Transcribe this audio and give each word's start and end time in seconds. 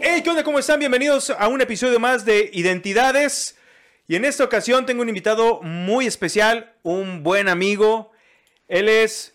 Hey, 0.00 0.22
¿qué 0.22 0.30
onda? 0.30 0.42
¿Cómo 0.42 0.58
están? 0.58 0.78
Bienvenidos 0.78 1.30
a 1.30 1.48
un 1.48 1.60
episodio 1.60 2.00
más 2.00 2.24
de 2.24 2.50
Identidades. 2.52 3.56
Y 4.08 4.16
en 4.16 4.24
esta 4.24 4.44
ocasión 4.44 4.86
tengo 4.86 5.02
un 5.02 5.08
invitado 5.08 5.60
muy 5.62 6.06
especial, 6.06 6.74
un 6.82 7.22
buen 7.22 7.48
amigo. 7.48 8.10
Él 8.68 8.88
es 8.88 9.34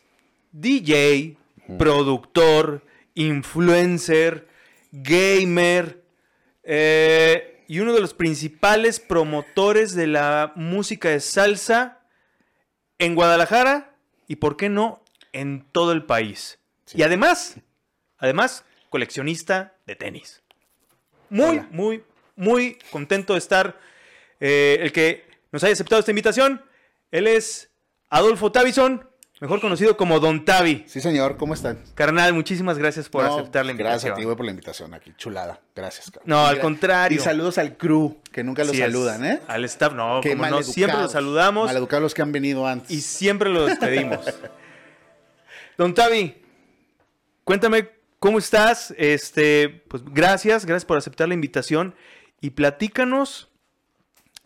DJ, 0.51 1.37
productor, 1.77 2.83
influencer, 3.15 4.47
gamer 4.91 6.03
eh, 6.63 7.63
y 7.67 7.79
uno 7.79 7.93
de 7.93 8.01
los 8.01 8.13
principales 8.13 8.99
promotores 8.99 9.95
de 9.95 10.07
la 10.07 10.51
música 10.55 11.09
de 11.09 11.19
salsa 11.19 11.99
en 12.97 13.15
Guadalajara 13.15 13.95
y, 14.27 14.37
¿por 14.37 14.57
qué 14.57 14.69
no, 14.69 15.03
en 15.31 15.65
todo 15.71 15.91
el 15.93 16.05
país? 16.05 16.59
Y 16.93 17.03
además, 17.03 17.55
además, 18.17 18.65
coleccionista 18.89 19.75
de 19.85 19.95
tenis. 19.95 20.43
Muy, 21.29 21.45
Hola. 21.59 21.67
muy, 21.71 22.03
muy 22.35 22.77
contento 22.91 23.33
de 23.33 23.39
estar. 23.39 23.77
eh, 24.39 24.77
el 24.81 24.91
que 24.91 25.25
nos 25.51 25.63
haya 25.63 25.73
aceptado 25.73 25.99
esta 25.99 26.11
invitación. 26.11 26.61
Él 27.11 27.27
es 27.27 27.69
Adolfo 28.09 28.51
Tavison, 28.51 29.05
mejor 29.41 29.59
conocido 29.61 29.97
como 29.97 30.19
Don 30.19 30.45
Tavi. 30.45 30.83
Sí, 30.87 31.01
señor, 31.01 31.37
¿cómo 31.37 31.53
están? 31.53 31.83
Carnal, 31.95 32.33
muchísimas 32.33 32.77
gracias 32.77 33.09
por 33.09 33.23
No, 33.25 33.33
aceptar 33.37 33.65
la 33.65 33.71
invitación. 33.71 33.93
Gracias 33.93 34.13
a 34.13 34.15
ti, 34.15 34.23
güey, 34.23 34.35
por 34.37 34.45
la 34.45 34.51
invitación 34.51 34.93
aquí. 34.93 35.13
Chulada. 35.17 35.59
Gracias, 35.75 36.11
cabrón. 36.11 36.23
No, 36.29 36.45
al 36.45 36.57
Y 36.57 36.59
contrario. 36.59 37.17
Y 37.17 37.21
saludos 37.21 37.57
al 37.57 37.75
crew, 37.77 38.17
que 38.31 38.43
nunca 38.43 38.63
los 38.63 38.71
Sí 38.73 38.77
saludan, 38.79 39.25
¿eh? 39.25 39.39
Al 39.47 39.65
staff, 39.65 39.93
no, 39.93 40.21
como 40.21 40.45
no, 40.47 40.63
siempre 40.63 40.99
los 41.01 41.11
saludamos 41.11 41.65
Maleducados 41.67 42.03
los 42.03 42.13
que 42.13 42.21
han 42.21 42.31
venido 42.31 42.65
antes. 42.67 42.89
y 42.91 43.01
siempre 43.01 43.49
los 43.49 43.67
despedimos. 43.67 44.19
Don 45.77 45.93
Tavi, 45.93 46.35
cuéntame 47.43 47.89
cómo 48.19 48.37
estás. 48.39 48.93
Este, 48.97 49.69
pues 49.87 50.03
gracias, 50.05 50.65
gracias 50.65 50.85
por 50.85 50.97
aceptar 50.97 51.27
la 51.27 51.33
invitación 51.33 51.95
y 52.41 52.51
platícanos, 52.51 53.49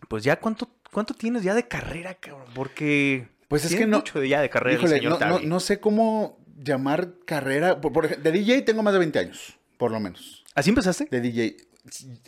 pues 0.08 0.24
ya 0.24 0.36
cuánto, 0.40 0.68
cuánto 0.92 1.14
tienes 1.14 1.42
ya 1.42 1.54
de 1.54 1.66
carrera, 1.68 2.14
cabrón, 2.14 2.46
porque 2.54 3.28
Pues 3.48 3.64
es 3.64 3.74
que 3.74 3.86
no- 3.86 3.98
mucho 3.98 4.20
de 4.20 4.28
ya 4.28 4.40
de 4.40 4.50
carrera 4.50 4.78
Híjole, 4.78 4.94
el 4.96 5.00
señor 5.02 5.20
no, 5.20 5.38
no- 5.40 5.60
sé 5.60 5.80
cómo 5.80 6.38
llamar 6.56 7.14
carrera. 7.24 7.80
Por, 7.80 8.16
de 8.16 8.32
DJ 8.32 8.62
tengo 8.62 8.82
más 8.82 8.92
de 8.94 8.98
20 9.00 9.18
años, 9.18 9.56
por 9.76 9.90
lo 9.90 10.00
menos. 10.00 10.44
¿Así 10.54 10.70
empezaste? 10.70 11.08
De 11.10 11.20
DJ. 11.20 11.56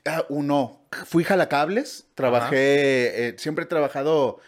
Ah, 0.05 0.25
uno. 0.28 0.83
Fui 1.06 1.25
jalacables. 1.25 2.06
Trabajé. 2.14 3.28
eh, 3.28 3.34
siempre 3.38 3.64
he 3.64 3.69
trabajado, 3.69 4.38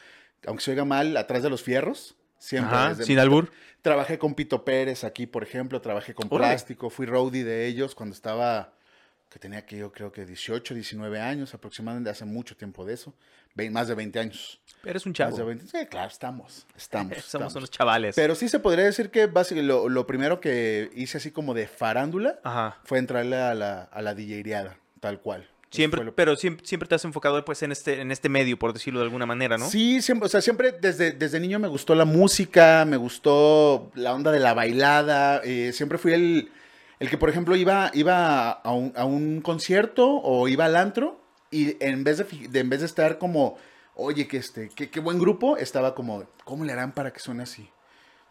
aunque 0.46 0.62
se 0.64 0.72
oiga 0.72 0.84
mal, 0.84 1.16
atrás 1.16 1.42
de 1.42 1.48
los 1.50 1.62
fierros. 1.62 2.14
Siempre. 2.38 2.74
Ajá, 2.76 2.94
sin 2.94 3.18
albur. 3.18 3.50
Trabajé 3.82 4.18
con 4.18 4.34
Pito 4.34 4.64
Pérez 4.64 5.04
aquí, 5.04 5.26
por 5.26 5.42
ejemplo, 5.42 5.80
trabajé 5.80 6.14
con. 6.14 6.28
Plástico, 6.28 6.90
fui 6.90 7.06
roadie 7.06 7.44
de 7.44 7.66
ellos 7.66 7.94
cuando 7.94 8.14
estaba, 8.14 8.72
que 9.28 9.38
tenía 9.38 9.64
que 9.66 9.76
yo 9.78 9.92
creo 9.92 10.12
que 10.12 10.24
18, 10.26 10.74
19 10.74 11.20
años 11.20 11.54
aproximadamente, 11.54 12.10
hace 12.10 12.24
mucho 12.24 12.56
tiempo 12.56 12.84
de 12.84 12.94
eso, 12.94 13.14
Ve- 13.54 13.70
más 13.70 13.88
de 13.88 13.94
20 13.94 14.18
años. 14.18 14.60
Eres 14.84 15.04
un 15.06 15.10
Más 15.10 15.16
chavo. 15.18 15.36
de 15.36 15.44
20, 15.44 15.66
sí, 15.66 15.86
claro, 15.86 16.08
estamos, 16.08 16.66
estamos. 16.76 17.12
Somos 17.16 17.24
estamos. 17.26 17.54
unos 17.56 17.70
chavales. 17.70 18.14
Pero 18.16 18.34
sí 18.34 18.48
se 18.48 18.60
podría 18.60 18.84
decir 18.84 19.10
que 19.10 19.26
básicamente 19.26 19.66
lo, 19.68 19.88
lo 19.88 20.06
primero 20.06 20.40
que 20.40 20.90
hice 20.94 21.18
así 21.18 21.30
como 21.30 21.54
de 21.54 21.66
farándula 21.66 22.38
Ajá. 22.44 22.78
fue 22.84 22.98
entrarle 22.98 23.36
a 23.36 23.54
la, 23.54 23.82
a 23.82 24.02
la 24.02 24.14
tal 25.00 25.20
cual. 25.20 25.48
Siempre, 25.70 26.02
lo- 26.02 26.14
pero 26.14 26.34
siempre, 26.36 26.66
siempre 26.66 26.88
te 26.88 26.94
has 26.94 27.04
enfocado 27.04 27.44
pues 27.44 27.62
en 27.62 27.72
este, 27.72 28.00
en 28.00 28.10
este 28.10 28.28
medio, 28.28 28.58
por 28.58 28.72
decirlo 28.72 29.00
de 29.00 29.04
alguna 29.04 29.26
manera, 29.26 29.58
¿no? 29.58 29.68
Sí, 29.68 30.00
siempre, 30.00 30.26
o 30.26 30.28
sea, 30.28 30.40
siempre 30.40 30.72
desde, 30.72 31.12
desde 31.12 31.40
niño 31.40 31.58
me 31.58 31.68
gustó 31.68 31.94
la 31.94 32.04
música, 32.06 32.84
me 32.86 32.96
gustó 32.96 33.90
la 33.94 34.14
onda 34.14 34.32
de 34.32 34.40
la 34.40 34.54
bailada, 34.54 35.42
eh, 35.44 35.72
siempre 35.74 35.98
fui 35.98 36.12
el, 36.14 36.50
el 37.00 37.10
que, 37.10 37.18
por 37.18 37.28
ejemplo, 37.28 37.54
iba, 37.54 37.90
iba 37.94 38.50
a, 38.50 38.72
un, 38.72 38.92
a 38.96 39.04
un 39.04 39.40
concierto 39.42 40.08
o 40.08 40.48
iba 40.48 40.64
al 40.64 40.76
antro 40.76 41.20
y 41.50 41.76
en 41.84 42.02
vez 42.04 42.18
de, 42.18 42.60
en 42.60 42.68
vez 42.70 42.80
de 42.80 42.86
estar 42.86 43.18
como, 43.18 43.58
oye, 43.94 44.26
que 44.26 44.38
este, 44.38 44.70
qué, 44.74 44.88
qué 44.90 45.00
buen 45.00 45.18
grupo, 45.18 45.56
estaba 45.58 45.94
como, 45.94 46.24
¿cómo 46.44 46.64
le 46.64 46.72
harán 46.72 46.92
para 46.92 47.12
que 47.12 47.20
suene 47.20 47.42
así? 47.42 47.68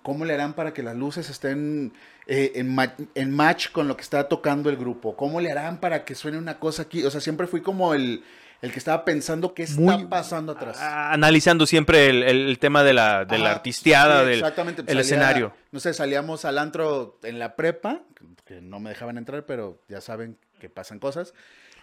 ¿Cómo 0.08 0.24
le 0.24 0.34
harán 0.34 0.54
para 0.54 0.74
que 0.74 0.82
las 0.84 0.96
luces 0.96 1.30
estén 1.30 1.92
eh, 2.28 2.54
en, 2.56 2.74
ma- 2.74 2.96
en 3.14 3.30
match 3.36 3.72
con 3.74 3.90
lo 3.90 3.98
que 3.98 4.04
está 4.04 4.30
tocando 4.30 4.70
el 4.70 4.78
grupo? 4.78 5.18
¿Cómo 5.18 5.42
le 5.42 5.52
harán 5.52 5.82
para 5.82 6.06
que 6.06 6.16
suene 6.16 6.38
una 6.38 6.60
cosa 6.60 6.84
aquí? 6.84 7.04
O 7.04 7.12
sea, 7.12 7.20
siempre 7.20 7.46
fui 7.46 7.60
como 7.60 7.94
el, 7.94 8.24
el 8.62 8.72
que 8.72 8.80
estaba 8.80 9.04
pensando 9.04 9.54
qué 9.54 9.64
está 9.64 9.82
Muy- 9.82 10.06
pasando 10.06 10.54
atrás. 10.54 10.78
Analizando 10.80 11.66
siempre 11.66 12.10
el, 12.10 12.24
el- 12.24 12.58
tema 12.58 12.86
de 12.86 12.94
la, 12.94 13.26
de 13.26 13.38
la 13.38 13.52
artisteada, 13.52 14.22
sí, 14.22 14.30
del 14.30 14.40
exactamente, 14.40 14.84
pues, 14.84 14.96
el 14.96 15.04
salía- 15.04 15.18
escenario. 15.18 15.54
No 15.74 15.82
sé, 15.82 15.94
salíamos 15.94 16.46
al 16.46 16.58
antro 16.58 17.20
en 17.24 17.38
la 17.38 17.58
prepa, 17.58 18.04
que- 18.16 18.26
que 18.56 18.62
no 18.62 18.80
me 18.80 18.92
dejaban 18.92 19.18
entrar, 19.18 19.46
pero 19.46 19.82
ya 19.90 20.00
saben 20.00 20.38
que 20.62 20.70
pasan 20.70 21.00
cosas. 21.00 21.34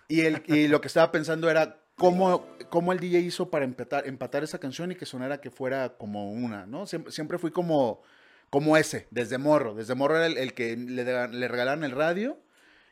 Y, 0.08 0.22
el, 0.22 0.42
y 0.46 0.68
lo 0.68 0.80
que 0.80 0.88
estaba 0.88 1.12
pensando 1.12 1.50
era 1.50 1.76
cómo, 1.96 2.46
cómo 2.70 2.92
el 2.92 3.00
DJ 3.00 3.20
hizo 3.20 3.50
para 3.50 3.66
empatar, 3.66 4.06
empatar 4.06 4.42
esa 4.44 4.58
canción 4.58 4.92
y 4.92 4.94
que 4.96 5.04
sonara 5.04 5.42
que 5.42 5.50
fuera 5.50 5.90
como 5.90 6.32
una, 6.32 6.64
¿no? 6.64 6.86
Siempre, 6.86 7.12
siempre 7.12 7.36
fui 7.38 7.50
como, 7.50 8.02
como 8.54 8.76
ese, 8.76 9.08
desde 9.10 9.36
morro. 9.36 9.74
Desde 9.74 9.96
morro 9.96 10.16
era 10.16 10.26
el, 10.28 10.54
que 10.54 10.76
le, 10.76 11.02
le 11.26 11.48
regalaban 11.48 11.82
el 11.82 11.90
radio 11.90 12.38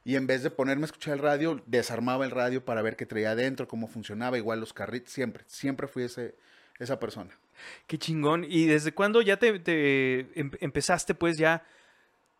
y 0.02 0.16
en 0.16 0.26
vez 0.26 0.42
de 0.42 0.50
ponerme 0.50 0.82
a 0.82 0.86
escuchar 0.86 1.14
el 1.14 1.20
radio, 1.20 1.62
desarmaba 1.66 2.24
el 2.24 2.32
radio 2.32 2.64
para 2.64 2.82
ver 2.82 2.96
qué 2.96 3.06
traía 3.06 3.30
adentro, 3.30 3.68
cómo 3.68 3.86
funcionaba, 3.86 4.36
igual 4.36 4.58
los 4.58 4.72
carritos, 4.72 5.12
siempre, 5.12 5.44
siempre 5.46 5.86
fui 5.86 6.02
ese, 6.02 6.34
esa 6.80 6.98
persona. 6.98 7.38
Qué 7.86 7.96
chingón. 7.96 8.42
¿Y 8.42 8.66
desde 8.66 8.90
cuándo 8.90 9.22
ya 9.22 9.36
te, 9.36 9.60
te 9.60 10.26
em- 10.34 10.50
empezaste 10.58 11.14
pues 11.14 11.38
ya, 11.38 11.64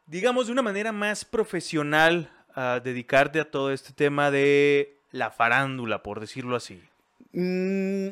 digamos, 0.06 0.46
de 0.46 0.52
una 0.54 0.62
manera 0.62 0.90
más 0.90 1.24
profesional 1.24 2.28
a 2.56 2.80
dedicarte 2.80 3.38
a 3.38 3.48
todo 3.48 3.70
este 3.70 3.92
tema 3.92 4.32
de 4.32 4.96
la 5.12 5.30
farándula, 5.30 6.02
por 6.02 6.18
decirlo 6.18 6.56
así? 6.56 6.82
Mm, 7.32 8.08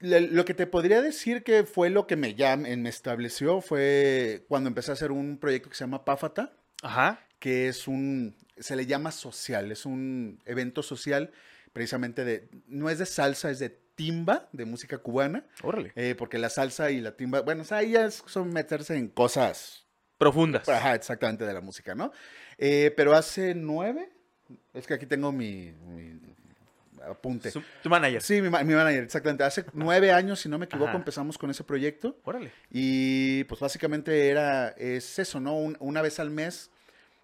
lo 0.00 0.44
que 0.44 0.54
te 0.54 0.66
podría 0.66 1.00
decir 1.02 1.42
que 1.42 1.64
fue 1.64 1.90
lo 1.90 2.06
que 2.06 2.16
me, 2.16 2.34
ya 2.34 2.56
me 2.56 2.76
me 2.76 2.88
estableció 2.88 3.60
fue 3.60 4.44
cuando 4.48 4.68
empecé 4.68 4.90
a 4.90 4.94
hacer 4.94 5.10
un 5.10 5.38
proyecto 5.38 5.68
que 5.70 5.74
se 5.76 5.84
llama 5.84 6.04
Páfata, 6.04 6.52
Ajá. 6.82 7.20
que 7.38 7.68
es 7.68 7.88
un, 7.88 8.36
se 8.58 8.76
le 8.76 8.86
llama 8.86 9.10
social, 9.10 9.72
es 9.72 9.86
un 9.86 10.40
evento 10.44 10.82
social 10.82 11.30
precisamente 11.72 12.24
de, 12.24 12.48
no 12.66 12.90
es 12.90 12.98
de 12.98 13.06
salsa, 13.06 13.50
es 13.50 13.58
de 13.58 13.70
timba, 13.94 14.48
de 14.52 14.64
música 14.64 14.98
cubana, 14.98 15.44
Órale. 15.62 15.92
eh, 15.96 16.14
porque 16.16 16.38
la 16.38 16.50
salsa 16.50 16.90
y 16.90 17.00
la 17.00 17.16
timba, 17.16 17.40
bueno, 17.40 17.62
o 17.62 17.64
sea, 17.64 17.78
ahí 17.78 17.92
ya 17.92 18.04
es- 18.06 18.22
son 18.26 18.52
meterse 18.52 18.96
en 18.96 19.08
cosas, 19.08 19.84
Profundas. 20.18 20.68
ajá, 20.68 20.94
exactamente 20.94 21.44
de 21.46 21.54
la 21.54 21.60
música, 21.60 21.94
¿no? 21.94 22.12
Eh, 22.58 22.92
pero 22.96 23.14
hace 23.14 23.54
nueve, 23.54 24.10
es 24.74 24.86
que 24.86 24.94
aquí 24.94 25.06
tengo 25.06 25.32
mi, 25.32 25.72
mi 25.72 26.18
apunte. 27.02 27.50
Su- 27.50 27.62
tu 27.82 27.88
manager. 27.90 28.22
Sí, 28.22 28.34
mi, 28.42 28.48
mi 28.50 28.74
manager, 28.74 29.04
exactamente. 29.04 29.44
Hace 29.44 29.64
nueve 29.72 30.12
años, 30.12 30.40
si 30.40 30.48
no 30.48 30.58
me 30.58 30.64
equivoco, 30.66 30.88
Ajá. 30.90 30.98
empezamos 30.98 31.36
con 31.38 31.50
ese 31.50 31.64
proyecto. 31.64 32.16
Órale. 32.24 32.52
Y 32.70 33.44
pues 33.44 33.60
básicamente 33.60 34.28
era, 34.28 34.68
es 34.70 35.18
eso, 35.18 35.40
¿no? 35.40 35.54
Un- 35.56 35.76
una 35.80 36.02
vez 36.02 36.18
al 36.20 36.30
mes, 36.30 36.70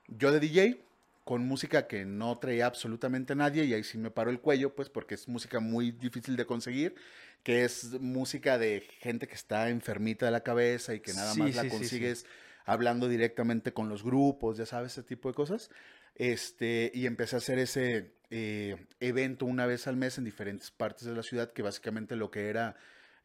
yo 0.09 0.33
de 0.33 0.41
DJ, 0.41 0.79
con 1.25 1.47
música 1.47 1.87
que 1.87 2.05
no 2.05 2.37
traía 2.39 2.67
absolutamente 2.67 3.35
nadie, 3.35 3.65
y 3.65 3.73
ahí 3.73 3.83
sí 3.85 3.97
me 3.97 4.11
paro 4.11 4.31
el 4.31 4.41
cuello, 4.41 4.75
pues 4.75 4.91
porque 4.91 5.15
es 5.15 5.27
música 5.29 5.59
muy 5.61 5.91
difícil 5.91 6.37
de 6.37 6.45
conseguir, 6.45 6.95
que 7.43 7.65
es 7.65 7.99
música 8.01 8.59
de 8.59 8.87
gente 9.01 9.27
que 9.27 9.35
está 9.35 9.71
enfermita 9.71 10.27
de 10.27 10.33
la 10.33 10.43
cabeza 10.43 10.95
y 10.95 11.01
que 11.01 11.15
nada 11.15 11.33
Sí, 11.33 11.41
más 11.41 11.55
la 11.55 11.63
sí, 11.63 11.69
sí, 11.71 11.75
sí. 11.75 11.79
consigues 11.81 12.27
hablando 12.67 13.09
directamente 13.09 13.73
con 13.73 13.89
los 13.89 14.03
grupos, 14.03 14.57
ya 14.59 14.67
sabes, 14.67 14.93
ese 14.93 15.03
tipo 15.03 15.29
de 15.29 15.35
cosas. 15.35 15.71
Este, 16.15 16.91
y 16.95 17.07
empecé 17.07 17.37
a 17.37 17.39
hacer 17.39 17.59
ese 17.59 18.15
eh, 18.31 18.87
evento 19.01 19.47
una 19.47 19.67
vez 19.67 19.87
al 19.87 19.97
mes 19.97 20.19
en 20.19 20.25
diferentes 20.25 20.71
partes 20.71 21.05
de 21.05 21.15
la 21.15 21.23
ciudad, 21.23 21.53
que 21.53 21.63
básicamente 21.63 22.17
lo 22.17 22.31
que 22.31 22.49
era, 22.49 22.77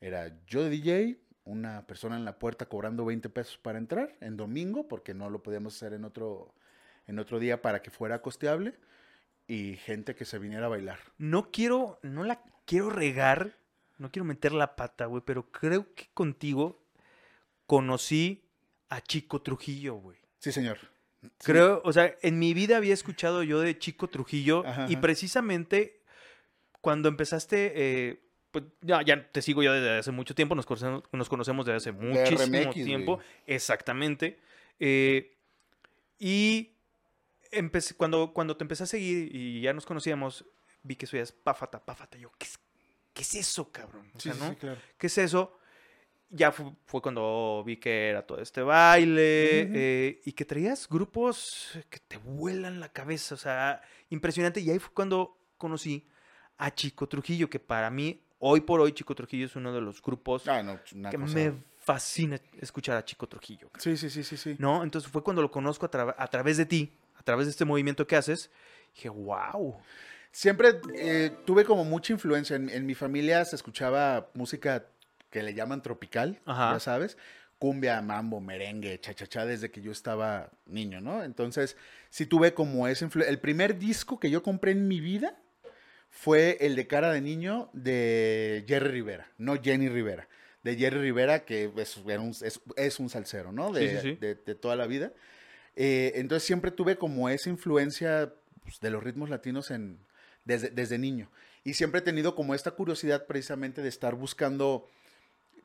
era 0.01 0.35
yo 0.47 0.63
de 0.63 0.69
DJ, 0.69 1.19
una 1.45 1.85
persona 1.87 2.15
en 2.15 2.25
la 2.25 2.39
puerta 2.39 2.67
cobrando 2.67 3.05
20 3.05 3.29
pesos 3.29 3.57
para 3.57 3.77
entrar 3.77 4.15
en 4.21 4.37
domingo, 4.37 4.87
porque 4.87 5.13
no 5.13 5.29
lo 5.29 5.41
podíamos 5.41 5.75
hacer 5.75 5.93
en 5.93 6.05
otro, 6.05 6.53
en 7.07 7.19
otro 7.19 7.39
día 7.39 7.61
para 7.61 7.81
que 7.81 7.91
fuera 7.91 8.21
costeable, 8.21 8.75
y 9.47 9.77
gente 9.77 10.15
que 10.15 10.25
se 10.25 10.37
viniera 10.37 10.67
a 10.67 10.69
bailar. 10.69 10.99
No 11.17 11.49
quiero, 11.51 11.99
no 12.03 12.23
la 12.23 12.43
quiero 12.65 12.91
regar, 12.91 13.57
no 13.97 14.11
quiero 14.11 14.25
meter 14.25 14.51
la 14.51 14.75
pata, 14.75 15.05
güey, 15.05 15.23
pero 15.25 15.51
creo 15.51 15.93
que 15.95 16.09
contigo 16.13 16.83
conocí 17.65 18.43
a 18.89 19.01
Chico 19.01 19.41
Trujillo, 19.41 19.95
güey. 19.95 20.19
Sí, 20.37 20.51
señor. 20.51 20.77
Sí. 21.21 21.29
Creo, 21.43 21.81
o 21.83 21.91
sea, 21.91 22.15
en 22.21 22.39
mi 22.39 22.53
vida 22.53 22.77
había 22.77 22.93
escuchado 22.93 23.43
yo 23.43 23.59
de 23.59 23.77
Chico 23.77 24.07
Trujillo 24.07 24.63
Ajá, 24.65 24.85
y 24.89 24.93
ajá. 24.93 25.01
precisamente 25.01 25.99
cuando 26.81 27.09
empezaste, 27.09 27.73
eh, 27.75 28.21
pues 28.51 28.63
ya, 28.81 29.01
ya 29.01 29.29
te 29.31 29.41
sigo 29.41 29.61
yo 29.61 29.73
desde 29.73 29.97
hace 29.99 30.11
mucho 30.11 30.33
tiempo, 30.33 30.55
nos 30.55 30.65
conocemos, 30.65 31.03
nos 31.11 31.27
conocemos 31.29 31.65
desde 31.65 31.77
hace 31.77 31.91
muchísimo 31.91 32.61
RMX, 32.69 32.73
tiempo, 32.73 33.15
güey. 33.15 33.27
exactamente. 33.47 34.39
eh, 34.79 35.35
y 36.17 36.73
empecé, 37.51 37.95
cuando, 37.95 38.33
cuando 38.33 38.57
te 38.57 38.63
empecé 38.63 38.83
a 38.83 38.87
seguir 38.87 39.33
y 39.33 39.61
ya 39.61 39.73
nos 39.73 39.85
conocíamos, 39.85 40.45
vi 40.83 40.95
que 40.95 41.05
subías 41.05 41.31
Páfata, 41.31 41.83
Páfata. 41.83 42.17
Yo, 42.17 42.31
¿qué 42.37 42.45
es, 42.45 42.59
qué 43.13 43.21
es 43.21 43.35
eso, 43.35 43.71
cabrón? 43.71 44.11
O 44.15 44.19
sea, 44.19 44.33
sí, 44.33 44.39
¿no? 44.39 44.49
sí, 44.49 44.55
claro. 44.55 44.79
¿Qué 44.97 45.07
es 45.07 45.17
eso? 45.17 45.57
Ya 46.29 46.51
fu- 46.51 46.75
fue, 46.85 47.01
cuando 47.01 47.63
vi 47.65 47.77
que 47.77 48.09
era 48.09 48.21
todo 48.25 48.39
este 48.39 48.61
baile 48.61 49.69
eh, 49.73 50.21
y 50.25 50.31
que 50.33 50.45
traías 50.45 50.87
grupos 50.87 51.77
que 51.89 51.99
te 51.99 52.17
vuelan 52.17 52.79
la 52.79 52.89
cabeza, 52.89 53.35
o 53.35 53.37
sea, 53.37 53.81
impresionante. 54.09 54.59
Y 54.61 54.69
ahí 54.69 54.79
fue 54.79 54.93
cuando 54.93 55.37
conocí 55.57 56.07
a 56.57 56.73
Chico 56.73 57.07
Trujillo, 57.07 57.49
que 57.49 57.59
para 57.59 57.89
mí, 57.89 58.21
hoy 58.39 58.61
por 58.61 58.79
hoy, 58.81 58.91
Chico 58.91 59.15
Trujillo 59.15 59.45
es 59.45 59.55
uno 59.55 59.73
de 59.73 59.81
los 59.81 60.01
grupos 60.01 60.47
Ah, 60.47 60.61
no, 60.63 60.79
una 60.93 61.09
que 61.09 61.17
cosa- 61.17 61.33
me 61.33 61.53
fascina 61.77 62.39
escuchar 62.59 62.97
a 62.97 63.03
Chico 63.05 63.27
Trujillo. 63.27 63.69
Sí, 63.77 63.97
sí, 63.97 64.09
sí, 64.09 64.23
sí, 64.23 64.37
sí. 64.37 64.55
¿No? 64.59 64.83
Entonces 64.83 65.09
fue 65.11 65.23
cuando 65.23 65.41
lo 65.41 65.49
conozco 65.49 65.85
a, 65.85 65.91
tra- 65.91 66.15
a 66.17 66.27
través 66.27 66.57
de 66.57 66.65
ti, 66.65 66.93
a 67.15 67.23
través 67.23 67.47
de 67.47 67.51
este 67.51 67.65
movimiento 67.65 68.05
que 68.05 68.15
haces. 68.15 68.51
Dije, 68.93 69.09
wow. 69.09 69.77
Siempre 70.31 70.79
eh, 70.95 71.31
tuve 71.45 71.65
como 71.65 71.83
mucha 71.85 72.13
influencia. 72.13 72.55
En, 72.55 72.69
en 72.69 72.85
mi 72.85 72.93
familia 72.93 73.43
se 73.45 73.55
escuchaba 73.55 74.29
música 74.35 74.85
que 75.29 75.43
le 75.43 75.53
llaman 75.53 75.81
tropical, 75.81 76.39
Ajá. 76.45 76.73
ya 76.73 76.79
sabes. 76.79 77.17
Cumbia, 77.57 78.01
mambo, 78.01 78.39
merengue, 78.39 78.99
cha-cha-cha, 79.01 79.45
desde 79.45 79.69
que 79.69 79.81
yo 79.81 79.91
estaba 79.91 80.49
niño, 80.65 81.01
¿no? 81.01 81.23
Entonces, 81.23 81.75
sí 82.09 82.25
tuve 82.25 82.53
como 82.53 82.87
influencia. 82.87 83.29
El 83.29 83.39
primer 83.39 83.77
disco 83.77 84.17
que 84.19 84.29
yo 84.29 84.41
compré 84.43 84.71
en 84.71 84.87
mi 84.87 85.01
vida 85.01 85.37
fue 86.09 86.57
el 86.61 86.75
de 86.75 86.87
cara 86.87 87.11
de 87.11 87.21
niño 87.21 87.69
de 87.73 88.63
Jerry 88.67 88.89
Rivera, 88.91 89.27
no 89.37 89.61
Jenny 89.61 89.89
Rivera. 89.89 90.27
De 90.63 90.75
Jerry 90.75 90.99
Rivera, 90.99 91.45
que 91.45 91.71
es, 91.77 91.97
era 92.07 92.19
un, 92.21 92.29
es, 92.31 92.61
es 92.75 92.99
un 92.99 93.09
salsero, 93.09 93.51
¿no? 93.51 93.71
De, 93.71 93.89
Sí, 93.89 93.95
sí, 93.95 94.01
sí. 94.01 94.15
de- 94.19 94.35
de 94.35 94.55
toda 94.55 94.75
la 94.75 94.87
vida. 94.87 95.13
Eh, 95.75 96.13
entonces 96.15 96.45
siempre 96.45 96.71
tuve 96.71 96.97
como 96.97 97.29
esa 97.29 97.49
influencia 97.49 98.33
pues, 98.63 98.79
de 98.81 98.89
los 98.89 99.01
ritmos 99.03 99.29
latinos 99.29 99.71
en, 99.71 99.99
desde, 100.45 100.69
desde 100.69 100.97
niño. 100.97 101.29
Y 101.63 101.73
siempre 101.75 101.99
he 101.99 102.03
tenido 102.03 102.35
como 102.35 102.55
esta 102.55 102.71
curiosidad 102.71 103.25
precisamente 103.25 103.81
de 103.81 103.89
estar 103.89 104.15
buscando 104.15 104.89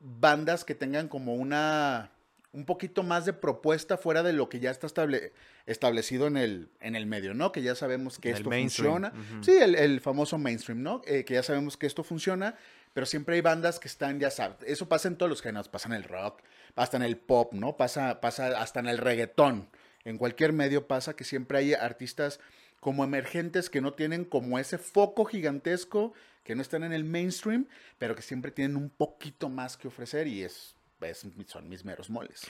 bandas 0.04 0.64
que 0.64 0.74
tengan 0.74 1.08
como 1.08 1.34
una 1.34 2.10
un 2.52 2.66
poquito 2.66 3.02
más 3.02 3.24
de 3.24 3.32
propuesta 3.32 3.96
fuera 3.96 4.22
de 4.22 4.32
lo 4.32 4.48
que 4.48 4.60
ya 4.60 4.70
está 4.70 4.86
estable- 4.86 5.32
establecido 5.66 6.28
en 6.28 6.36
el, 6.36 6.68
en 6.80 6.94
el 6.94 7.04
medio, 7.04 7.34
¿no? 7.34 7.50
Que 7.50 7.62
ya 7.62 7.74
sabemos 7.74 8.18
que 8.20 8.28
el 8.30 8.36
esto 8.36 8.48
mainstream, 8.50 9.02
funciona. 9.10 9.42
Sí, 9.42 9.50
el, 9.60 9.74
el 9.74 10.00
famoso 10.00 10.38
mainstream, 10.38 10.80
¿no? 10.80 11.02
Eh, 11.04 11.24
que 11.24 11.34
ya 11.34 11.42
sabemos 11.42 11.76
que 11.76 11.88
esto 11.88 12.04
funciona, 12.04 12.54
pero 12.92 13.06
siempre 13.06 13.34
hay 13.34 13.40
bandas 13.40 13.80
que 13.80 13.88
están, 13.88 14.20
ya 14.20 14.30
sabes, 14.30 14.58
eso 14.66 14.88
pasa 14.88 15.08
en 15.08 15.16
todos 15.16 15.28
los 15.30 15.42
géneros, 15.42 15.68
pasa 15.68 15.88
en 15.88 15.94
el 15.94 16.04
rock, 16.04 16.42
hasta 16.76 16.96
en 16.96 17.02
el 17.02 17.16
pop, 17.16 17.52
¿no? 17.54 17.76
Pasa, 17.76 18.20
pasa 18.20 18.60
hasta 18.60 18.78
en 18.78 18.86
el 18.86 18.98
reggaetón. 18.98 19.68
En 20.04 20.16
cualquier 20.16 20.52
medio 20.52 20.86
pasa 20.86 21.16
que 21.16 21.24
siempre 21.24 21.58
hay 21.58 21.74
artistas 21.74 22.38
como 22.84 23.02
emergentes 23.02 23.70
que 23.70 23.80
no 23.80 23.94
tienen 23.94 24.26
como 24.26 24.58
ese 24.58 24.76
foco 24.76 25.24
gigantesco, 25.24 26.12
que 26.42 26.54
no 26.54 26.60
están 26.60 26.84
en 26.84 26.92
el 26.92 27.02
mainstream, 27.02 27.66
pero 27.96 28.14
que 28.14 28.20
siempre 28.20 28.50
tienen 28.50 28.76
un 28.76 28.90
poquito 28.90 29.48
más 29.48 29.78
que 29.78 29.88
ofrecer 29.88 30.26
y 30.26 30.42
es, 30.42 30.74
es- 31.00 31.24
son 31.46 31.66
mis 31.70 31.82
meros 31.82 32.10
moles. 32.10 32.42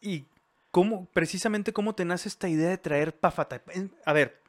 ¿Y 0.00 0.24
cómo, 0.70 1.04
precisamente 1.12 1.74
cómo 1.74 1.94
te 1.94 2.06
nace 2.06 2.30
esta 2.30 2.48
idea 2.48 2.70
de 2.70 2.78
traer 2.78 3.14
Pafata? 3.14 3.60
A 4.06 4.12
ver, 4.14 4.40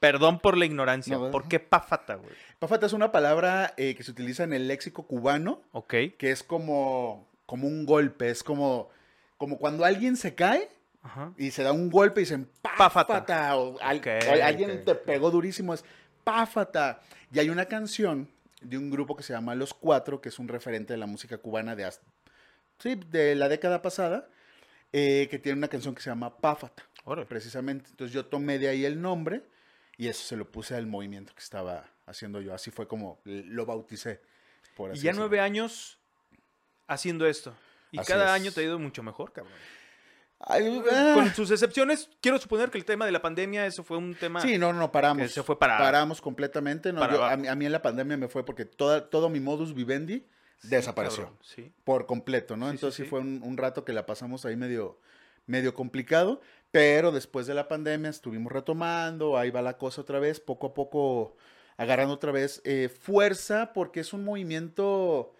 perdón 0.00 0.38
por 0.40 0.56
la 0.56 0.64
ignorancia. 0.64 1.18
No, 1.18 1.30
¿Por 1.30 1.46
qué 1.46 1.60
Pafata, 1.60 2.14
güey? 2.14 2.32
Pafata 2.58 2.86
es 2.86 2.94
una 2.94 3.12
palabra 3.12 3.74
eh, 3.76 3.94
que 3.94 4.02
se 4.02 4.12
utiliza 4.12 4.44
en 4.44 4.54
el 4.54 4.66
léxico 4.66 5.06
cubano, 5.06 5.60
Ok. 5.72 5.92
que 6.16 6.30
es 6.30 6.42
como, 6.42 7.28
como 7.44 7.68
un 7.68 7.84
golpe, 7.84 8.30
es 8.30 8.42
como, 8.42 8.88
como 9.36 9.58
cuando 9.58 9.84
alguien 9.84 10.16
se 10.16 10.34
cae 10.34 10.70
Ajá. 11.04 11.32
y 11.36 11.50
se 11.50 11.62
da 11.64 11.72
un 11.72 11.90
golpe 11.90 12.20
y 12.20 12.24
dicen 12.24 12.48
Páfata. 12.62 13.06
páfata, 13.06 13.56
o, 13.56 13.78
al- 13.80 13.98
Ok, 13.98 14.06
o 14.28 14.42
alguien 14.44 14.70
ok, 14.78 14.84
te 14.84 14.94
pegó 14.94 15.30
durísimo, 15.30 15.74
es 15.74 15.84
páfata. 16.24 17.00
Y 17.32 17.38
hay 17.40 17.50
una 17.50 17.64
canción 17.66 18.28
de 18.60 18.78
un 18.78 18.90
grupo 18.90 19.16
que 19.16 19.22
se 19.24 19.32
llama 19.32 19.54
Los 19.56 19.74
Cuatro, 19.74 20.20
que 20.20 20.28
es 20.28 20.38
un 20.38 20.46
referente 20.48 20.92
de 20.92 20.98
la 20.98 21.06
música 21.06 21.38
cubana 21.38 21.74
de, 21.74 21.84
hasta- 21.84 22.04
sí, 22.78 22.94
de 23.10 23.34
la 23.34 23.48
década 23.48 23.82
pasada, 23.82 24.28
eh, 24.92 25.26
que 25.30 25.38
tiene 25.38 25.58
una 25.58 25.68
canción 25.68 25.94
que 25.94 26.02
se 26.02 26.10
llama 26.10 26.36
Páfata, 26.36 26.84
Órale. 27.04 27.26
precisamente. 27.26 27.90
Entonces 27.90 28.14
yo 28.14 28.26
tomé 28.26 28.58
de 28.60 28.68
ahí 28.68 28.84
el 28.84 29.00
nombre 29.02 29.42
y 29.96 30.06
eso 30.08 30.22
se 30.24 30.36
lo 30.36 30.50
puse 30.50 30.76
al 30.76 30.86
movimiento 30.86 31.34
que 31.34 31.40
estaba 31.42 31.84
haciendo 32.06 32.40
yo. 32.40 32.54
Así 32.54 32.70
fue 32.70 32.86
como 32.86 33.18
lo 33.24 33.66
bauticé. 33.66 34.20
Por 34.76 34.90
Y 34.90 34.92
así 34.92 35.02
ya 35.02 35.10
decirlo. 35.10 35.28
nueve 35.28 35.40
años 35.40 35.98
haciendo 36.86 37.26
esto. 37.26 37.54
Y 37.90 37.98
Así 37.98 38.08
cada 38.12 38.24
es. 38.26 38.30
año 38.42 38.52
te 38.52 38.60
ha 38.60 38.64
ido 38.64 38.78
mucho 38.78 39.02
mejor, 39.02 39.32
cabrón. 39.32 39.52
Ay, 40.44 40.82
ah. 40.90 41.12
Con 41.14 41.32
sus 41.34 41.50
excepciones, 41.50 42.10
quiero 42.20 42.38
suponer 42.38 42.70
que 42.70 42.78
el 42.78 42.84
tema 42.84 43.06
de 43.06 43.12
la 43.12 43.22
pandemia, 43.22 43.64
eso 43.66 43.84
fue 43.84 43.96
un 43.96 44.14
tema... 44.14 44.40
Sí, 44.40 44.58
no, 44.58 44.72
no, 44.72 44.90
paramos. 44.90 45.30
se 45.30 45.42
fue 45.42 45.58
para- 45.58 45.78
Paramos 45.78 46.20
completamente. 46.20 46.92
No, 46.92 47.00
para 47.00 47.12
yo- 47.12 47.18
abajo. 47.20 47.34
a, 47.34 47.36
mí, 47.36 47.48
a 47.48 47.54
mí 47.54 47.66
en 47.66 47.72
la 47.72 47.82
pandemia 47.82 48.16
me 48.16 48.28
fue 48.28 48.44
porque 48.44 48.64
toda, 48.64 49.08
todo 49.08 49.28
mi 49.28 49.38
modus 49.40 49.72
vivendi 49.74 50.26
desapareció 50.62 51.24
Cabrón, 51.24 51.38
sí. 51.42 51.72
por 51.84 52.06
completo, 52.06 52.56
¿no? 52.56 52.66
Sí, 52.66 52.72
Entonces 52.72 52.96
sí, 52.96 53.02
sí. 53.04 53.08
fue 53.08 53.20
un, 53.20 53.40
un 53.44 53.56
rato 53.56 53.84
que 53.84 53.92
la 53.92 54.04
pasamos 54.06 54.44
ahí 54.44 54.56
medio, 54.56 54.98
medio 55.46 55.74
complicado, 55.74 56.40
pero 56.70 57.12
después 57.12 57.46
de 57.46 57.54
la 57.54 57.68
pandemia 57.68 58.10
estuvimos 58.10 58.52
retomando, 58.52 59.36
ahí 59.38 59.50
va 59.50 59.60
la 59.62 59.76
cosa 59.76 60.00
otra 60.02 60.18
vez, 60.18 60.40
poco 60.40 60.68
a 60.68 60.74
poco 60.74 61.36
agarrando 61.76 62.14
otra 62.14 62.32
vez 62.32 62.60
eh, 62.64 62.88
fuerza, 62.88 63.72
porque 63.72 64.00
es 64.00 64.12
un 64.12 64.24
movimiento, 64.24 65.34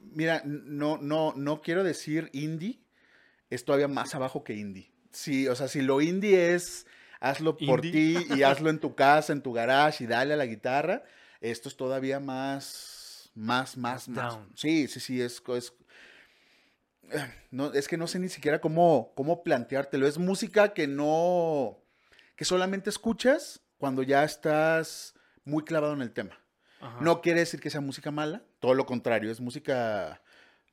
mira, 0.00 0.42
no, 0.44 0.98
no, 0.98 1.32
no 1.36 1.60
quiero 1.62 1.84
decir 1.84 2.28
indie, 2.32 2.80
es 3.50 3.64
todavía 3.64 3.88
más 3.88 4.14
abajo 4.14 4.44
que 4.44 4.54
indie. 4.54 4.90
Sí, 5.12 5.48
o 5.48 5.54
sea, 5.54 5.68
si 5.68 5.82
lo 5.82 6.00
indie 6.00 6.54
es 6.54 6.86
hazlo 7.20 7.56
por 7.56 7.80
ti 7.80 8.16
y 8.36 8.42
hazlo 8.42 8.70
en 8.70 8.78
tu 8.78 8.94
casa, 8.94 9.32
en 9.32 9.42
tu 9.42 9.52
garage 9.52 10.04
y 10.04 10.06
dale 10.06 10.34
a 10.34 10.36
la 10.36 10.46
guitarra, 10.46 11.04
esto 11.40 11.68
es 11.68 11.76
todavía 11.76 12.20
más, 12.20 13.30
más, 13.34 13.76
más, 13.76 14.08
Más 14.08 14.24
más. 14.24 14.34
down. 14.34 14.52
Sí, 14.54 14.88
sí, 14.88 15.00
sí, 15.00 15.20
es, 15.22 15.42
es, 15.48 15.72
no, 17.50 17.72
es 17.72 17.88
que 17.88 17.96
no 17.96 18.06
sé 18.06 18.18
ni 18.18 18.28
siquiera 18.28 18.60
cómo, 18.60 19.12
cómo 19.14 19.42
planteártelo. 19.42 20.06
Es 20.06 20.18
música 20.18 20.74
que 20.74 20.86
no, 20.86 21.78
que 22.34 22.44
solamente 22.44 22.90
escuchas 22.90 23.62
cuando 23.78 24.02
ya 24.02 24.24
estás 24.24 25.14
muy 25.44 25.64
clavado 25.64 25.94
en 25.94 26.02
el 26.02 26.12
tema. 26.12 26.38
Ajá. 26.80 26.98
No 27.00 27.20
quiere 27.22 27.40
decir 27.40 27.60
que 27.60 27.70
sea 27.70 27.80
música 27.80 28.10
mala, 28.10 28.42
todo 28.60 28.74
lo 28.74 28.84
contrario, 28.86 29.30
es 29.30 29.40
música, 29.40 30.20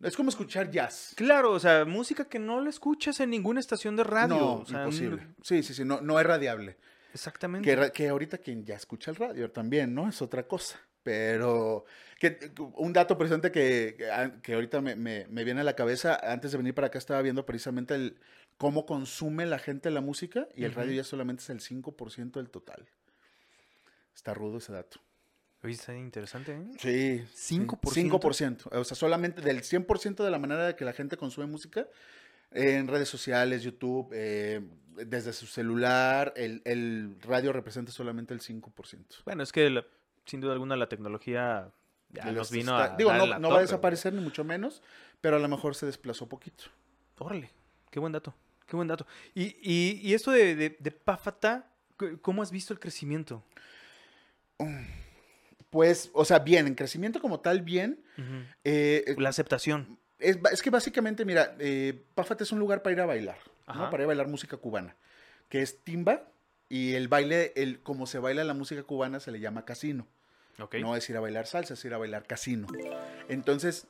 es 0.04 0.16
como 0.16 0.30
escuchar 0.30 0.70
jazz. 0.72 1.14
Claro, 1.16 1.52
o 1.52 1.60
sea, 1.60 1.86
música 1.86 2.26
que 2.26 2.40
no 2.40 2.62
la 2.62 2.70
escuchas 2.70 3.20
en 3.20 3.30
ninguna 3.32 3.60
estación 3.60 3.96
de 3.96 4.04
radio. 4.04 4.36
no, 4.36 4.54
o 4.56 4.66
sea, 4.66 4.80
imposible. 4.84 5.28
Sí, 5.42 5.64
sí, 5.64 5.74
sí, 5.74 5.84
no, 5.86 6.02
no 6.02 6.20
es 6.20 6.26
radiable. 6.26 6.78
Exactamente. 7.14 7.76
Que, 7.76 7.92
que 7.92 8.10
ahorita 8.10 8.38
quien 8.40 8.66
ya 8.66 8.76
escucha 8.76 9.12
el 9.12 9.18
radio 9.18 9.52
también, 9.52 9.94
¿no? 9.94 10.08
Es 10.10 10.22
otra 10.22 10.48
cosa. 10.48 10.80
Pero 11.04 11.84
que, 12.18 12.52
un 12.76 12.94
dato 12.94 13.18
presente 13.18 13.52
que, 13.52 13.96
que 13.98 14.10
a- 14.10 14.42
que 14.42 14.54
ahorita 14.54 14.80
me, 14.82 14.96
me- 14.96 15.28
me 15.30 15.44
viene 15.44 15.62
a 15.62 15.64
la 15.66 15.76
cabeza, 15.76 16.18
antes 16.24 16.52
de 16.54 16.58
venir 16.58 16.74
para 16.74 16.88
acá 16.88 16.98
estaba 16.98 17.22
viendo 17.22 17.46
precisamente 17.46 17.94
el, 17.96 18.18
cómo 18.58 18.86
consume 18.86 19.46
la 19.46 19.60
gente 19.60 19.92
la 19.92 20.00
música 20.02 20.48
y 20.56 20.64
el 20.64 20.74
radio 20.74 20.94
ya 20.94 21.04
solamente 21.04 21.44
es 21.44 21.50
el 21.50 21.60
5% 21.60 22.32
del 22.40 22.50
total. 22.50 22.88
Está 24.16 24.34
rudo 24.34 24.60
ese 24.60 24.72
dato. 24.72 25.00
Oye, 25.64 25.74
está 25.74 25.96
interesante, 25.96 26.52
¿eh? 26.54 26.64
Sí. 26.78 27.26
sí, 27.34 27.60
5%. 27.60 27.94
5%. 27.94 28.68
O 28.72 28.84
sea, 28.84 28.96
solamente 28.98 29.42
del 29.42 29.62
100% 29.64 30.24
de 30.24 30.30
la 30.32 30.38
manera 30.40 30.68
de 30.68 30.76
que 30.76 30.84
la 30.86 30.94
gente 30.94 31.16
consume 31.18 31.48
música 31.48 31.88
en 32.52 32.88
redes 32.88 33.08
sociales, 33.10 33.64
YouTube, 33.64 34.10
eh, 34.14 34.62
desde 34.96 35.32
su 35.34 35.48
celular, 35.48 36.34
el, 36.36 36.62
el 36.66 37.16
radio 37.22 37.52
representa 37.54 37.92
solamente 37.92 38.34
el 38.34 38.42
5%. 38.42 39.24
Bueno, 39.26 39.42
es 39.42 39.52
que 39.52 39.70
la- 39.70 39.86
sin 40.26 40.40
duda 40.42 40.54
alguna 40.54 40.76
la 40.76 40.88
tecnología 40.90 41.72
ya 42.12 42.32
nos 42.32 42.52
vino 42.52 42.80
está- 42.80 42.94
a. 42.94 42.98
Digo, 42.98 43.12
no, 43.12 43.50
va 43.50 43.58
a 43.58 43.62
desaparecer 43.62 44.14
ni 44.14 44.22
mucho 44.22 44.44
menos, 44.44 44.82
pero 45.22 45.38
a 45.38 45.40
lo 45.40 45.48
mejor 45.48 45.76
se 45.76 45.86
desplazó 45.86 46.28
poquito. 46.28 46.66
Órale, 47.18 47.50
qué 47.90 48.00
buen 48.00 48.12
dato. 48.12 48.36
Qué 48.68 48.76
buen 48.76 48.88
dato. 48.88 49.08
Y, 49.34 49.56
y, 49.62 50.00
y 50.04 50.14
esto 50.14 50.32
de, 50.32 50.56
de, 50.56 50.78
de 50.80 50.92
Pafata, 50.92 51.70
c- 52.00 52.18
¿cómo 52.22 52.42
has 52.44 52.52
visto 52.52 52.72
el 52.74 52.80
crecimiento? 52.80 53.44
Pues, 55.74 56.12
o 56.14 56.24
sea, 56.24 56.38
bien, 56.38 56.68
en 56.68 56.76
crecimiento 56.76 57.20
como 57.20 57.40
tal, 57.40 57.64
bien. 57.64 58.00
Ujú. 58.20 58.46
Eh, 58.64 59.16
La 59.18 59.30
aceptación. 59.30 59.98
es, 60.20 60.38
es 60.52 60.62
que 60.62 60.70
básicamente, 60.70 61.26
mira, 61.26 61.56
eh, 61.58 62.06
Páfate 62.14 62.44
es 62.44 62.52
un 62.52 62.60
lugar 62.60 62.84
para 62.84 62.94
ir 62.94 63.02
a 63.02 63.08
bailar, 63.08 63.40
¿no? 63.68 63.90
Para 63.90 64.04
ir 64.04 64.06
a 64.06 64.08
bailar 64.08 64.28
música 64.28 64.56
cubana, 64.58 64.96
que 65.50 65.64
es 65.64 65.84
timba 65.84 66.28
y 66.70 66.94
el 66.94 67.08
baile, 67.08 67.54
el 67.56 67.82
como 67.82 68.06
se 68.06 68.20
baila 68.20 68.44
la 68.44 68.54
música 68.54 68.84
cubana 68.84 69.20
se 69.20 69.32
le 69.32 69.40
llama 69.40 69.66
casino. 69.66 70.08
No 70.80 70.96
es 70.96 71.10
ir 71.10 71.18
a 71.18 71.22
bailar 71.22 71.48
salsa, 71.48 71.74
es 71.74 71.84
ir 71.84 71.94
a 71.96 71.98
bailar 71.98 72.28
casino. 72.28 72.68
Entonces, 73.28 73.88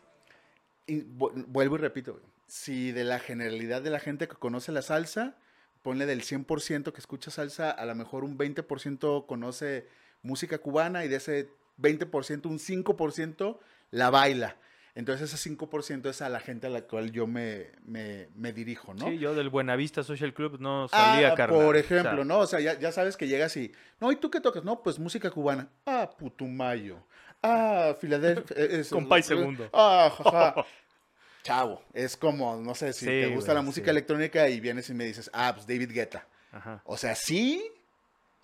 y 0.87 1.01
vuelvo 1.01 1.75
y 1.75 1.79
repito, 1.79 2.21
si 2.47 2.93
de 2.93 3.03
la 3.03 3.19
generalidad 3.19 3.81
de 3.81 3.89
la 3.89 3.99
gente 3.99 4.29
que 4.29 4.35
conoce 4.35 4.71
la 4.71 4.81
salsa, 4.83 5.35
ponle 5.81 6.05
del 6.05 6.21
100% 6.23 6.93
que 6.93 6.99
escucha 7.01 7.29
salsa, 7.29 7.71
a 7.71 7.85
lo 7.85 7.93
mejor 7.93 8.23
un 8.23 8.37
20% 8.37 9.25
conoce 9.25 9.85
música 10.21 10.59
cubana 10.59 11.03
y 11.03 11.09
de 11.09 11.17
ese 11.17 11.49
20%, 11.83 12.47
un 12.47 12.57
5% 12.59 13.59
la 13.91 14.09
baila. 14.09 14.55
Entonces 14.95 15.33
ese 15.33 15.49
5% 15.49 16.07
es 16.09 16.21
a 16.21 16.29
la 16.29 16.39
gente 16.39 16.67
a 16.67 16.69
la 16.69 16.83
cual 16.83 17.11
yo 17.11 17.25
me, 17.27 17.71
me- 17.83 18.29
me 18.35 18.53
dirijo, 18.53 18.93
¿no? 18.93 19.07
Sí, 19.07 19.17
yo 19.17 19.33
del 19.33 19.49
Buenavista 19.49 20.03
Social 20.03 20.33
Club 20.35 20.57
no 20.59 20.87
salía, 20.87 21.29
Ah, 21.29 21.35
carnal. 21.35 21.61
por 21.65 21.75
O 21.75 21.79
ejemplo, 21.79 22.15
sea, 22.17 22.23
¿no? 22.25 22.39
O 22.39 22.45
sea, 22.47 22.59
ya, 22.59 22.79
ya 22.79 22.91
sabes 22.91 23.17
que 23.17 23.27
llegas 23.27 23.57
y, 23.57 23.71
no, 23.99 24.11
¿y 24.11 24.17
tú 24.17 24.29
qué 24.29 24.39
tocas? 24.39 24.63
No, 24.63 24.83
pues 24.83 24.99
música 24.99 25.31
cubana. 25.31 25.67
Ah, 25.87 26.09
Putumayo. 26.15 26.99
Ah, 27.41 27.95
Filadelfia. 27.99 28.55
eh, 28.57 28.67
es- 28.81 28.89
Compay 28.89 29.23
segundo. 29.23 29.67
Ah, 29.73 30.11
jaja. 30.15 30.65
chavo. 31.43 31.81
Es 31.93 32.15
como, 32.15 32.55
no 32.57 32.75
sé, 32.75 32.93
si 32.93 33.01
Sí, 33.01 33.05
te 33.07 33.27
gusta 33.35 33.53
la 33.55 33.61
música 33.63 33.85
sí. 33.85 33.91
electrónica 33.91 34.47
y 34.47 34.59
vienes 34.59 34.89
y 34.89 34.93
me 34.93 35.05
dices, 35.05 35.29
ah, 35.33 35.53
pues 35.55 35.65
David 35.67 35.91
Guetta. 35.91 36.27
Ajá. 36.51 36.81
O 36.85 36.97
sea, 36.97 37.15
sí, 37.15 37.63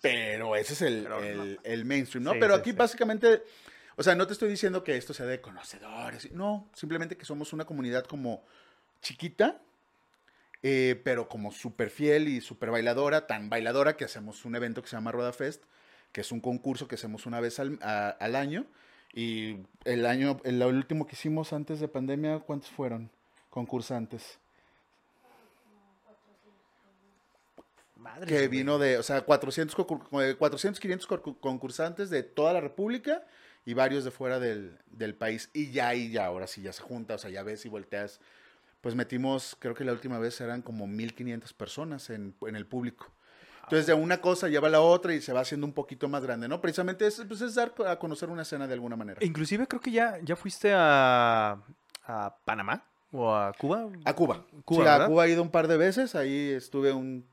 pero 0.00 0.56
ese 0.56 0.72
es 0.72 0.82
el, 0.82 1.02
Pero 1.04 1.22
el- 1.22 1.60
el 1.62 1.84
mainstream, 1.84 2.24
¿no? 2.24 2.32
Sí, 2.32 2.38
pero 2.40 2.54
sí, 2.54 2.60
aquí 2.60 2.70
sí. 2.70 2.76
básicamente, 2.76 3.42
o 3.96 4.02
sea, 4.02 4.14
no 4.14 4.26
te 4.26 4.32
estoy 4.32 4.48
diciendo 4.48 4.82
que 4.82 4.96
esto 4.96 5.12
sea 5.14 5.26
de 5.26 5.40
conocedores, 5.40 6.30
no, 6.32 6.68
simplemente 6.74 7.16
que 7.16 7.24
somos 7.24 7.52
una 7.52 7.64
comunidad 7.64 8.04
como 8.04 8.44
chiquita, 9.02 9.60
eh, 10.62 11.00
pero 11.04 11.28
como 11.28 11.52
súper 11.52 11.90
fiel 11.90 12.28
y 12.28 12.40
súper 12.40 12.70
bailadora, 12.70 13.26
tan 13.26 13.48
bailadora 13.48 13.96
que 13.96 14.04
hacemos 14.04 14.44
un 14.44 14.56
evento 14.56 14.82
que 14.82 14.88
se 14.88 14.96
llama 14.96 15.12
Roda 15.12 15.32
Fest, 15.32 15.62
que 16.12 16.20
es 16.22 16.32
un 16.32 16.40
concurso 16.40 16.88
que 16.88 16.96
hacemos 16.96 17.24
una 17.26 17.40
vez 17.40 17.60
al, 17.60 17.78
a- 17.82 18.10
al 18.10 18.36
año. 18.36 18.66
Y 19.12 19.58
el 19.84 20.06
año, 20.06 20.40
el, 20.44 20.62
último 20.62 21.06
que 21.06 21.14
hicimos 21.14 21.52
antes 21.52 21.80
de 21.80 21.88
pandemia, 21.88 22.40
¿cuántos 22.40 22.70
fueron 22.70 23.10
concursantes? 23.48 24.38
Madre. 28.00 28.26
que 28.26 28.48
vino 28.48 28.78
de, 28.78 28.98
o 28.98 29.02
sea, 29.02 29.20
400, 29.22 29.76
concur- 29.76 30.02
eh, 30.22 30.34
400 30.36 30.80
500 30.80 31.08
concur- 31.08 31.38
concursantes 31.40 32.10
de 32.10 32.22
toda 32.22 32.52
la 32.52 32.60
República 32.60 33.24
y 33.64 33.74
varios 33.74 34.04
de 34.04 34.10
fuera 34.10 34.40
del, 34.40 34.78
del 34.86 35.14
país. 35.14 35.50
Y 35.52 35.70
ya 35.70 35.88
ahí, 35.88 36.10
ya, 36.10 36.26
ahora 36.26 36.46
sí, 36.46 36.62
ya 36.62 36.72
se 36.72 36.82
junta, 36.82 37.14
o 37.14 37.18
sea, 37.18 37.30
ya 37.30 37.42
ves 37.42 37.64
y 37.66 37.68
volteas. 37.68 38.20
Pues 38.80 38.94
metimos, 38.94 39.56
creo 39.58 39.74
que 39.74 39.84
la 39.84 39.92
última 39.92 40.18
vez 40.18 40.40
eran 40.40 40.62
como 40.62 40.86
1500 40.86 41.52
personas 41.52 42.08
en, 42.10 42.34
en 42.46 42.56
el 42.56 42.66
público. 42.66 43.12
Entonces, 43.64 43.86
de 43.86 43.94
una 43.94 44.20
cosa 44.20 44.48
lleva 44.48 44.66
a 44.66 44.70
la 44.70 44.80
otra 44.80 45.14
y 45.14 45.20
se 45.20 45.32
va 45.32 45.40
haciendo 45.42 45.64
un 45.66 45.72
poquito 45.74 46.08
más 46.08 46.22
grande, 46.24 46.48
¿no? 46.48 46.60
Precisamente 46.60 47.06
es, 47.06 47.22
pues, 47.28 47.40
es 47.42 47.54
dar 47.54 47.72
a 47.86 47.98
conocer 47.98 48.28
una 48.30 48.42
escena 48.42 48.66
de 48.66 48.72
alguna 48.74 48.96
manera. 48.96 49.22
Inclusive 49.24 49.68
creo 49.68 49.80
que 49.80 49.92
ya, 49.92 50.18
ya 50.24 50.34
fuiste 50.34 50.72
a, 50.74 51.58
a 52.06 52.36
Panamá 52.44 52.82
o 53.12 53.32
a 53.32 53.52
Cuba. 53.52 53.88
A 54.06 54.14
Cuba. 54.14 54.44
Cuba, 54.64 54.82
sí, 54.96 55.02
a. 55.02 55.06
Cuba 55.06 55.26
he 55.26 55.30
ido 55.30 55.42
un 55.42 55.50
par 55.50 55.68
de 55.68 55.76
veces. 55.76 56.14
Ahí 56.16 56.50
estuve 56.50 56.92
un. 56.92 57.24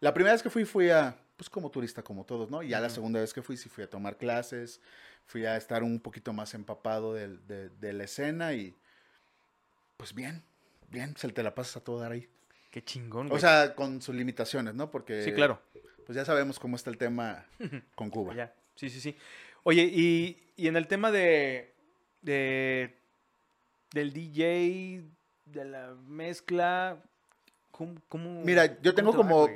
La 0.00 0.14
primera 0.14 0.32
vez 0.34 0.42
que 0.42 0.50
fui, 0.50 0.64
fui 0.64 0.90
a. 0.90 1.16
Pues 1.36 1.48
como 1.48 1.70
turista, 1.70 2.02
como 2.02 2.24
todos, 2.24 2.50
¿no? 2.50 2.62
Y 2.64 2.68
ya 2.68 2.80
la 2.80 2.90
segunda 2.90 3.20
vez 3.20 3.32
que 3.32 3.42
fui, 3.42 3.56
sí 3.56 3.68
fui 3.68 3.84
a 3.84 3.90
tomar 3.90 4.16
clases. 4.16 4.80
Fui 5.26 5.46
a 5.46 5.56
estar 5.56 5.82
un 5.84 6.00
poquito 6.00 6.32
más 6.32 6.54
empapado 6.54 7.14
de, 7.14 7.28
de 7.68 7.92
la 7.92 8.04
escena 8.04 8.54
y. 8.54 8.74
Pues 9.96 10.14
bien, 10.14 10.42
bien, 10.90 11.16
se 11.16 11.28
te 11.30 11.42
la 11.42 11.54
pasas 11.54 11.76
a 11.78 11.80
todo 11.84 12.00
dar 12.00 12.12
ahí. 12.12 12.28
Qué 12.70 12.82
chingón, 12.84 13.26
O 13.26 13.30
güey. 13.30 13.40
sea, 13.40 13.74
con 13.74 14.00
sus 14.02 14.14
limitaciones, 14.14 14.74
¿no? 14.74 14.90
Porque. 14.90 15.22
sí, 15.22 15.32
claro. 15.32 15.60
Pues 16.06 16.16
ya 16.16 16.24
sabemos 16.24 16.58
cómo 16.58 16.76
está 16.76 16.90
el 16.90 16.96
tema 16.98 17.46
con 17.94 18.10
Cuba. 18.10 18.34
Ya. 18.34 18.54
Sí, 18.74 18.88
sí, 18.90 19.00
sí. 19.00 19.16
Oye, 19.64 19.82
y, 19.92 20.52
y 20.56 20.68
en 20.68 20.76
el 20.76 20.86
tema 20.86 21.10
de, 21.10 21.74
de 22.22 22.96
del 23.92 24.12
DJ, 24.12 25.02
de 25.44 25.64
la 25.64 25.94
mezcla, 26.06 27.02
¿cómo, 27.70 28.00
cómo- 28.08 28.42
Mira, 28.44 28.80
yo 28.80 28.94
tengo 28.94 29.10
va, 29.10 29.16
como-? 29.18 29.48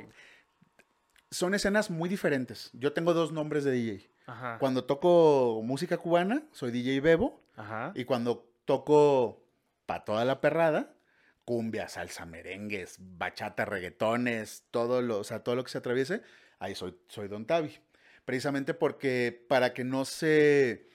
Son 1.33 1.55
escenas 1.55 1.89
muy 1.89 2.09
diferentes. 2.09 2.69
Yo 2.73 2.93
tengo 2.93 3.13
dos 3.13 3.31
nombres 3.31 3.63
de 3.63 3.71
DJ. 3.71 4.09
Ajá. 4.27 4.57
Cuando 4.59 4.85
toco 4.85 5.61
música 5.63 5.97
cubana, 5.97 6.43
soy 6.51 6.71
DJ 6.71 7.01
Bebo. 7.01 7.43
Ajá. 7.55 7.91
Y 7.95 8.05
cuando 8.05 8.53
toco 8.65 9.43
pa' 9.87 10.05
toda 10.05 10.25
la 10.25 10.41
perrada, 10.41 10.95
cumbia, 11.43 11.87
salsa, 11.89 12.27
merengues, 12.27 12.97
bachata, 12.99 13.65
reggaetones, 13.65 14.65
todo 14.69 15.01
lo, 15.01 15.19
o 15.19 15.23
sea, 15.23 15.43
todo 15.43 15.55
lo 15.55 15.63
que 15.63 15.71
se 15.71 15.79
atraviese, 15.79 16.21
ahí 16.59 16.75
soy, 16.75 16.95
soy 17.07 17.27
Don 17.27 17.45
Tavi. 17.45 17.79
Precisamente 18.25 18.75
porque 18.75 19.45
para 19.49 19.73
que 19.73 19.83
no 19.83 20.05
se, 20.05 20.87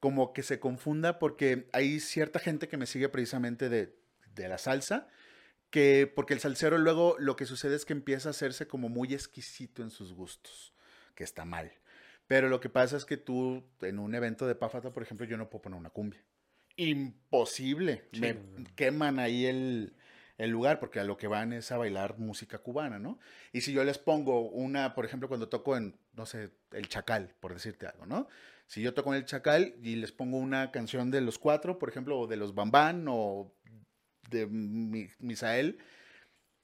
como 0.00 0.32
que 0.32 0.42
se 0.42 0.58
confunda, 0.58 1.18
porque 1.18 1.68
hay 1.72 2.00
cierta 2.00 2.38
gente 2.38 2.66
que 2.66 2.78
me 2.78 2.86
sigue 2.86 3.10
precisamente 3.10 3.68
de, 3.68 3.94
de 4.34 4.48
la 4.48 4.56
salsa, 4.56 5.06
que 5.72 6.06
porque 6.06 6.34
el 6.34 6.40
salsero 6.40 6.76
luego 6.76 7.16
lo 7.18 7.34
que 7.34 7.46
sucede 7.46 7.74
es 7.74 7.86
que 7.86 7.94
empieza 7.94 8.28
a 8.28 8.30
hacerse 8.30 8.68
como 8.68 8.90
muy 8.90 9.14
exquisito 9.14 9.82
en 9.82 9.90
sus 9.90 10.12
gustos, 10.12 10.74
que 11.14 11.24
está 11.24 11.46
mal. 11.46 11.72
Pero 12.28 12.50
lo 12.50 12.60
que 12.60 12.68
pasa 12.68 12.96
es 12.96 13.06
que 13.06 13.16
tú, 13.16 13.64
en 13.80 13.98
un 13.98 14.14
evento 14.14 14.46
de 14.46 14.54
Páfata, 14.54 14.92
por 14.92 15.02
ejemplo, 15.02 15.26
yo 15.26 15.38
no 15.38 15.48
puedo 15.48 15.62
poner 15.62 15.78
una 15.78 15.88
cumbia. 15.88 16.22
Imposible. 16.76 18.04
Sí, 18.12 18.20
Me 18.20 18.36
queman 18.76 19.18
ahí 19.18 19.46
el, 19.46 19.96
el 20.36 20.50
lugar 20.50 20.78
porque 20.78 21.00
a 21.00 21.04
lo 21.04 21.16
que 21.16 21.26
van 21.26 21.54
es 21.54 21.72
a 21.72 21.78
bailar 21.78 22.18
música 22.18 22.58
cubana, 22.58 22.98
¿no? 22.98 23.18
Y 23.50 23.62
si 23.62 23.72
yo 23.72 23.82
les 23.82 23.96
pongo 23.96 24.50
una, 24.50 24.94
por 24.94 25.06
ejemplo, 25.06 25.26
cuando 25.26 25.48
toco 25.48 25.74
en, 25.74 25.98
no 26.12 26.26
sé, 26.26 26.50
el 26.72 26.88
Chacal, 26.88 27.34
por 27.40 27.54
decirte 27.54 27.86
algo, 27.86 28.04
¿no? 28.04 28.28
Si 28.66 28.82
yo 28.82 28.92
toco 28.92 29.14
en 29.14 29.20
el 29.20 29.24
Chacal 29.24 29.74
y 29.82 29.96
les 29.96 30.12
pongo 30.12 30.36
una 30.36 30.70
canción 30.70 31.10
de 31.10 31.22
los 31.22 31.38
cuatro, 31.38 31.78
por 31.78 31.88
ejemplo, 31.88 32.18
o 32.18 32.26
de 32.26 32.36
los 32.36 32.54
Bambán 32.54 33.06
o 33.08 33.54
de 34.32 34.46
Mi- 34.46 35.08
Misael, 35.18 35.78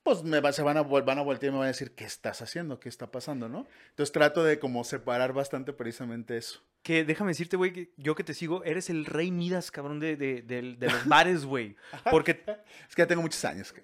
pues 0.03 0.23
me 0.23 0.41
va- 0.41 0.53
se 0.53 0.63
van 0.63 0.77
a, 0.79 0.83
van 0.83 1.19
a 1.19 1.23
voltear 1.23 1.51
y 1.51 1.53
me 1.53 1.59
van 1.59 1.67
a 1.67 1.69
decir, 1.69 1.95
¿qué 1.95 2.05
estás 2.05 2.41
haciendo? 2.43 2.81
¿Qué 2.81 2.89
está 2.89 3.11
pasando? 3.11 3.49
¿no? 3.49 3.67
Entonces 3.91 4.13
trato 4.13 4.43
de 4.43 4.59
como 4.59 4.83
separar 4.85 5.33
bastante 5.33 5.73
precisamente 5.73 6.37
eso. 6.37 6.63
Que 6.83 7.05
déjame 7.05 7.33
decirte, 7.33 7.57
güey, 7.57 7.73
que 7.73 7.91
yo 7.97 8.15
que 8.15 8.25
te 8.25 8.33
sigo, 8.35 8.65
eres 8.65 8.89
el 8.89 9.05
rey 9.05 9.31
Midas, 9.31 9.71
cabrón, 9.71 10.01
de, 10.01 10.17
de, 10.17 10.77
los 10.81 11.07
bares, 11.07 11.45
güey. 11.45 11.77
Porque 12.11 12.43
Es 12.89 12.95
que 12.95 13.03
ya 13.03 13.07
tengo 13.07 13.23
muchos 13.23 13.45
años. 13.45 13.73
que- 13.73 13.83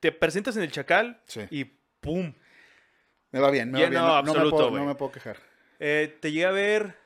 te 0.00 0.12
presentas 0.12 0.56
en 0.56 0.62
el 0.62 0.72
Chacal 0.72 1.20
Sí. 1.26 1.42
y 1.50 1.64
¡pum! 2.00 2.32
Me 3.32 3.38
va 3.38 3.50
bien, 3.50 3.70
me 3.70 3.80
va 3.82 3.88
bien. 3.88 3.92
no, 4.02 4.06
No, 4.08 4.16
no 4.16 4.22
me 4.24 4.30
absoluto, 4.30 4.56
puedo, 4.56 4.70
no 4.78 4.86
me 4.86 4.94
puedo 4.94 5.12
quejar. 5.12 5.36
Eh, 5.78 6.18
te 6.20 6.32
llegué 6.32 6.46
a 6.46 6.50
ver, 6.50 6.96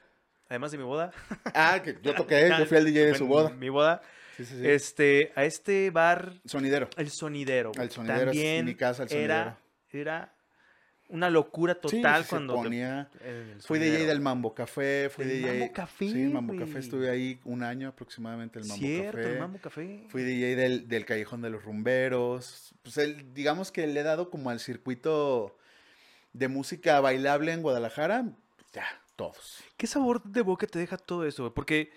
además 0.48 0.72
de 0.72 0.78
mi 0.78 0.84
boda. 0.84 1.12
Ah, 1.54 1.80
que 1.84 1.98
yo 2.02 2.14
toqué, 2.14 2.48
yo 2.58 2.66
fui 2.66 2.78
el 2.78 2.84
DJ 2.86 3.06
de 3.06 3.14
su 3.14 3.26
boda. 3.26 3.50
Mi 3.50 3.68
boda. 3.68 4.00
Sí, 4.36 4.44
sí, 4.44 4.56
sí. 4.58 4.66
Este, 4.66 5.32
a 5.36 5.44
este 5.44 5.90
bar, 5.90 6.32
Sonidero. 6.44 6.88
el 6.96 7.10
sonidero. 7.10 7.72
güey. 7.72 7.84
El 7.86 7.90
sonidero 7.90 8.18
es 8.30 8.36
También 8.36 8.64
mi 8.66 8.74
casa, 8.74 9.04
el 9.04 9.12
Era, 9.12 9.58
era 9.92 10.30
una 11.08 11.30
locura 11.30 11.74
total 11.74 12.22
sí, 12.24 12.30
cuando. 12.30 12.54
ponía... 12.54 13.08
el 13.22 13.60
Fui 13.62 13.78
DJ 13.78 13.90
sonidero. 13.90 14.08
del 14.08 14.20
Mambo 14.20 14.54
Café, 14.54 15.10
fui 15.10 15.24
Del 15.26 15.42
DJ... 15.42 15.58
Mambo 15.60 15.72
Café, 15.72 16.08
Sí, 16.08 16.22
el 16.22 16.30
Mambo 16.30 16.52
güey. 16.54 16.66
Café 16.66 16.78
estuve 16.80 17.10
ahí 17.10 17.38
un 17.44 17.62
año 17.62 17.88
aproximadamente, 17.88 18.58
el 18.58 18.64
Mambo 18.66 18.84
Cierto, 18.84 19.18
Café. 19.18 19.32
el 19.32 19.38
Mambo 19.38 19.58
Café. 19.60 20.04
Fui 20.08 20.22
DJ 20.22 20.56
del, 20.56 20.88
del 20.88 21.04
Callejón 21.04 21.42
de 21.42 21.50
los 21.50 21.62
Rumberos. 21.64 22.74
Pues 22.82 22.96
el, 22.98 23.32
digamos 23.34 23.70
que 23.70 23.86
le 23.86 24.00
he 24.00 24.02
dado 24.02 24.30
como 24.30 24.50
al 24.50 24.58
circuito 24.60 25.56
de 26.32 26.48
música 26.48 27.00
bailable 27.00 27.52
en 27.52 27.62
Guadalajara. 27.62 28.24
Ya, 28.72 28.86
todos. 29.14 29.62
¿Qué 29.76 29.86
sabor 29.86 30.22
de 30.24 30.40
boca 30.42 30.66
te 30.66 30.80
deja 30.80 30.96
todo 30.96 31.24
eso? 31.26 31.54
Porque 31.54 31.92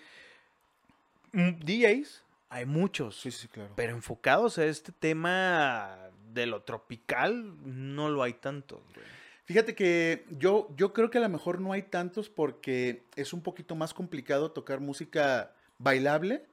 mm, 1.32 1.50
DJs 1.64 2.22
hay 2.50 2.64
muchos, 2.66 3.20
Sí, 3.20 3.30
sí, 3.30 3.48
claro. 3.48 3.72
pero 3.76 3.92
enfocados 3.94 4.58
a 4.58 4.64
este 4.64 4.92
tema 4.92 5.98
de 6.32 6.46
lo 6.46 6.62
tropical 6.62 7.54
no 7.64 8.08
lo 8.08 8.22
hay 8.22 8.34
tanto. 8.34 8.82
güey. 8.94 9.06
Fíjate 9.44 9.74
que 9.74 10.26
yo, 10.30 10.68
yo 10.76 10.92
creo 10.92 11.10
que 11.10 11.18
a 11.18 11.22
lo 11.22 11.28
mejor 11.30 11.60
no 11.60 11.72
hay 11.72 11.82
tantos 11.82 12.28
porque 12.28 13.04
es 13.16 13.32
un 13.32 13.40
poquito 13.42 13.74
más 13.74 13.94
complicado 13.94 14.50
tocar 14.52 14.80
música 14.80 15.52
bailable 15.78 16.44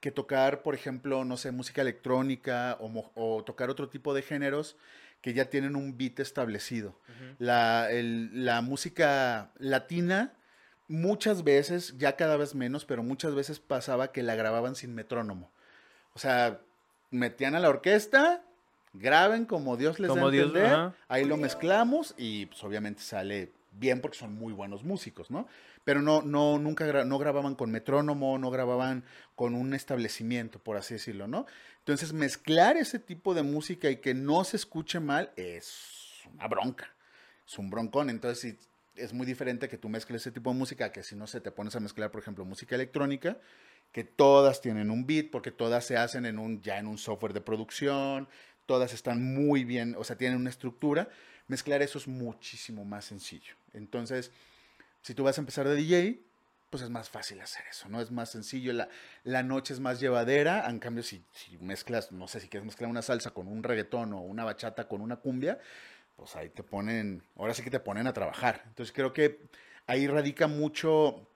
que 0.00 0.10
tocar, 0.10 0.62
por 0.62 0.74
ejemplo, 0.74 1.26
no 1.26 1.36
sé, 1.36 1.50
música 1.50 1.82
electrónica 1.82 2.78
o, 2.80 3.10
o 3.14 3.44
tocar 3.44 3.68
otro 3.68 3.90
tipo 3.90 4.14
de 4.14 4.22
géneros 4.22 4.76
que 5.20 5.34
ya 5.34 5.50
tienen 5.50 5.76
un 5.76 5.98
beat 5.98 6.18
establecido. 6.20 6.98
La, 7.38 7.90
el- 7.90 8.46
la 8.46 8.62
música 8.62 9.50
latina, 9.58 10.32
muchas 10.90 11.44
veces, 11.44 11.96
ya 11.98 12.16
cada 12.16 12.36
vez 12.36 12.54
menos, 12.54 12.84
pero 12.84 13.02
muchas 13.02 13.34
veces 13.34 13.60
pasaba 13.60 14.10
que 14.12 14.22
la 14.24 14.34
grababan 14.34 14.74
sin 14.74 14.94
metrónomo. 14.94 15.50
O 16.14 16.18
sea, 16.18 16.60
metían 17.10 17.54
a 17.54 17.60
la 17.60 17.68
orquesta, 17.68 18.42
graben 18.92 19.44
como 19.44 19.76
Dios 19.76 20.00
les 20.00 20.08
Como 20.08 20.30
Dios, 20.30 20.48
entender, 20.48 20.72
ahí 21.08 21.24
lo 21.24 21.36
mezclamos 21.42 22.14
y 22.18 22.46
pues, 22.46 22.62
obviamente 22.64 23.02
sale 23.02 23.52
bien 23.72 24.00
porque 24.00 24.18
son 24.18 24.34
muy 24.34 24.52
buenos 24.52 24.82
músicos, 24.82 25.30
¿no? 25.30 25.46
Pero 25.84 26.02
no, 26.02 26.22
no, 26.22 26.58
nunca 26.58 26.84
gra- 26.88 27.06
no 27.06 27.18
grababan 27.18 27.54
con 27.54 27.70
metrónomo, 27.70 28.36
no 28.36 28.50
grababan 28.50 29.04
con 29.36 29.54
un 29.54 29.74
establecimiento, 29.74 30.58
por 30.58 30.76
así 30.76 30.94
decirlo, 30.94 31.28
¿no? 31.28 31.46
Entonces, 31.78 32.12
mezclar 32.12 32.76
ese 32.76 32.98
tipo 32.98 33.32
de 33.32 33.44
música 33.44 33.88
y 33.88 33.98
que 33.98 34.12
no 34.12 34.42
se 34.42 34.56
escuche 34.56 34.98
mal 34.98 35.30
es 35.36 36.22
una 36.34 36.48
bronca, 36.48 36.92
es 37.46 37.56
un 37.60 37.70
broncón. 37.70 38.10
Entonces, 38.10 38.40
sí, 38.40 38.58
es 38.96 39.12
muy 39.12 39.26
diferente 39.26 39.68
que 39.68 39.78
tú 39.78 39.88
mezcles 39.88 40.22
ese 40.22 40.32
tipo 40.32 40.50
de 40.50 40.58
música 40.58 40.92
que 40.92 41.02
si 41.02 41.16
no 41.16 41.26
se 41.26 41.40
te 41.40 41.50
pones 41.50 41.76
a 41.76 41.80
mezclar, 41.80 42.10
por 42.10 42.20
ejemplo, 42.20 42.44
música 42.44 42.74
electrónica, 42.74 43.38
que 43.92 44.04
todas 44.04 44.60
tienen 44.60 44.90
un 44.90 45.06
beat, 45.06 45.30
porque 45.30 45.50
todas 45.50 45.84
se 45.84 45.96
hacen 45.96 46.26
en 46.26 46.38
un, 46.38 46.62
ya 46.62 46.78
en 46.78 46.86
un 46.86 46.98
software 46.98 47.32
de 47.32 47.40
producción, 47.40 48.28
todas 48.66 48.92
están 48.92 49.22
muy 49.34 49.64
bien, 49.64 49.96
o 49.98 50.04
sea, 50.04 50.16
tienen 50.16 50.38
una 50.38 50.50
estructura. 50.50 51.08
Mezclar 51.48 51.82
eso 51.82 51.98
es 51.98 52.06
muchísimo 52.06 52.84
más 52.84 53.04
sencillo. 53.04 53.54
Entonces, 53.72 54.30
si 55.02 55.14
tú 55.14 55.24
vas 55.24 55.38
a 55.38 55.40
empezar 55.40 55.66
de 55.66 55.74
DJ, 55.74 56.20
pues 56.70 56.84
es 56.84 56.90
más 56.90 57.10
fácil 57.10 57.40
hacer 57.40 57.64
eso, 57.68 57.88
¿no? 57.88 58.00
Es 58.00 58.12
más 58.12 58.30
sencillo, 58.30 58.72
la, 58.72 58.88
la 59.24 59.42
noche 59.42 59.74
es 59.74 59.80
más 59.80 59.98
llevadera, 59.98 60.68
en 60.70 60.78
cambio 60.78 61.02
si, 61.02 61.24
si 61.32 61.58
mezclas, 61.58 62.12
no 62.12 62.28
sé, 62.28 62.38
si 62.38 62.48
quieres 62.48 62.64
mezclar 62.64 62.88
una 62.88 63.02
salsa 63.02 63.32
con 63.32 63.48
un 63.48 63.64
reggaetón 63.64 64.12
o 64.12 64.20
una 64.20 64.44
bachata 64.44 64.86
con 64.86 65.00
una 65.00 65.16
cumbia, 65.16 65.58
pues 66.20 66.36
ahí 66.36 66.50
te 66.50 66.62
ponen, 66.62 67.22
ahora 67.34 67.54
sí 67.54 67.62
que 67.62 67.70
te 67.70 67.80
ponen 67.80 68.06
a 68.06 68.12
trabajar. 68.12 68.62
Entonces 68.66 68.92
creo 68.94 69.14
que 69.14 69.40
ahí 69.86 70.06
radica 70.06 70.46
mucho 70.48 71.26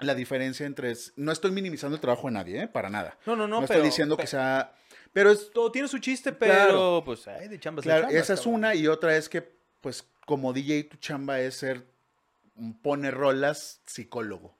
la 0.00 0.16
diferencia 0.16 0.66
entre, 0.66 0.92
no 1.14 1.30
estoy 1.30 1.52
minimizando 1.52 1.94
el 1.94 2.00
trabajo 2.00 2.26
de 2.26 2.32
nadie, 2.32 2.62
¿eh? 2.64 2.66
Para 2.66 2.90
nada. 2.90 3.16
No, 3.24 3.36
no, 3.36 3.46
no, 3.46 3.60
No, 3.60 3.66
pero... 3.68 3.74
estoy 3.78 3.88
diciendo 3.88 4.16
que 4.16 4.24
pe- 4.24 4.26
sea 4.26 4.74
Pero 5.12 5.30
es, 5.30 5.52
Todo 5.52 5.70
tiene 5.70 5.86
su 5.86 5.98
chiste, 5.98 6.32
pero 6.32 6.52
Claro. 6.54 7.02
pues 7.04 7.28
ay, 7.28 7.46
de 7.46 7.60
chambas. 7.60 7.84
de 7.84 7.88
claro, 7.90 8.02
chambas, 8.08 8.20
esa 8.20 8.32
es 8.34 8.40
cabrón. 8.40 8.54
una 8.56 8.74
y 8.74 8.88
otra 8.88 9.16
es 9.16 9.28
que, 9.28 9.48
pues, 9.80 10.04
como 10.26 10.52
DJ 10.52 10.84
tu 10.90 10.96
chamba 10.96 11.38
es 11.38 11.54
ser 11.58 11.86
pone 12.82 13.12
rolas 13.12 13.80
psicólogo. 13.86 14.56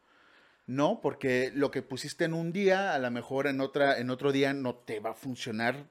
¿No? 0.66 1.00
Porque 1.00 1.50
lo 1.54 1.72
que 1.72 1.82
pusiste 1.82 2.24
en 2.24 2.34
un 2.34 2.52
día, 2.52 2.94
a 2.94 2.98
lo 3.00 3.10
mejor 3.10 3.48
en, 3.48 3.60
otra, 3.60 3.98
en 3.98 4.10
otro 4.10 4.30
día 4.30 4.54
no 4.54 4.76
te 4.76 5.00
va 5.00 5.10
a 5.10 5.14
funcionar, 5.14 5.86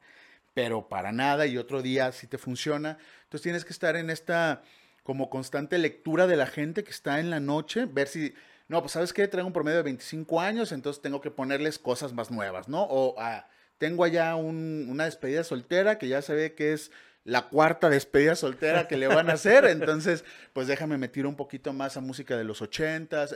pero 0.53 0.88
para 0.89 1.12
nada, 1.12 1.46
y 1.46 1.58
otro 1.58 1.81
día 1.81 2.12
sí 2.12 2.27
te 2.27 2.38
funciona. 2.38 2.98
Entonces 3.24 3.43
tienes 3.43 3.65
que 3.65 3.74
estar 3.74 3.96
en 3.96 4.10
esta 4.10 4.62
como 5.03 5.29
constante 5.29 5.77
lectura 5.77 6.27
de 6.27 6.36
la 6.36 6.46
gente 6.46 6.84
que 6.84 6.91
está 6.91 7.20
en 7.20 7.29
la 7.29 7.39
noche, 7.39 7.86
ver 7.86 8.08
si, 8.08 8.34
no, 8.67 8.81
pues 8.81 8.91
sabes 8.93 9.13
qué, 9.13 9.27
traigo 9.27 9.48
un 9.48 9.53
promedio 9.53 9.77
de 9.77 9.84
25 9.84 10.39
años, 10.39 10.72
entonces 10.72 11.01
tengo 11.01 11.22
que 11.22 11.31
ponerles 11.31 11.79
cosas 11.79 12.13
más 12.13 12.29
nuevas, 12.29 12.67
¿no? 12.70 12.84
O 12.84 13.15
ah, 13.17 13.48
tengo 13.79 14.03
allá 14.03 14.36
un- 14.36 14.88
una 14.89 15.05
despedida 15.05 15.43
soltera 15.43 15.98
que 15.98 16.08
ya 16.08 16.22
se 16.22 16.36
ve 16.36 16.53
que 16.53 16.74
es 16.74 16.91
la 17.24 17.50
cuarta 17.50 17.89
despedida 17.89 18.36
soltera 18.36 18.88
que 18.88 18.98
le 18.98 19.08
van 19.08 19.29
a 19.29 19.34
hacer, 19.34 19.65
entonces 19.65 20.24
pues 20.53 20.67
déjame 20.67 20.98
meter 20.98 21.25
un 21.25 21.36
poquito 21.36 21.72
más 21.74 21.98
a 21.98 22.01
música 22.01 22.36
de 22.38 22.43
los 22.43 22.62
ochentas. 22.62 23.36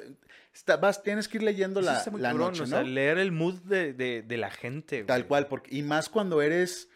Está- 0.54 0.78
vas, 0.78 1.02
tienes 1.04 1.28
que 1.28 1.38
ir 1.38 1.44
leyendo 1.44 1.80
Eso 1.82 2.12
la, 2.12 2.18
la 2.20 2.34
noche, 2.34 2.62
o 2.62 2.66
¿no? 2.66 2.70
sea, 2.78 2.84
leer 2.84 3.18
el 3.18 3.32
mood 3.32 3.56
de, 3.64 3.94
de- 3.94 4.22
de 4.22 4.38
la 4.38 4.50
gente. 4.52 5.04
Tal 5.04 5.26
cual, 5.28 5.48
porque, 5.48 5.76
y 5.76 5.82
más 5.84 6.10
cuando 6.10 6.42
eres 6.42 6.90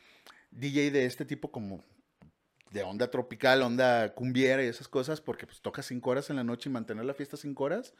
DJ 0.51 0.91
de 0.91 1.05
este 1.05 1.25
tipo 1.25 1.51
como 1.51 1.83
de 2.71 2.83
onda 2.83 3.09
tropical, 3.09 3.61
onda 3.63 4.13
cumbiera 4.13 4.63
y 4.63 4.67
esas 4.67 4.87
cosas, 4.87 5.21
porque 5.21 5.45
pues 5.47 5.61
tocas 5.61 5.85
cinco 5.87 6.09
horas 6.11 6.29
en 6.29 6.35
la 6.35 6.43
noche 6.43 6.69
y 6.69 6.71
mantener 6.73 7.05
la 7.05 7.13
fiesta 7.13 7.37
cinco 7.37 7.63
horas, 7.65 7.93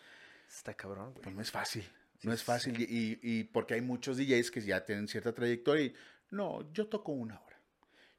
Está 0.48 0.74
cabrón, 0.74 1.12
güey. 1.12 1.24
pues 1.24 1.36
no 1.36 1.42
es 1.42 1.52
fácil. 1.52 1.84
No 2.24 2.34
es 2.34 2.44
fácil. 2.44 2.80
Y, 2.80 2.84
y- 2.84 3.20
y 3.22 3.44
porque 3.46 3.76
hay 3.76 3.82
muchos 3.82 4.18
DJs 4.18 4.52
que 4.52 4.62
ya 4.62 4.84
tienen 4.86 5.08
cierta 5.08 5.34
trayectoria 5.34 5.86
y 5.86 5.94
no, 6.32 6.72
yo 6.74 6.88
toco 6.88 7.12
una 7.12 7.40
hora. 7.42 7.60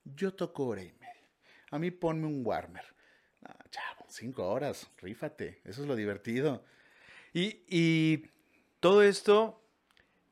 Yo 0.04 0.32
toco 0.34 0.66
hora 0.66 0.82
y 0.82 0.92
media. 0.92 1.28
A 1.70 1.78
mí 1.78 1.90
ponme 1.90 2.26
un 2.26 2.44
warmer. 2.44 2.84
No, 3.42 3.50
chavo, 3.70 4.06
cinco 4.08 4.48
horas, 4.48 4.88
rífate. 4.98 5.60
Eso 5.64 5.82
es 5.82 5.88
lo 5.88 5.94
divertido. 5.96 6.64
Y, 7.32 7.62
y 7.68 8.30
todo 8.80 9.02
esto 9.02 9.62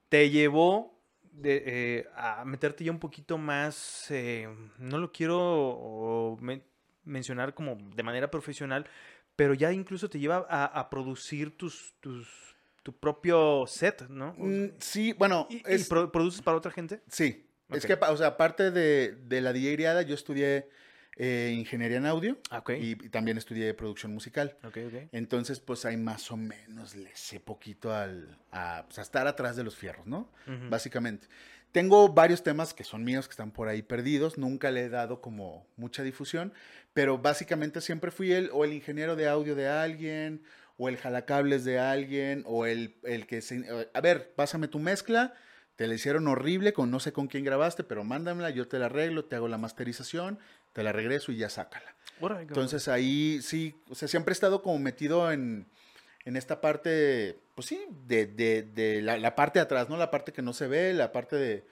te 0.09 0.31
llevó 0.31 0.98
de, 1.41 1.63
eh, 1.67 2.07
a 2.17 2.45
meterte 2.45 2.85
ya 2.85 2.91
un 2.91 2.99
poquito 2.99 3.39
más, 3.39 4.11
eh, 4.11 4.49
no 4.79 4.99
lo 4.99 5.13
quiero 5.13 6.37
men- 6.41 6.63
mencionar 7.05 7.55
como 7.55 7.77
de 7.95 8.03
manera 8.03 8.31
profesional, 8.31 8.87
pero 9.37 9.55
ya 9.55 9.73
incluso 9.73 10.09
te 10.11 10.19
lleva 10.19 10.47
a, 10.49 10.65
a 10.67 10.91
producir 10.91 11.57
tus, 11.57 11.95
tus, 12.01 12.29
tu 12.83 12.93
propio 12.93 13.65
set, 13.67 14.09
¿no? 14.09 14.35
Mm, 14.37 14.73
sí, 14.79 15.13
bueno, 15.13 15.47
¿Y, 15.51 15.57
y 15.57 15.63
es, 15.67 15.89
pro- 15.89 16.11
produces 16.11 16.43
para 16.43 16.57
otra 16.57 16.71
gente? 16.73 17.01
Sí, 17.09 17.47
es 17.71 17.85
que, 17.87 17.95
o 17.95 18.17
sea, 18.17 18.29
aparte 18.29 18.71
de, 18.71 19.13
de 19.15 19.41
la 19.41 19.53
DJ 19.53 20.03
yo 20.03 20.15
estudié 20.15 20.69
eh, 21.19 21.53
ingeniería 21.55 21.99
en 21.99 22.07
audio 22.07 22.39
Ah, 22.51 22.63
y, 22.69 22.93
y 22.93 23.09
también 23.09 23.37
estudié 23.37 23.75
producción 23.75 24.15
musical. 24.15 24.57
Ok, 24.65 24.79
ok. 24.87 25.09
Entonces, 25.13 25.61
pues 25.61 25.85
ahí 25.85 25.97
más 25.97 26.31
o 26.31 26.37
menos 26.37 26.95
le 26.95 27.11
sé 27.15 27.41
poquito 27.41 27.93
al, 27.93 28.39
a, 28.53 28.85
pues, 28.87 28.99
a 28.99 29.03
estar 29.03 29.27
atrás 29.27 29.57
de 29.57 29.65
los 29.65 29.77
fierros, 29.77 30.07
¿no? 30.07 30.31
Ujú. 30.47 30.71
Básicamente. 30.71 31.27
Tengo 31.73 32.09
varios 32.09 32.43
temas 32.43 32.73
que 32.73 32.83
son 32.83 33.05
míos, 33.05 33.29
que 33.29 33.33
están 33.33 33.51
por 33.51 33.69
ahí 33.69 33.83
perdidos. 33.83 34.39
Nunca 34.39 34.71
le 34.71 34.85
he 34.85 34.89
dado 34.89 35.21
como 35.21 35.67
mucha 35.77 36.03
difusión, 36.03 36.55
pero 36.95 37.19
básicamente 37.19 37.81
siempre 37.83 38.11
fui 38.11 38.33
el, 38.33 38.49
o 38.53 38.65
el 38.65 38.73
ingeniero 38.73 39.17
de 39.17 39.29
audio 39.29 39.55
de 39.55 39.69
alguien, 39.69 40.43
o 40.79 40.89
el 40.89 40.97
jalacables 40.97 41.65
de 41.65 41.79
alguien, 41.79 42.43
o 42.47 42.65
el, 42.65 42.97
el 43.03 43.27
que 43.27 43.43
se... 43.43 43.57
eh, 43.57 43.91
A 43.93 44.01
ver, 44.01 44.33
pásame 44.35 44.69
tu 44.69 44.79
mezcla. 44.79 45.35
Te 45.79 45.87
la 45.87 45.95
hicieron 45.95 46.27
horrible, 46.27 46.73
con 46.73 46.91
no 46.91 46.99
sé 46.99 47.13
con 47.13 47.29
quién 47.29 47.45
grabaste, 47.45 47.85
pero 47.85 48.03
mándamela, 48.03 48.51
yo 48.51 48.67
te 48.67 48.81
la 48.81 48.87
arreglo, 48.87 49.25
te 49.27 49.37
hago 49.37 49.47
la 49.47 49.59
masterización, 49.59 50.41
te 50.73 50.83
la 50.83 50.91
regreso 50.91 51.31
y 51.31 51.37
ya 51.37 51.49
sácala. 51.49 51.95
Entonces 52.49 52.89
ahí 52.89 53.39
sí, 53.43 53.77
o 53.89 53.95
sea, 53.95 54.09
siempre 54.09 54.33
he 54.33 54.35
estado 54.35 54.61
como 54.61 54.77
metido 54.81 55.31
en, 55.31 55.69
en 56.25 56.37
esta 56.37 56.61
parte, 56.61 57.39
pues 57.55 57.69
sí, 57.69 57.87
de, 58.09 58.27
de- 58.27 58.65
de 58.65 59.03
la, 59.03 59.19
la 59.19 59.37
parte 59.37 59.61
de 59.61 59.63
atrás, 59.63 59.89
¿no? 59.89 59.97
La 59.97 60.11
parte 60.11 60.33
que 60.33 60.43
no 60.43 60.53
se 60.53 60.67
ve, 60.67 60.93
la 60.95 61.13
parte 61.13 61.37
de, 61.37 61.65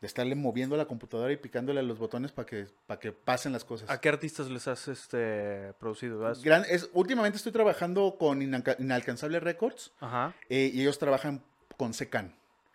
de 0.00 0.06
estarle 0.08 0.34
moviendo 0.34 0.76
la 0.76 0.86
computadora 0.86 1.32
y 1.32 1.36
picándole 1.36 1.78
a 1.78 1.84
los 1.84 2.00
botones 2.00 2.32
para 2.32 2.46
que, 2.46 2.66
para 2.88 2.98
que 2.98 3.12
pasen 3.12 3.52
las 3.52 3.64
cosas. 3.64 3.88
¿A 3.90 4.00
qué 4.00 4.08
artistas 4.08 4.50
les 4.50 4.66
has 4.66 4.88
este, 4.88 5.72
producido? 5.78 6.26
¿Has- 6.26 6.42
Gran- 6.42 6.66
es, 6.68 6.90
últimamente 6.94 7.36
estoy 7.36 7.52
trabajando 7.52 8.16
con 8.18 8.42
Inalca- 8.42 8.74
Inalcanzable 8.80 9.38
Records 9.38 9.92
Ajá. 10.00 10.34
eh, 10.48 10.68
y 10.74 10.80
ellos 10.80 10.98
trabajan 10.98 11.44
con 11.76 11.94
Secan. 11.94 12.34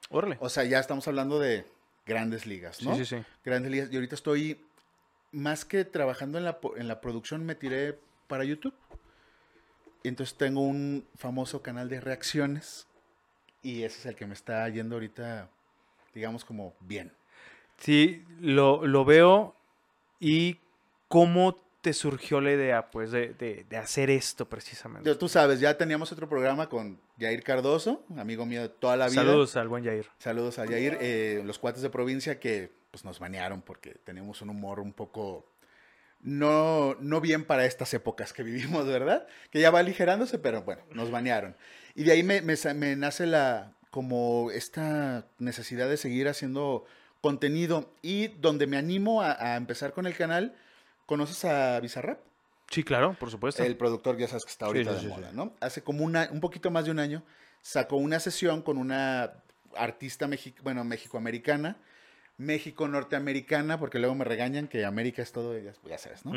Órale. 0.10 0.38
O 0.40 0.50
sea, 0.50 0.64
ya 0.64 0.80
estamos 0.80 1.08
hablando 1.08 1.40
de 1.40 1.66
grandes 2.06 2.46
ligas, 2.46 2.82
¿no? 2.82 2.96
Sí, 2.96 3.06
sí, 3.06 3.18
sí. 3.18 3.24
Grandes 3.44 3.72
ligas. 3.72 3.90
Y 3.92 3.96
ahorita 3.96 4.16
estoy, 4.16 4.66
más 5.32 5.66
que 5.66 5.86
trabajando 5.86 6.38
en 6.38 6.46
la, 6.46 6.60
en 6.78 6.88
la 6.88 7.02
producción, 7.02 7.46
me 7.46 7.56
tiré 7.56 8.00
para 8.28 8.44
YouTube. 8.44 8.74
Entonces 10.04 10.38
tengo 10.38 10.62
un 10.62 11.06
famoso 11.16 11.62
canal 11.62 11.90
de 11.90 12.00
reacciones. 12.00 12.88
Y 13.62 13.84
ese 13.84 14.00
es 14.00 14.06
el 14.06 14.16
que 14.16 14.28
me 14.28 14.34
está 14.34 14.68
yendo 14.70 14.96
ahorita, 14.96 15.50
digamos, 16.14 16.46
como 16.46 16.74
bien. 16.80 17.12
Sí, 17.78 18.24
lo, 18.40 18.86
lo 18.86 19.04
veo. 19.04 19.56
¿Y 20.20 20.60
cómo 21.08 21.60
te 21.82 21.94
surgió 21.94 22.42
la 22.42 22.52
idea, 22.52 22.90
pues, 22.90 23.12
de, 23.12 23.34
de- 23.34 23.66
de 23.70 23.78
hacer 23.78 24.10
esto 24.10 24.48
precisamente? 24.50 25.14
Tú 25.16 25.30
sabes, 25.30 25.60
ya 25.60 25.78
teníamos 25.78 26.12
otro 26.12 26.28
programa 26.28 26.68
con 26.70 27.00
Jair 27.20 27.44
Cardoso, 27.44 28.04
amigo 28.18 28.46
mío 28.46 28.62
de 28.64 28.70
toda 28.70 28.98
la 28.98 29.08
vida. 29.08 29.22
Saludos 29.22 29.56
al 29.56 29.68
buen 29.68 29.84
Jair. 29.86 30.08
Saludos 30.18 30.60
a 30.60 30.66
Jair, 30.68 30.98
eh, 31.00 31.42
los 31.46 31.60
cuates 31.60 31.82
de 31.82 31.90
provincia 31.90 32.40
que 32.40 32.72
pues, 32.92 33.06
nos 33.06 33.20
banearon 33.20 33.62
porque 33.62 33.96
tenemos 34.04 34.42
un 34.42 34.50
humor 34.50 34.80
un 34.80 34.92
poco 34.94 35.46
no, 36.22 36.96
no 37.00 37.22
bien 37.22 37.46
para 37.46 37.66
estas 37.66 37.94
épocas 37.94 38.34
que 38.34 38.44
vivimos, 38.44 38.86
¿verdad? 38.88 39.28
Que 39.52 39.60
ya 39.60 39.70
va 39.72 39.80
aligerándose, 39.80 40.40
pero 40.40 40.64
bueno, 40.64 40.82
nos 40.92 41.12
banearon. 41.12 41.56
Y 41.96 42.04
de 42.04 42.12
ahí 42.14 42.24
me, 42.24 42.42
me 42.42 42.96
nace 42.96 43.26
la, 43.28 43.74
como 43.92 44.50
esta 44.52 45.28
necesidad 45.40 45.88
de 45.90 45.98
seguir 45.98 46.28
haciendo 46.28 46.86
contenido 47.22 47.94
y 48.02 48.28
donde 48.28 48.68
me 48.68 48.78
animo 48.78 49.22
a, 49.22 49.54
a 49.54 49.56
empezar 49.58 49.94
con 49.94 50.06
el 50.08 50.16
canal, 50.16 50.56
¿conoces 51.08 51.44
a 51.46 51.80
Bizarrap? 51.80 52.20
Sí, 52.70 52.84
claro, 52.84 53.16
por 53.20 53.32
supuesto. 53.32 53.64
El 53.64 53.78
productor, 53.78 54.18
ya 54.18 54.28
sabes 54.28 54.44
que 54.46 54.52
está 54.52 54.68
ahorita 54.68 55.00
sí, 55.00 55.06
de 55.08 55.12
moda. 55.12 55.32
¿no? 55.32 55.54
Hace 55.62 55.82
como 55.82 56.04
una, 56.04 56.30
un 56.32 56.40
poquito 56.42 56.70
más 56.70 56.86
de 56.86 56.92
un 56.92 57.00
año, 57.00 57.24
sacó 57.64 57.96
una 57.96 58.20
sesión 58.20 58.62
con 58.62 58.78
una 58.78 59.34
artista 59.76 60.28
mexi 60.28 60.54
bueno, 60.62 60.84
mexicoamericana, 60.84 61.78
México-norteamericana, 62.38 63.80
porque 63.80 64.00
luego 64.00 64.16
me 64.16 64.26
regañan 64.26 64.68
que 64.68 64.86
América 64.86 65.22
es 65.22 65.32
todo, 65.32 65.58
ya, 65.58 65.74
ya 65.86 65.98
sabes, 65.98 66.26
¿no? 66.26 66.34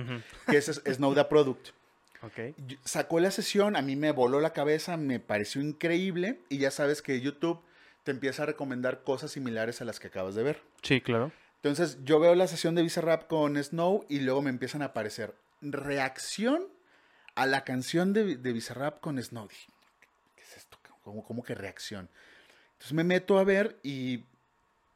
Que 0.48 0.56
es 0.58 0.66
Snowda 0.86 1.28
Product. 1.28 1.68
Ok. 2.22 2.38
Y- 2.68 2.78
Sacó 2.84 3.20
la 3.20 3.30
sesión, 3.30 3.76
a 3.76 3.82
mí 3.82 3.96
me 3.96 4.12
voló 4.12 4.40
la 4.40 4.52
cabeza, 4.52 4.96
me 4.96 5.20
pareció 5.20 5.60
increíble, 5.60 6.40
y 6.48 6.58
ya 6.58 6.70
sabes 6.70 7.02
que 7.02 7.20
YouTube 7.20 7.60
te 8.04 8.10
empieza 8.12 8.44
a 8.44 8.46
recomendar 8.46 9.02
cosas 9.02 9.32
similares 9.32 9.80
a 9.80 9.84
las 9.84 10.00
que 10.00 10.06
acabas 10.08 10.34
de 10.34 10.42
ver. 10.42 10.62
Sí, 10.82 11.00
claro. 11.00 11.32
Entonces 11.62 11.98
yo 12.04 12.18
veo 12.20 12.34
la 12.34 12.48
sesión 12.48 12.74
de 12.74 12.82
Bizarrap 12.82 13.26
con 13.26 13.62
Snow 13.62 14.06
y 14.08 14.20
luego 14.20 14.40
me 14.40 14.48
empiezan 14.48 14.80
a 14.80 14.86
aparecer 14.86 15.34
reacción 15.60 16.66
a 17.34 17.44
la 17.44 17.64
canción 17.64 18.14
de, 18.14 18.36
de 18.36 18.52
Bizarrap 18.52 19.00
con 19.00 19.22
Snow. 19.22 19.46
Dije, 19.46 19.68
¿qué 20.36 20.42
es 20.42 20.56
esto? 20.56 20.78
¿Cómo, 21.02 21.42
que 21.42 21.54
reacción? 21.54 22.08
Entonces 22.72 22.92
me 22.92 23.04
meto 23.04 23.38
a 23.38 23.44
ver 23.44 23.78
y 23.82 24.24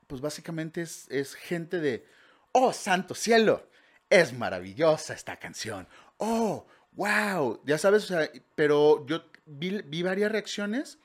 pues 0.06 0.20
básicamente 0.20 0.80
es, 0.82 1.34
gente 1.34 1.80
de, 1.80 2.06
oh, 2.52 2.72
santo 2.72 3.14
cielo, 3.14 3.68
es 4.08 4.32
maravillosa 4.32 5.14
esta 5.14 5.36
canción. 5.38 5.86
Oh, 6.18 6.66
wow, 6.92 7.60
ya 7.64 7.78
sabes, 7.78 8.04
o 8.04 8.06
sea, 8.06 8.30
pero 8.54 9.04
yo 9.06 9.24
vi 9.46 10.02
varias 10.02 10.30
reacciones 10.32 10.98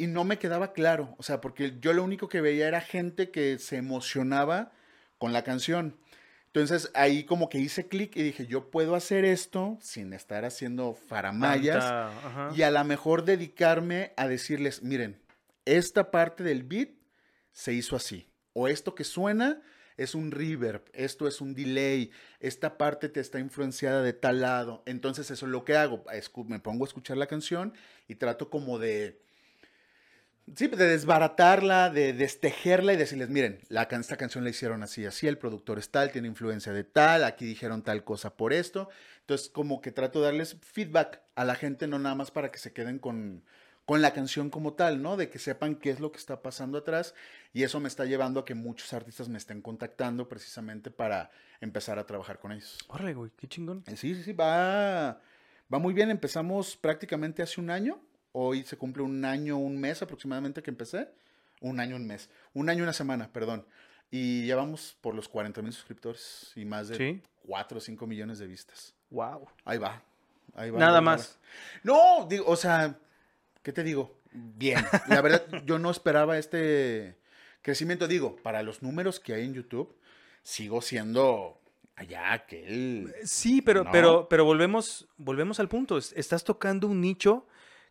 y 0.00 0.06
no 0.06 0.24
me 0.24 0.38
quedaba 0.38 0.72
claro, 0.72 1.14
o 1.18 1.22
sea, 1.22 1.42
porque 1.42 1.76
yo 1.78 1.92
lo 1.92 2.02
único 2.02 2.26
que 2.26 2.40
veía 2.40 2.66
era 2.66 2.80
gente 2.80 3.30
que 3.30 3.58
se 3.58 3.76
emocionaba 3.76 4.72
con 5.18 5.34
la 5.34 5.44
canción. 5.44 5.98
Entonces 6.46 6.90
ahí 6.94 7.24
como 7.24 7.50
que 7.50 7.58
hice 7.58 7.86
clic 7.86 8.16
y 8.16 8.22
dije, 8.22 8.46
yo 8.46 8.70
puedo 8.70 8.94
hacer 8.94 9.26
esto 9.26 9.76
sin 9.82 10.14
estar 10.14 10.46
haciendo 10.46 10.94
faramayas 10.94 11.84
y 12.56 12.62
a 12.62 12.70
lo 12.70 12.82
mejor 12.82 13.26
dedicarme 13.26 14.14
a 14.16 14.26
decirles, 14.26 14.82
miren, 14.82 15.20
esta 15.66 16.10
parte 16.10 16.44
del 16.44 16.62
beat 16.62 16.92
se 17.52 17.74
hizo 17.74 17.94
así, 17.94 18.26
o 18.54 18.68
esto 18.68 18.94
que 18.94 19.04
suena 19.04 19.60
es 19.98 20.14
un 20.14 20.30
reverb, 20.30 20.82
esto 20.94 21.28
es 21.28 21.42
un 21.42 21.52
delay, 21.52 22.10
esta 22.38 22.78
parte 22.78 23.10
te 23.10 23.20
está 23.20 23.38
influenciada 23.38 24.00
de 24.00 24.14
tal 24.14 24.40
lado. 24.40 24.82
Entonces 24.86 25.30
eso 25.30 25.44
es 25.44 25.52
lo 25.52 25.66
que 25.66 25.76
hago, 25.76 26.04
me 26.46 26.58
pongo 26.58 26.86
a 26.86 26.88
escuchar 26.88 27.18
la 27.18 27.26
canción 27.26 27.74
y 28.08 28.14
trato 28.14 28.48
como 28.48 28.78
de 28.78 29.28
Sí, 30.56 30.68
de 30.68 30.86
desbaratarla, 30.86 31.90
de 31.90 32.12
destejerla 32.12 32.92
y 32.92 32.96
decirles, 32.96 33.28
miren, 33.28 33.60
la, 33.68 33.82
esta 33.82 34.16
canción 34.16 34.44
la 34.44 34.50
hicieron 34.50 34.82
así, 34.82 35.04
así, 35.06 35.26
el 35.26 35.38
productor 35.38 35.78
es 35.78 35.90
tal, 35.90 36.10
tiene 36.10 36.28
influencia 36.28 36.72
de 36.72 36.84
tal, 36.84 37.24
aquí 37.24 37.44
dijeron 37.44 37.82
tal 37.82 38.04
cosa 38.04 38.36
por 38.36 38.52
esto. 38.52 38.88
Entonces, 39.20 39.48
como 39.48 39.80
que 39.80 39.92
trato 39.92 40.20
de 40.20 40.26
darles 40.26 40.56
feedback 40.60 41.22
a 41.34 41.44
la 41.44 41.54
gente, 41.54 41.86
no 41.86 41.98
nada 41.98 42.14
más 42.14 42.30
para 42.30 42.50
que 42.50 42.58
se 42.58 42.72
queden 42.72 42.98
con, 42.98 43.44
con 43.84 44.02
la 44.02 44.12
canción 44.12 44.50
como 44.50 44.74
tal, 44.74 45.02
¿no? 45.02 45.16
De 45.16 45.30
que 45.30 45.38
sepan 45.38 45.76
qué 45.76 45.90
es 45.90 46.00
lo 46.00 46.12
que 46.12 46.18
está 46.18 46.42
pasando 46.42 46.78
atrás 46.78 47.14
y 47.52 47.62
eso 47.62 47.80
me 47.80 47.88
está 47.88 48.04
llevando 48.04 48.40
a 48.40 48.44
que 48.44 48.54
muchos 48.54 48.92
artistas 48.92 49.28
me 49.28 49.38
estén 49.38 49.60
contactando 49.62 50.28
precisamente 50.28 50.90
para 50.90 51.30
empezar 51.60 51.98
a 51.98 52.06
trabajar 52.06 52.38
con 52.38 52.52
ellos. 52.52 52.78
Órale, 52.88 53.14
güey, 53.14 53.30
qué 53.36 53.46
chingón. 53.46 53.84
Sí, 53.88 54.14
sí, 54.14 54.22
sí, 54.22 54.32
va, 54.32 55.20
va 55.72 55.78
muy 55.78 55.92
bien. 55.92 56.10
Empezamos 56.10 56.76
prácticamente 56.76 57.42
hace 57.42 57.60
un 57.60 57.70
año. 57.70 58.00
Hoy 58.32 58.62
se 58.64 58.76
cumple 58.76 59.02
un 59.02 59.24
año, 59.24 59.58
un 59.58 59.78
mes 59.80 60.02
aproximadamente 60.02 60.62
que 60.62 60.70
empecé. 60.70 61.08
Un 61.60 61.80
año, 61.80 61.96
un 61.96 62.06
mes. 62.06 62.30
Un 62.54 62.68
año, 62.70 62.82
una 62.84 62.92
semana, 62.92 63.32
perdón. 63.32 63.66
Y 64.10 64.46
ya 64.46 64.56
vamos 64.56 64.96
por 65.00 65.14
los 65.14 65.28
40 65.28 65.62
mil 65.62 65.72
suscriptores 65.72 66.52
y 66.56 66.64
más 66.64 66.88
de 66.88 66.96
Sí. 66.96 67.22
4 67.46 67.78
o 67.78 67.80
5 67.80 68.06
millones 68.06 68.38
de 68.38 68.46
vistas. 68.46 68.94
Wow. 69.10 69.48
Ahí 69.64 69.78
va. 69.78 70.02
Ahí 70.54 70.70
va. 70.70 70.78
Nada 70.78 70.92
ahí 70.98 71.04
va. 71.04 71.12
más. 71.12 71.38
No, 71.82 72.26
digo, 72.28 72.44
o 72.46 72.56
sea, 72.56 72.98
¿qué 73.62 73.72
te 73.72 73.82
digo? 73.82 74.18
Bien. 74.32 74.84
La 75.08 75.20
verdad, 75.20 75.44
yo 75.66 75.78
no 75.78 75.90
esperaba 75.90 76.38
este 76.38 77.18
crecimiento. 77.62 78.08
Digo, 78.08 78.36
para 78.36 78.62
los 78.62 78.82
números 78.82 79.20
que 79.20 79.34
hay 79.34 79.44
en 79.44 79.54
YouTube, 79.54 79.96
sigo 80.42 80.80
siendo 80.82 81.60
allá 81.96 82.32
aquel. 82.32 83.14
Sí, 83.24 83.60
pero, 83.60 83.84
No. 83.84 83.90
pero, 83.92 84.28
pero 84.28 84.44
volvemos, 84.44 85.08
volvemos 85.18 85.60
al 85.60 85.68
punto. 85.68 85.98
Es- 85.98 86.12
Estás 86.16 86.42
tocando 86.44 86.86
un 86.88 87.00
nicho 87.00 87.46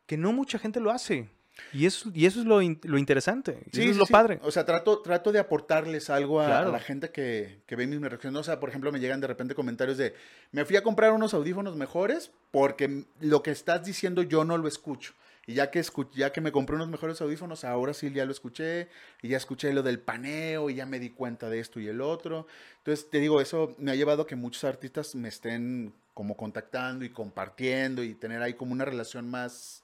que 0.10 0.18
no 0.18 0.34
mucha 0.34 0.58
gente 0.58 0.80
lo 0.80 0.90
hace. 0.90 1.30
Y 1.72 1.86
eso, 1.86 2.10
y 2.16 2.26
eso 2.26 2.40
es 2.40 2.48
lo, 2.48 2.64
in- 2.64 2.80
lo 2.82 2.98
interesante. 2.98 3.60
Sí, 3.72 3.82
eso 3.82 3.90
es 3.90 3.94
sí, 3.94 4.00
lo 4.00 4.08
sí. 4.08 4.12
padre. 4.12 4.40
O 4.42 4.50
sea, 4.50 4.66
trato, 4.66 5.04
trato 5.04 5.32
de 5.32 5.38
aportarles 5.38 6.10
algo 6.10 6.42
a, 6.42 6.66
la 6.66 6.80
gente 6.80 7.12
que, 7.12 7.60
que 7.68 7.76
ve 7.76 7.86
mis 7.86 8.02
reacciones. 8.02 8.40
O 8.40 8.44
sea, 8.44 8.60
por 8.60 8.70
ejemplo, 8.70 8.92
me 8.92 9.00
llegan 9.00 9.22
de 9.22 9.28
repente 9.28 9.54
comentarios 9.54 10.00
de, 10.00 10.16
me 10.52 10.66
fui 10.66 10.78
a 10.78 10.82
comprar 10.82 11.12
unos 11.12 11.36
audífonos 11.36 11.76
mejores 11.76 12.32
porque 12.50 13.04
lo 13.20 13.44
que 13.44 13.52
estás 13.52 13.86
diciendo 13.86 14.24
yo 14.24 14.44
no 14.46 14.58
lo 14.58 14.68
escucho. 14.68 15.14
Y 15.46 15.54
ya 15.54 15.70
que, 15.70 15.84
ya 16.16 16.32
que 16.32 16.42
me 16.42 16.52
compré 16.52 16.76
unos 16.76 16.90
mejores 16.90 17.22
audífonos, 17.22 17.64
ahora 17.64 17.94
sí 17.94 18.12
ya 18.12 18.26
lo 18.26 18.32
escuché. 18.32 18.88
Y 19.22 19.28
ya 19.28 19.38
escuché 19.38 19.72
lo 19.74 19.84
del 19.84 20.00
paneo 20.00 20.72
y 20.72 20.76
ya 20.76 20.88
me 20.88 20.98
di 20.98 21.12
cuenta 21.12 21.52
de 21.52 21.60
esto 21.60 21.80
y 21.80 21.88
el 21.88 22.02
otro. 22.02 22.48
Entonces, 22.80 23.12
te 23.12 23.20
digo, 23.20 23.42
eso 23.42 23.76
me 23.78 23.92
ha 23.92 23.96
llevado 23.96 24.24
a 24.24 24.28
que 24.28 24.36
muchos 24.36 24.64
artistas 24.64 25.14
me 25.14 25.28
estén 25.28 25.94
como 26.16 26.36
contactando 26.36 27.06
y 27.06 27.10
compartiendo 27.10 28.04
y 28.04 28.16
tener 28.16 28.42
ahí 28.42 28.56
como 28.56 28.72
una 28.72 28.86
relación 28.86 29.30
más 29.30 29.84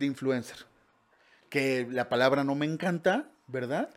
de 0.00 0.06
influencer. 0.06 0.56
Que 1.48 1.86
la 1.90 2.08
palabra 2.08 2.42
no 2.42 2.54
me 2.56 2.66
encanta, 2.66 3.26
¿verdad? 3.46 3.90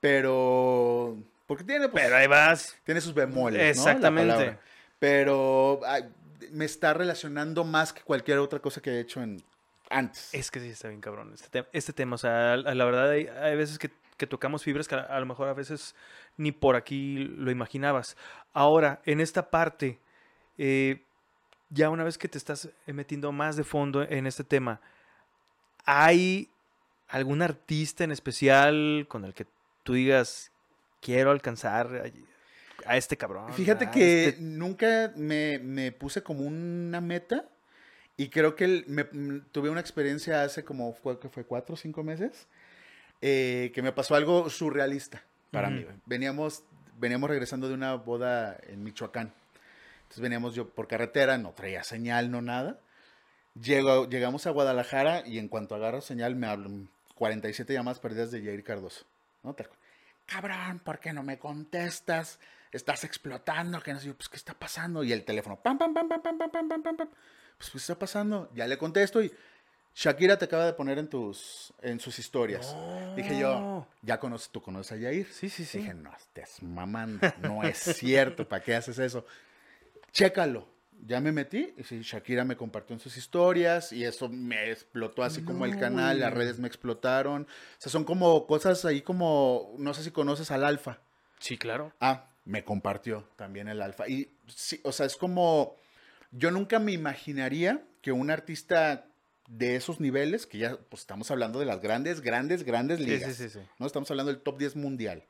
Pero. 0.00 1.16
Porque 1.46 1.64
tiene, 1.64 1.88
pues, 1.88 2.04
Pero 2.04 2.16
ahí 2.16 2.26
vas. 2.26 2.76
tiene 2.84 3.00
sus 3.00 3.14
bemoles. 3.14 3.62
Exactamente. 3.62 4.58
Pero 4.98 5.80
ay, 5.86 6.04
me 6.50 6.64
está 6.64 6.94
relacionando 6.94 7.64
más 7.64 7.92
que 7.92 8.02
cualquier 8.02 8.38
otra 8.38 8.58
cosa 8.60 8.80
que 8.80 8.90
he 8.90 9.00
hecho 9.00 9.22
en 9.22 9.42
antes. 9.90 10.32
Es 10.32 10.50
que 10.50 10.60
sí 10.60 10.68
está 10.68 10.88
bien 10.88 11.00
cabrón 11.00 11.32
este, 11.34 11.48
te- 11.62 11.68
este 11.72 11.92
tema. 11.92 12.14
O 12.14 12.18
sea, 12.18 12.56
la 12.56 12.84
verdad 12.84 13.10
hay, 13.10 13.26
hay 13.26 13.56
veces 13.56 13.78
que, 13.78 13.90
que 14.16 14.26
tocamos 14.26 14.62
fibras 14.62 14.88
que 14.88 14.94
a, 14.94 15.00
a 15.00 15.20
lo 15.20 15.26
mejor 15.26 15.48
a 15.48 15.52
veces 15.54 15.94
ni 16.38 16.52
por 16.52 16.76
aquí 16.76 17.16
lo 17.36 17.50
imaginabas. 17.50 18.16
Ahora, 18.54 19.00
en 19.04 19.20
esta 19.20 19.50
parte, 19.50 19.98
eh, 20.56 21.02
ya 21.68 21.90
una 21.90 22.04
vez 22.04 22.16
que 22.16 22.28
te 22.28 22.38
estás 22.38 22.70
metiendo 22.86 23.30
más 23.32 23.56
de 23.56 23.64
fondo 23.64 24.02
en 24.02 24.26
este 24.26 24.44
tema, 24.44 24.80
¿hay 25.84 26.48
algún 27.08 27.42
artista 27.42 28.04
en 28.04 28.12
especial 28.12 29.06
con 29.08 29.24
el 29.24 29.34
que 29.34 29.46
tú 29.82 29.94
digas, 29.94 30.50
quiero 31.00 31.30
alcanzar 31.30 32.12
a, 32.86 32.90
a 32.90 32.96
este 32.96 33.16
cabrón? 33.16 33.52
Fíjate 33.52 33.90
que 33.90 34.28
este-" 34.28 34.42
nunca 34.42 35.12
me, 35.16 35.58
me 35.58 35.92
puse 35.92 36.22
como 36.22 36.40
una 36.44 37.00
meta 37.00 37.44
y 38.16 38.28
creo 38.28 38.54
que 38.56 38.64
el- 38.64 38.84
me- 38.88 39.08
m- 39.12 39.42
tuve 39.52 39.70
una 39.70 39.80
experiencia 39.80 40.42
hace 40.42 40.64
como, 40.64 40.94
que 41.20 41.28
fue 41.28 41.44
cuatro 41.44 41.74
o 41.74 41.76
cinco 41.76 42.02
meses, 42.02 42.46
eh, 43.20 43.70
que 43.74 43.82
me 43.82 43.92
pasó 43.92 44.14
algo 44.14 44.48
surrealista 44.50 45.22
para 45.50 45.70
mí. 45.70 45.86
Veníamos, 46.06 46.64
veníamos 46.98 47.30
regresando 47.30 47.68
de 47.68 47.74
una 47.74 47.94
boda 47.94 48.58
en 48.68 48.82
Michoacán. 48.82 49.32
Entonces 50.02 50.20
veníamos 50.20 50.54
yo 50.54 50.68
por 50.68 50.86
carretera, 50.88 51.38
no 51.38 51.50
traía 51.52 51.82
señal, 51.84 52.30
no 52.30 52.42
nada. 52.42 52.78
Llego, 53.60 54.08
llegamos 54.08 54.46
a 54.46 54.50
Guadalajara 54.50 55.26
y 55.26 55.38
en 55.38 55.48
cuanto 55.48 55.74
agarro 55.74 56.00
señal 56.00 56.34
me 56.34 56.48
hablan 56.48 56.88
47 57.14 57.72
llamadas 57.72 58.00
perdidas 58.00 58.30
de 58.30 58.42
Jair 58.42 58.64
Cardoso. 58.64 59.04
¿no? 59.42 59.54
Cabrón, 60.26 60.80
¿por 60.80 60.98
qué 60.98 61.12
no 61.12 61.22
me 61.22 61.38
contestas? 61.38 62.40
Estás 62.72 63.04
explotando. 63.04 63.80
Que 63.80 63.92
no 63.92 64.00
sé 64.00 64.12
pues, 64.14 64.28
¿qué 64.28 64.36
está 64.36 64.54
pasando? 64.54 65.04
Y 65.04 65.12
el 65.12 65.24
teléfono, 65.24 65.56
pam, 65.56 65.78
pam, 65.78 65.94
pam, 65.94 66.08
pam, 66.08 66.22
pam, 66.22 66.38
pam, 66.38 66.50
pam, 66.50 66.68
pam, 66.68 66.82
pam, 66.82 66.96
pam. 66.96 67.08
Pues, 67.56 67.70
¿qué 67.70 67.78
está 67.78 67.98
pasando? 67.98 68.50
Ya 68.54 68.66
le 68.66 68.76
contesto 68.76 69.22
y 69.22 69.32
Shakira 69.94 70.36
te 70.36 70.46
acaba 70.46 70.66
de 70.66 70.72
poner 70.72 70.98
en 70.98 71.08
tus, 71.08 71.72
en 71.80 72.00
sus 72.00 72.18
historias. 72.18 72.74
Dije 73.14 73.38
yo, 73.38 73.86
ya 74.02 74.18
conoces, 74.18 74.50
tú 74.50 74.60
conoces 74.60 74.98
a 74.98 75.00
Jair. 75.00 75.26
Sí, 75.30 75.48
sí, 75.48 75.64
sí. 75.64 75.78
Dije, 75.78 75.94
no, 75.94 76.12
estés 76.16 76.62
mamando. 76.62 77.20
No 77.40 77.62
es 77.62 77.78
cierto. 77.78 78.48
¿Para 78.48 78.62
qué 78.62 78.74
haces 78.74 78.98
eso? 78.98 79.24
Chécalo. 80.10 80.73
Ya 81.06 81.20
me 81.20 81.32
metí 81.32 81.74
y 81.76 81.82
sí, 81.84 82.00
Shakira 82.02 82.44
me 82.44 82.56
compartió 82.56 82.94
en 82.94 83.00
sus 83.00 83.16
historias 83.16 83.92
y 83.92 84.04
eso 84.04 84.28
me 84.28 84.70
explotó 84.70 85.22
así 85.22 85.42
como 85.42 85.66
el 85.66 85.78
canal, 85.78 86.20
las 86.20 86.32
redes 86.32 86.58
me 86.58 86.66
explotaron. 86.68 87.42
O 87.42 87.46
sea, 87.80 87.92
son 87.92 88.04
como 88.04 88.46
cosas 88.46 88.84
ahí 88.86 89.02
como, 89.02 89.74
no 89.78 89.92
sé 89.92 90.02
si 90.02 90.10
conoces 90.10 90.50
al 90.50 90.64
Alfa. 90.64 91.00
Sí, 91.38 91.58
claro. 91.58 91.92
Ah, 92.00 92.30
me 92.46 92.64
compartió 92.64 93.28
también 93.36 93.68
el 93.68 93.82
Alfa. 93.82 94.08
Y 94.08 94.30
sí, 94.46 94.80
o 94.82 94.92
sea, 94.92 95.04
es 95.04 95.16
como, 95.16 95.76
yo 96.30 96.50
nunca 96.50 96.78
me 96.78 96.92
imaginaría 96.92 97.84
que 98.00 98.12
un 98.12 98.30
artista 98.30 99.06
de 99.48 99.76
esos 99.76 100.00
niveles, 100.00 100.46
que 100.46 100.56
ya 100.56 100.78
pues 100.88 101.00
estamos 101.02 101.30
hablando 101.30 101.58
de 101.58 101.66
las 101.66 101.82
grandes, 101.82 102.22
grandes, 102.22 102.62
grandes 102.62 102.98
Sí, 102.98 103.04
ligas. 103.06 103.34
sí, 103.34 103.48
sí, 103.50 103.58
sí. 103.58 103.66
¿no? 103.78 103.86
Estamos 103.86 104.10
hablando 104.10 104.32
del 104.32 104.40
top 104.40 104.56
10 104.58 104.76
mundial. 104.76 105.24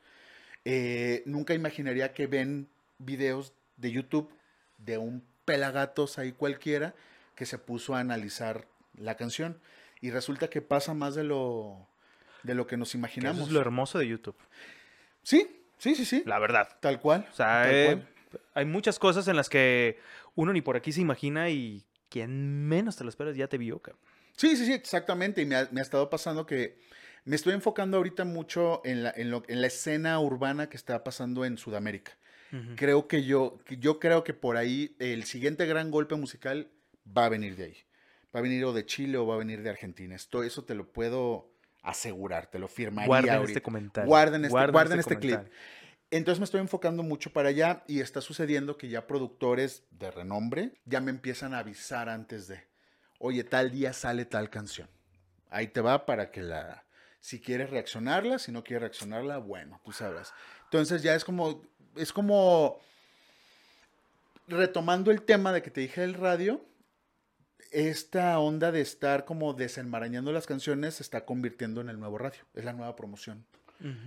Eh, 0.64 1.22
nunca 1.26 1.52
imaginaría 1.52 2.12
que 2.12 2.28
ven 2.28 2.68
videos 2.98 3.54
de 3.76 3.90
YouTube 3.90 4.32
de 4.78 4.98
un 4.98 5.24
pelagatos 5.44 6.18
ahí 6.18 6.32
cualquiera 6.32 6.94
que 7.34 7.46
se 7.46 7.58
puso 7.58 7.94
a 7.94 8.00
analizar 8.00 8.66
la 8.96 9.16
canción. 9.16 9.58
Y 10.00 10.10
resulta 10.10 10.48
que 10.48 10.60
pasa 10.62 10.94
más 10.94 11.14
de 11.14 11.24
lo, 11.24 11.86
de 12.42 12.54
lo 12.54 12.66
que 12.66 12.76
nos 12.76 12.94
imaginamos. 12.94 13.38
Eso 13.38 13.46
es 13.46 13.52
lo 13.52 13.60
hermoso 13.60 13.98
de 13.98 14.08
YouTube. 14.08 14.36
Sí, 15.22 15.64
sí, 15.78 15.94
sí, 15.94 16.04
sí. 16.04 16.22
La 16.26 16.38
verdad. 16.38 16.68
Tal 16.80 17.00
cual. 17.00 17.26
O 17.30 17.34
sea, 17.34 17.62
tal 17.62 17.72
eh, 17.74 17.84
cual. 17.86 18.40
hay 18.54 18.64
muchas 18.66 18.98
cosas 18.98 19.26
en 19.28 19.36
las 19.36 19.48
que 19.48 19.98
uno 20.34 20.52
ni 20.52 20.60
por 20.60 20.76
aquí 20.76 20.92
se 20.92 21.00
imagina 21.00 21.48
y 21.50 21.82
quien 22.10 22.66
menos 22.68 22.96
te 22.96 23.04
lo 23.04 23.10
esperas 23.10 23.36
ya 23.36 23.48
te 23.48 23.58
vio, 23.58 23.78
cabrón. 23.80 24.02
Sí, 24.36 24.56
sí, 24.56 24.66
sí, 24.66 24.72
exactamente. 24.72 25.40
Y 25.42 25.46
me 25.46 25.56
ha, 25.56 25.68
me 25.70 25.80
ha 25.80 25.82
estado 25.82 26.10
pasando 26.10 26.44
que 26.44 26.76
me 27.24 27.36
estoy 27.36 27.54
enfocando 27.54 27.96
ahorita 27.96 28.24
mucho 28.24 28.82
en 28.84 29.04
la, 29.04 29.12
en, 29.16 29.30
lo- 29.30 29.44
en 29.48 29.60
la 29.62 29.68
escena 29.68 30.18
urbana 30.20 30.68
que 30.68 30.76
está 30.76 31.02
pasando 31.02 31.44
en 31.44 31.56
Sudamérica. 31.56 32.12
Creo 32.76 33.08
que 33.08 33.24
yo, 33.24 33.58
yo 33.78 33.98
creo 33.98 34.22
que 34.22 34.34
por 34.34 34.56
ahí 34.56 34.94
el 34.98 35.24
siguiente 35.24 35.66
gran 35.66 35.90
golpe 35.90 36.14
musical 36.14 36.70
va 37.06 37.26
a 37.26 37.28
venir 37.28 37.56
de 37.56 37.64
ahí. 37.64 37.76
Va 38.34 38.40
a 38.40 38.42
venir 38.42 38.64
o 38.64 38.72
de 38.72 38.84
Chile 38.86 39.18
o 39.18 39.26
va 39.26 39.34
a 39.34 39.38
venir 39.38 39.62
de 39.62 39.70
Argentina. 39.70 40.14
Esto, 40.14 40.42
eso 40.42 40.64
te 40.64 40.74
lo 40.74 40.92
puedo 40.92 41.50
asegurar, 41.82 42.46
te 42.46 42.58
lo 42.58 42.68
firmaría 42.68 43.06
Guarden 43.06 43.34
ahorita. 43.34 43.50
este 43.50 43.62
comentario. 43.62 44.08
Guarden 44.08 44.44
este, 44.44 44.70
guarden 44.70 44.98
este 44.98 45.18
clip. 45.18 45.34
comentario. 45.34 45.58
Entonces 46.10 46.38
me 46.38 46.44
estoy 46.44 46.60
enfocando 46.60 47.02
mucho 47.02 47.32
para 47.32 47.48
allá 47.48 47.82
y 47.88 48.00
está 48.00 48.20
sucediendo 48.20 48.76
que 48.76 48.88
ya 48.88 49.06
productores 49.06 49.84
de 49.90 50.10
renombre 50.10 50.72
ya 50.84 51.00
me 51.00 51.10
empiezan 51.10 51.54
a 51.54 51.58
avisar 51.58 52.08
antes 52.08 52.46
de, 52.46 52.62
oye, 53.18 53.42
tal 53.42 53.70
día 53.70 53.92
sale 53.92 54.24
tal 54.24 54.48
canción. 54.48 54.88
Ahí 55.50 55.68
te 55.68 55.80
va 55.80 56.06
para 56.06 56.30
que 56.30 56.42
la, 56.42 56.84
si 57.20 57.40
quieres 57.40 57.70
reaccionarla, 57.70 58.38
si 58.38 58.52
no 58.52 58.62
quieres 58.62 58.82
reaccionarla, 58.82 59.38
bueno, 59.38 59.80
tú 59.84 59.92
sabrás. 59.92 60.32
Entonces 60.64 61.02
ya 61.02 61.14
es 61.14 61.24
como, 61.24 61.62
es 61.96 62.12
como, 62.12 62.80
retomando 64.48 65.10
el 65.10 65.22
tema 65.22 65.52
de 65.52 65.62
que 65.62 65.70
te 65.70 65.80
dije 65.80 66.00
del 66.02 66.14
radio, 66.14 66.64
esta 67.70 68.38
onda 68.38 68.70
de 68.70 68.80
estar 68.80 69.24
como 69.24 69.52
desenmarañando 69.54 70.32
las 70.32 70.46
canciones 70.46 70.94
se 70.94 71.02
está 71.02 71.24
convirtiendo 71.24 71.80
en 71.80 71.88
el 71.88 71.98
nuevo 71.98 72.18
radio, 72.18 72.42
es 72.54 72.64
la 72.64 72.72
nueva 72.72 72.94
promoción. 72.96 73.44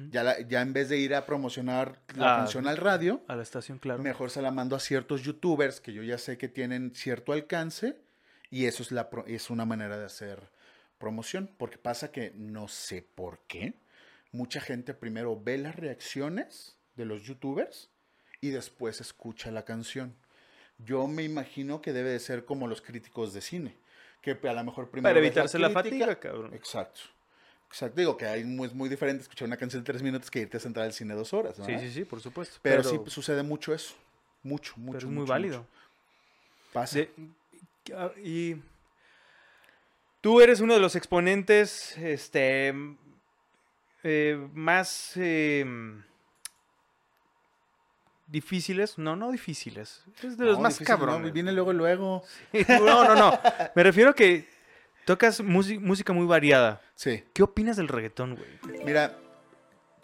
Ya, 0.10 0.24
la- 0.24 0.40
ya 0.40 0.62
en 0.62 0.74
vez 0.74 0.90
de 0.90 0.98
ir 0.98 1.14
a 1.14 1.26
promocionar 1.28 2.00
la 2.16 2.36
Ah, 2.36 2.38
canción 2.40 2.68
al 2.68 2.78
radio, 2.78 3.22
A 3.28 3.36
la 3.36 3.44
estación, 3.44 3.78
claro. 3.78 4.02
mejor 4.02 4.32
se 4.32 4.42
la 4.42 4.50
mando 4.50 4.76
a 4.76 4.80
ciertos 4.80 5.22
youtubers 5.22 5.82
que 5.82 5.94
yo 5.94 6.02
ya 6.02 6.18
sé 6.18 6.38
que 6.38 6.48
tienen 6.48 6.96
cierto 6.96 7.32
alcance 7.32 7.96
y 8.50 8.66
eso 8.66 8.82
es, 8.82 8.92
la, 8.92 9.08
es 9.28 9.50
una 9.52 9.66
manera 9.66 10.00
de 10.00 10.06
hacer 10.06 10.42
promoción. 10.98 11.52
Porque 11.60 11.78
pasa 11.78 12.12
que 12.12 12.32
no 12.36 12.68
sé 12.70 13.06
por 13.14 13.40
qué. 13.48 13.76
Mucha 14.32 14.62
gente 14.62 14.96
primero 14.96 15.40
ve 15.40 15.60
las 15.60 15.76
reacciones 15.76 16.77
de 16.98 17.06
los 17.06 17.24
youtubers 17.24 17.90
y 18.42 18.50
después 18.50 19.00
escucha 19.00 19.52
la 19.52 19.64
canción. 19.64 20.14
Yo 20.80 21.08
me 21.08 21.24
imagino 21.24 21.82
que 21.82 21.94
debe 21.94 22.10
de 22.10 22.20
ser 22.20 22.44
como 22.46 22.68
los 22.68 22.82
críticos 22.82 23.34
de 23.34 23.42
cine. 23.42 23.76
Que 24.22 24.32
a 24.32 24.54
lo 24.54 24.64
mejor 24.64 24.90
primero. 24.90 25.10
Para 25.14 25.20
evitarse 25.26 25.58
la 25.58 25.70
crítica- 25.70 25.84
fatiga, 26.08 26.20
cabrón. 26.20 26.54
Exacto. 26.54 27.02
Exacto. 27.70 27.96
Digo 27.98 28.18
que 28.18 28.26
hay, 28.26 28.42
es 28.42 28.74
muy 28.74 28.90
diferente 28.90 29.22
escuchar 29.24 29.48
una 29.48 29.58
canción 29.58 29.82
de 29.84 29.86
tres 29.86 30.02
minutos 30.02 30.30
que 30.30 30.40
irte 30.40 30.58
a 30.58 30.60
sentar 30.60 30.84
al 30.84 30.94
cine 30.94 31.14
dos 31.14 31.34
horas. 31.34 31.58
¿no? 31.60 31.66
Sí, 31.66 31.80
sí, 31.80 31.92
sí, 31.92 32.04
por 32.06 32.20
supuesto. 32.22 32.58
Pero, 32.62 32.84
sí 32.84 33.00
sucede 33.08 33.44
mucho 33.44 33.74
eso. 33.74 33.96
Mucho, 34.44 34.74
mucho. 34.78 34.98
pero 35.00 35.00
es 35.00 35.06
muy 35.06 35.22
mucho, 35.22 35.30
válido. 35.32 35.58
mucho. 35.60 35.70
Pasa. 36.74 37.00
De- 37.00 37.12
ah, 37.96 38.12
y 38.24 38.56
Tú 40.22 40.42
eres 40.42 40.60
uno 40.60 40.74
de 40.74 40.80
los 40.80 40.96
exponentes 40.96 41.98
este, 41.98 42.74
eh, 44.04 44.48
más 44.54 45.14
eh, 45.16 45.64
difíciles. 48.28 48.98
No, 48.98 49.16
no 49.16 49.32
difíciles. 49.32 50.04
Es 50.22 50.38
de 50.38 50.46
los 50.46 50.58
No, 50.58 50.64
más 50.64 50.74
difícil, 50.76 50.94
no, 50.94 51.00
cabrones. 51.00 51.34
viene 51.34 51.52
luego, 51.52 51.74
luego. 51.74 52.24
No, 52.70 53.04
no, 53.04 53.16
no. 53.16 53.40
Me 53.76 53.84
refiero 53.84 54.12
a 54.12 54.14
que 54.14 54.48
tocas 55.06 55.42
música 55.42 56.14
muy 56.14 56.26
variada. 56.26 56.82
Sí. 56.96 57.24
¿Qué 57.34 57.44
opinas 57.44 57.78
del 57.78 57.88
reggaetón, 57.88 58.36
güey? 58.36 58.84
Mira, 58.86 59.18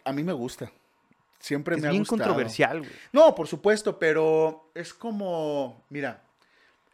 a 0.05 0.13
mí 0.13 0.23
me 0.23 0.33
gusta. 0.33 0.71
Siempre 1.39 1.75
Es 1.75 1.81
me 1.81 1.87
ha 1.89 1.91
bien 1.91 2.03
gustado. 2.03 2.19
controversial, 2.23 2.79
güey. 2.79 2.91
No, 3.11 3.35
por 3.35 3.47
supuesto, 3.47 3.99
pero 3.99 4.69
es 4.73 4.93
como, 4.93 5.83
mira, 5.89 6.23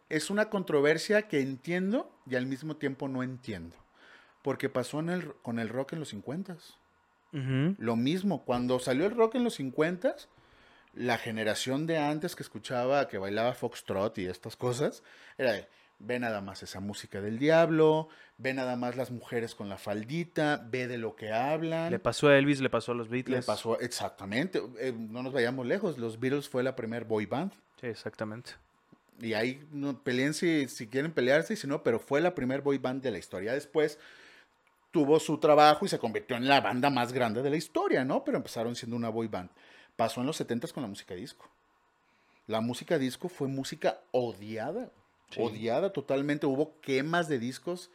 es 0.08 0.28
una 0.28 0.50
controversia 0.50 1.22
que 1.28 1.40
entiendo 1.40 2.10
y 2.26 2.34
al 2.34 2.46
mismo 2.46 2.76
tiempo 2.76 3.06
no 3.06 3.22
entiendo. 3.22 3.76
Porque 4.42 4.68
pasó 4.68 4.98
en 5.00 5.10
el, 5.10 5.34
con 5.42 5.58
el 5.60 5.68
rock 5.68 5.92
en 5.92 6.00
los 6.00 6.08
50 6.08 6.56
Ujú. 7.32 7.76
Lo 7.78 7.94
mismo, 7.94 8.44
cuando 8.44 8.80
salió 8.80 9.06
el 9.06 9.14
rock 9.14 9.36
en 9.36 9.44
los 9.44 9.54
50 9.54 10.16
la 10.94 11.18
generación 11.18 11.86
de 11.86 11.98
antes 11.98 12.34
que 12.34 12.42
escuchaba, 12.42 13.08
que 13.08 13.18
bailaba 13.18 13.54
foxtrot 13.54 14.18
y 14.18 14.26
estas 14.26 14.56
cosas, 14.56 15.02
era 15.38 15.52
de, 15.52 15.68
ve 15.98 16.18
nada 16.18 16.40
más 16.40 16.62
esa 16.62 16.80
música 16.80 17.20
del 17.20 17.38
diablo, 17.38 18.08
ve 18.38 18.54
nada 18.54 18.76
más 18.76 18.96
las 18.96 19.10
mujeres 19.10 19.54
con 19.54 19.68
la 19.68 19.78
faldita, 19.78 20.66
ve 20.70 20.88
de 20.88 20.98
lo 20.98 21.14
que 21.14 21.32
hablan. 21.32 21.90
Le 21.90 21.98
pasó 21.98 22.28
a 22.28 22.36
Elvis, 22.36 22.60
le 22.60 22.70
pasó 22.70 22.92
a 22.92 22.94
los 22.94 23.08
Le 23.08 23.12
Beatles. 23.12 23.46
pasó 23.46 23.78
exactamente, 23.80 24.60
eh, 24.78 24.92
no 24.96 25.22
nos 25.22 25.32
vayamos 25.32 25.66
lejos, 25.66 25.98
los 25.98 26.18
Beatles 26.18 26.48
fue 26.48 26.62
la 26.62 26.74
primer 26.74 27.04
boy 27.04 27.26
band. 27.26 27.52
Sí, 27.80 27.86
exactamente. 27.86 28.52
Y 29.20 29.34
ahí 29.34 29.62
no, 29.70 30.02
peleen 30.02 30.32
si, 30.32 30.66
si 30.68 30.86
quieren 30.86 31.12
pelearse, 31.12 31.54
si 31.54 31.66
no, 31.66 31.82
pero 31.82 32.00
fue 32.00 32.20
la 32.20 32.34
primer 32.34 32.62
boy 32.62 32.78
band 32.78 33.02
de 33.02 33.10
la 33.10 33.18
historia. 33.18 33.52
Después 33.52 33.98
tuvo 34.90 35.20
su 35.20 35.38
trabajo 35.38 35.84
y 35.84 35.88
se 35.88 35.98
convirtió 35.98 36.36
en 36.36 36.48
la 36.48 36.60
banda 36.60 36.90
más 36.90 37.12
grande 37.12 37.42
de 37.42 37.50
la 37.50 37.56
historia, 37.56 38.04
¿no? 38.04 38.24
Pero 38.24 38.38
empezaron 38.38 38.74
siendo 38.74 38.96
una 38.96 39.10
boy 39.10 39.28
band. 39.28 39.50
Pasó 40.00 40.20
en 40.22 40.26
los 40.26 40.36
70 40.36 40.68
con 40.68 40.82
la 40.82 40.88
música 40.88 41.14
disco. 41.14 41.46
La 42.46 42.60
música 42.62 42.98
disco 42.98 43.28
fue 43.28 43.48
música 43.48 44.00
odiada, 44.12 44.90
Sí. 45.30 45.40
odiada 45.42 45.92
totalmente. 45.92 46.46
Hubo 46.46 46.80
quemas 46.80 47.28
de 47.28 47.38
discos 47.38 47.90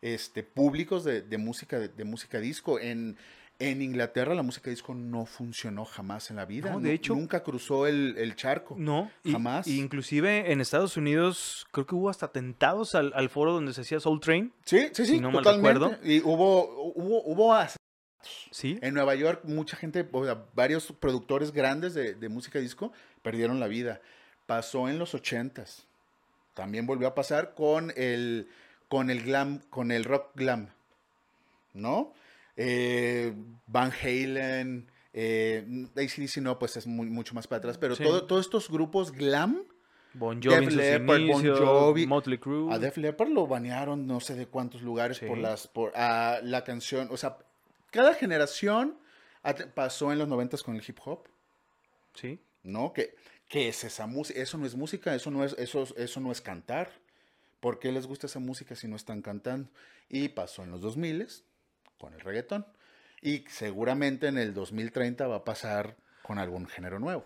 este, 0.00 0.42
públicos 0.42 1.04
de, 1.04 1.20
de 1.20 1.36
música, 1.36 1.78
de, 1.78 1.88
de 1.88 2.04
música 2.04 2.40
disco. 2.40 2.78
En, 2.80 3.18
en 3.58 3.82
Inglaterra 3.82 4.34
la 4.34 4.42
música 4.42 4.70
disco 4.70 4.94
no 4.94 5.26
funcionó 5.26 5.84
jamás 5.84 6.30
en 6.30 6.36
la 6.36 6.46
vida. 6.46 6.70
No, 6.70 6.80
de 6.80 6.94
hecho- 6.94 7.14
nunca 7.14 7.42
cruzó 7.42 7.86
el, 7.86 8.14
el 8.16 8.34
charco. 8.36 8.74
No, 8.78 9.10
Jamás. 9.30 9.66
y 9.66 9.78
inclusive 9.78 10.50
en 10.50 10.62
Estados 10.62 10.96
Unidos 10.96 11.66
creo 11.72 11.84
que 11.86 11.94
hubo 11.94 12.08
hasta 12.08 12.24
atentados 12.26 12.94
al, 12.94 13.12
al 13.14 13.28
foro 13.28 13.52
donde 13.52 13.74
se 13.74 13.82
hacía 13.82 14.00
Soul 14.00 14.18
Train. 14.20 14.52
Sí, 14.64 14.88
sí, 14.94 15.04
sí, 15.04 15.12
Si 15.16 15.20
no 15.20 15.30
mal 15.30 15.44
totalmente. 15.44 15.78
recuerdo. 15.78 15.98
Y 16.08 16.20
hubo, 16.20 16.90
hubo, 16.94 17.22
hubo 17.24 17.54
as- 17.54 17.76
Sí. 18.50 18.78
en 18.82 18.94
Nueva 18.94 19.14
York 19.14 19.42
mucha 19.44 19.76
gente, 19.76 20.06
o 20.12 20.24
sea, 20.24 20.44
varios 20.54 20.92
productores 20.92 21.52
grandes 21.52 21.94
de, 21.94 22.14
de 22.14 22.28
música 22.28 22.58
disco 22.58 22.92
perdieron 23.22 23.60
la 23.60 23.68
vida. 23.68 24.00
Pasó 24.46 24.88
en 24.88 24.98
los 24.98 25.14
ochentas. 25.14 25.86
También 26.54 26.86
volvió 26.86 27.08
a 27.08 27.14
pasar 27.14 27.54
con 27.54 27.92
el, 27.96 28.48
con 28.88 29.08
el 29.10 29.22
glam, 29.22 29.60
con 29.70 29.92
el 29.92 30.04
rock 30.04 30.32
glam, 30.34 30.68
¿no? 31.74 32.12
Eh, 32.56 33.32
Van 33.66 33.92
Halen, 33.92 34.90
eh, 35.14 35.64
ACDC 35.96 36.38
no, 36.42 36.58
pues 36.58 36.76
es 36.76 36.86
muy- 36.86 37.06
mucho 37.08 37.34
más 37.34 37.46
para 37.46 37.58
atrás, 37.58 37.78
pero 37.78 37.94
Sí. 37.96 38.02
todo- 38.02 38.26
todos 38.26 38.44
estos 38.46 38.68
grupos 38.70 39.12
glam, 39.12 39.62
Bon 40.12 40.42
Jovi 40.42 40.66
Def 40.74 41.04
Bon 41.06 41.30
Jovi. 41.56 42.04
Motley 42.04 42.38
Crue. 42.38 42.74
A 42.74 42.80
Def 42.80 42.96
Leppard 42.96 43.28
lo 43.30 43.46
banearon 43.46 44.08
no 44.08 44.18
sé 44.18 44.34
de 44.34 44.46
cuántos 44.46 44.82
lugares 44.82 45.18
Sí. 45.18 45.26
por 45.26 45.38
las 45.38 45.68
por 45.68 45.92
ah, 45.94 46.40
la 46.42 46.64
canción, 46.64 47.06
o 47.12 47.16
sea, 47.16 47.38
cada 47.90 48.14
generación 48.14 48.98
pasó 49.74 50.12
en 50.12 50.18
los 50.18 50.28
noventas 50.28 50.62
con 50.62 50.76
el 50.76 50.82
hip 50.86 50.98
hop, 51.04 51.26
Sí. 52.14 52.40
¿no? 52.62 52.92
¿Qué, 52.92 53.14
qué 53.48 53.68
es 53.68 53.84
esa 53.84 54.06
música? 54.06 54.40
Eso 54.40 54.58
no 54.58 54.66
es 54.66 54.74
música, 54.74 55.14
eso 55.14 55.30
no 55.30 55.44
es 55.44 55.54
eso, 55.58 55.86
eso 55.96 56.20
no 56.20 56.32
es 56.32 56.40
cantar. 56.40 56.90
¿Por 57.60 57.78
qué 57.78 57.92
les 57.92 58.06
gusta 58.06 58.26
esa 58.26 58.38
música 58.40 58.74
si 58.74 58.88
no 58.88 58.96
están 58.96 59.22
cantando? 59.22 59.70
Y 60.08 60.28
pasó 60.30 60.62
en 60.64 60.70
los 60.70 60.80
2000 60.80 61.26
con 61.98 62.14
el 62.14 62.20
reggaetón 62.20 62.66
y 63.22 63.44
seguramente 63.48 64.26
en 64.28 64.38
el 64.38 64.54
2030 64.54 65.26
va 65.26 65.36
a 65.36 65.44
pasar 65.44 65.96
con 66.22 66.38
algún 66.38 66.66
género 66.66 66.98
nuevo. 66.98 67.24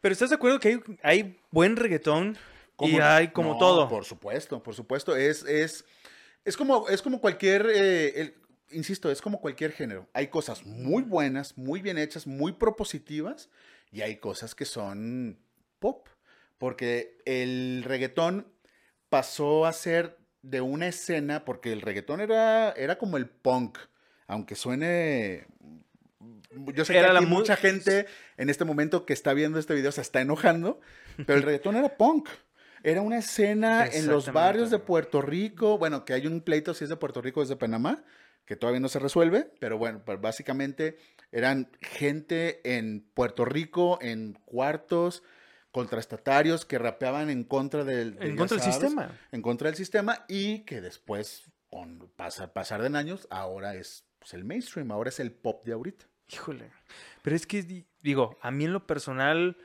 Pero 0.00 0.12
¿estás 0.12 0.30
de 0.30 0.36
acuerdo 0.36 0.58
que 0.60 0.68
hay, 0.68 0.80
hay 1.02 1.40
buen 1.50 1.76
reggaetón 1.76 2.36
y 2.80 2.98
hay 2.98 3.28
como 3.28 3.52
No, 3.54 3.58
todo? 3.58 3.88
Por 3.88 4.04
supuesto, 4.04 4.62
por 4.62 4.74
supuesto. 4.74 5.16
Es, 5.16 5.44
es, 5.44 5.84
es, 6.44 6.56
como, 6.56 6.88
es 6.88 7.02
como 7.02 7.20
cualquier, 7.20 7.66
eh, 7.72 8.20
el- 8.20 8.34
insisto, 8.70 9.10
es 9.10 9.22
como 9.22 9.40
cualquier 9.40 9.72
género. 9.72 10.08
Hay 10.12 10.28
cosas 10.28 10.64
muy 10.64 11.02
buenas, 11.02 11.56
muy 11.56 11.82
bien 11.82 11.98
hechas, 11.98 12.26
muy 12.26 12.52
propositivas, 12.52 13.50
y 13.90 14.02
hay 14.02 14.16
cosas 14.16 14.54
que 14.54 14.64
son 14.64 15.38
pop. 15.78 16.08
Porque 16.58 17.18
el 17.24 17.84
reggaetón 17.84 18.52
pasó 19.08 19.64
a 19.64 19.72
ser 19.72 20.18
de 20.42 20.60
una 20.60 20.88
escena, 20.88 21.44
porque 21.44 21.72
el 21.72 21.80
reggaetón 21.80 22.20
era, 22.20 22.72
era 22.72 22.98
como 22.98 23.16
el 23.16 23.28
punk, 23.28 23.78
aunque 24.26 24.54
suene... 24.54 25.46
Yo 26.74 26.84
sé 26.84 26.96
Era 26.96 27.08
que 27.08 27.14
la 27.14 27.20
mucha 27.20 27.56
gente 27.56 28.06
en 28.36 28.50
este 28.50 28.64
momento 28.64 29.06
que 29.06 29.12
está 29.12 29.34
viendo 29.34 29.58
este 29.58 29.74
video 29.74 29.92
se 29.92 30.00
está 30.00 30.20
enojando, 30.20 30.80
pero 31.26 31.34
el 31.38 31.42
reggaetón 31.42 31.76
era 31.76 31.96
punk. 31.96 32.28
Era 32.82 33.02
una 33.02 33.18
escena 33.18 33.86
en 33.86 34.06
los 34.06 34.32
barrios 34.32 34.70
de 34.70 34.78
Puerto 34.78 35.20
Rico. 35.20 35.78
Bueno, 35.78 36.04
que 36.04 36.14
hay 36.14 36.26
un 36.26 36.40
pleito 36.40 36.74
si 36.74 36.84
es 36.84 36.90
de 36.90 36.96
Puerto 36.96 37.20
Rico 37.20 37.40
o 37.40 37.42
es 37.42 37.48
de 37.48 37.56
Panamá, 37.56 38.04
que 38.48 38.56
todavía 38.56 38.80
no 38.80 38.88
se 38.88 38.98
resuelve, 38.98 39.52
pero 39.60 39.76
bueno, 39.76 40.00
pues 40.04 40.18
básicamente 40.20 40.96
eran 41.30 41.70
gente 41.82 42.62
en 42.76 43.06
Puerto 43.12 43.44
Rico, 43.44 43.98
en 44.00 44.32
cuartos 44.46 45.22
contraestatarios 45.70 46.64
que 46.64 46.78
rapeaban 46.78 47.28
en 47.28 47.44
contra 47.44 47.84
del, 47.84 48.16
de- 48.16 48.28
En 48.30 48.36
contra 48.36 48.56
del 48.56 48.64
sistema. 48.72 49.12
En 49.32 49.42
contra 49.42 49.68
del 49.68 49.76
sistema 49.76 50.24
y 50.28 50.60
que 50.60 50.80
después, 50.80 51.44
con 51.68 52.08
pasar, 52.16 52.54
pasar 52.54 52.80
de 52.80 52.96
años, 52.96 53.28
ahora 53.30 53.74
es 53.74 54.06
pues, 54.18 54.32
el 54.32 54.44
mainstream, 54.44 54.90
ahora 54.90 55.10
es 55.10 55.20
el 55.20 55.30
pop 55.30 55.64
de 55.66 55.72
ahorita. 55.74 56.06
Híjole. 56.32 56.70
Pero 57.22 57.36
es 57.36 57.46
que, 57.46 57.62
di- 57.62 57.86
digo, 58.00 58.38
a 58.40 58.50
mí 58.50 58.64
en 58.64 58.72
lo 58.72 58.86
personal 58.86 59.58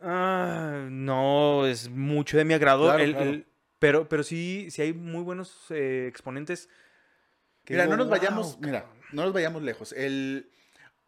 ah, 0.00 0.88
no 0.90 1.64
es 1.66 1.88
mucho 1.90 2.36
de 2.36 2.44
mi 2.44 2.54
agrado. 2.54 2.84
Claro, 2.86 3.02
el- 3.04 3.12
claro. 3.14 3.30
el- 3.30 3.46
pero, 3.78 4.08
pero 4.08 4.22
sí, 4.22 4.68
sí 4.70 4.82
hay 4.82 4.92
muy 4.92 5.22
buenos 5.22 5.66
eh, 5.70 6.06
exponentes. 6.08 6.68
Mira, 7.74 7.84
digo, 7.84 7.96
no 7.96 8.04
nos 8.04 8.10
vayamos, 8.10 8.52
"Wow, 8.54 8.60
mira, 8.66 8.80
cabrón". 8.82 8.98
no 9.12 9.22
nos 9.24 9.32
vayamos 9.32 9.62
lejos. 9.62 9.92
El, 9.92 10.48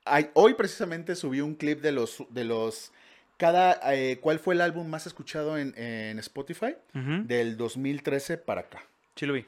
hay- 0.04 0.30
hoy 0.34 0.54
precisamente 0.54 1.14
subí 1.16 1.40
un 1.40 1.54
clip 1.54 1.80
de 1.80 1.92
los, 1.92 2.24
de 2.30 2.44
los, 2.44 2.92
cada, 3.36 3.78
eh, 3.94 4.18
¿cuál 4.20 4.38
fue 4.38 4.54
el 4.54 4.60
álbum 4.60 4.88
más 4.88 5.06
escuchado 5.06 5.58
en, 5.58 5.72
en 5.78 6.18
Spotify? 6.18 6.74
Del 6.92 7.56
2013 7.56 8.38
para 8.38 8.62
acá. 8.62 8.82
Sí 9.16 9.26
lo 9.26 9.32
vi. 9.34 9.46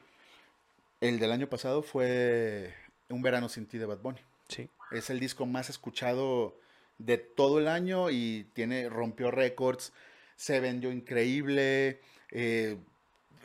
El 1.00 1.18
del 1.18 1.32
año 1.32 1.48
pasado 1.48 1.82
fue 1.82 2.74
Un 3.08 3.22
verano 3.22 3.48
sin 3.48 3.66
ti 3.66 3.78
de 3.78 3.86
Bad 3.86 3.98
Bunny. 3.98 4.20
Sí. 4.48 4.68
Es 4.92 5.10
el 5.10 5.18
disco 5.18 5.46
más 5.46 5.70
escuchado 5.70 6.56
de 6.98 7.16
todo 7.18 7.58
el 7.58 7.66
año 7.68 8.10
y 8.10 8.46
tiene, 8.52 8.88
rompió 8.88 9.30
récords, 9.30 9.92
se 10.36 10.60
vendió 10.60 10.92
increíble, 10.92 12.00
eh, 12.30 12.76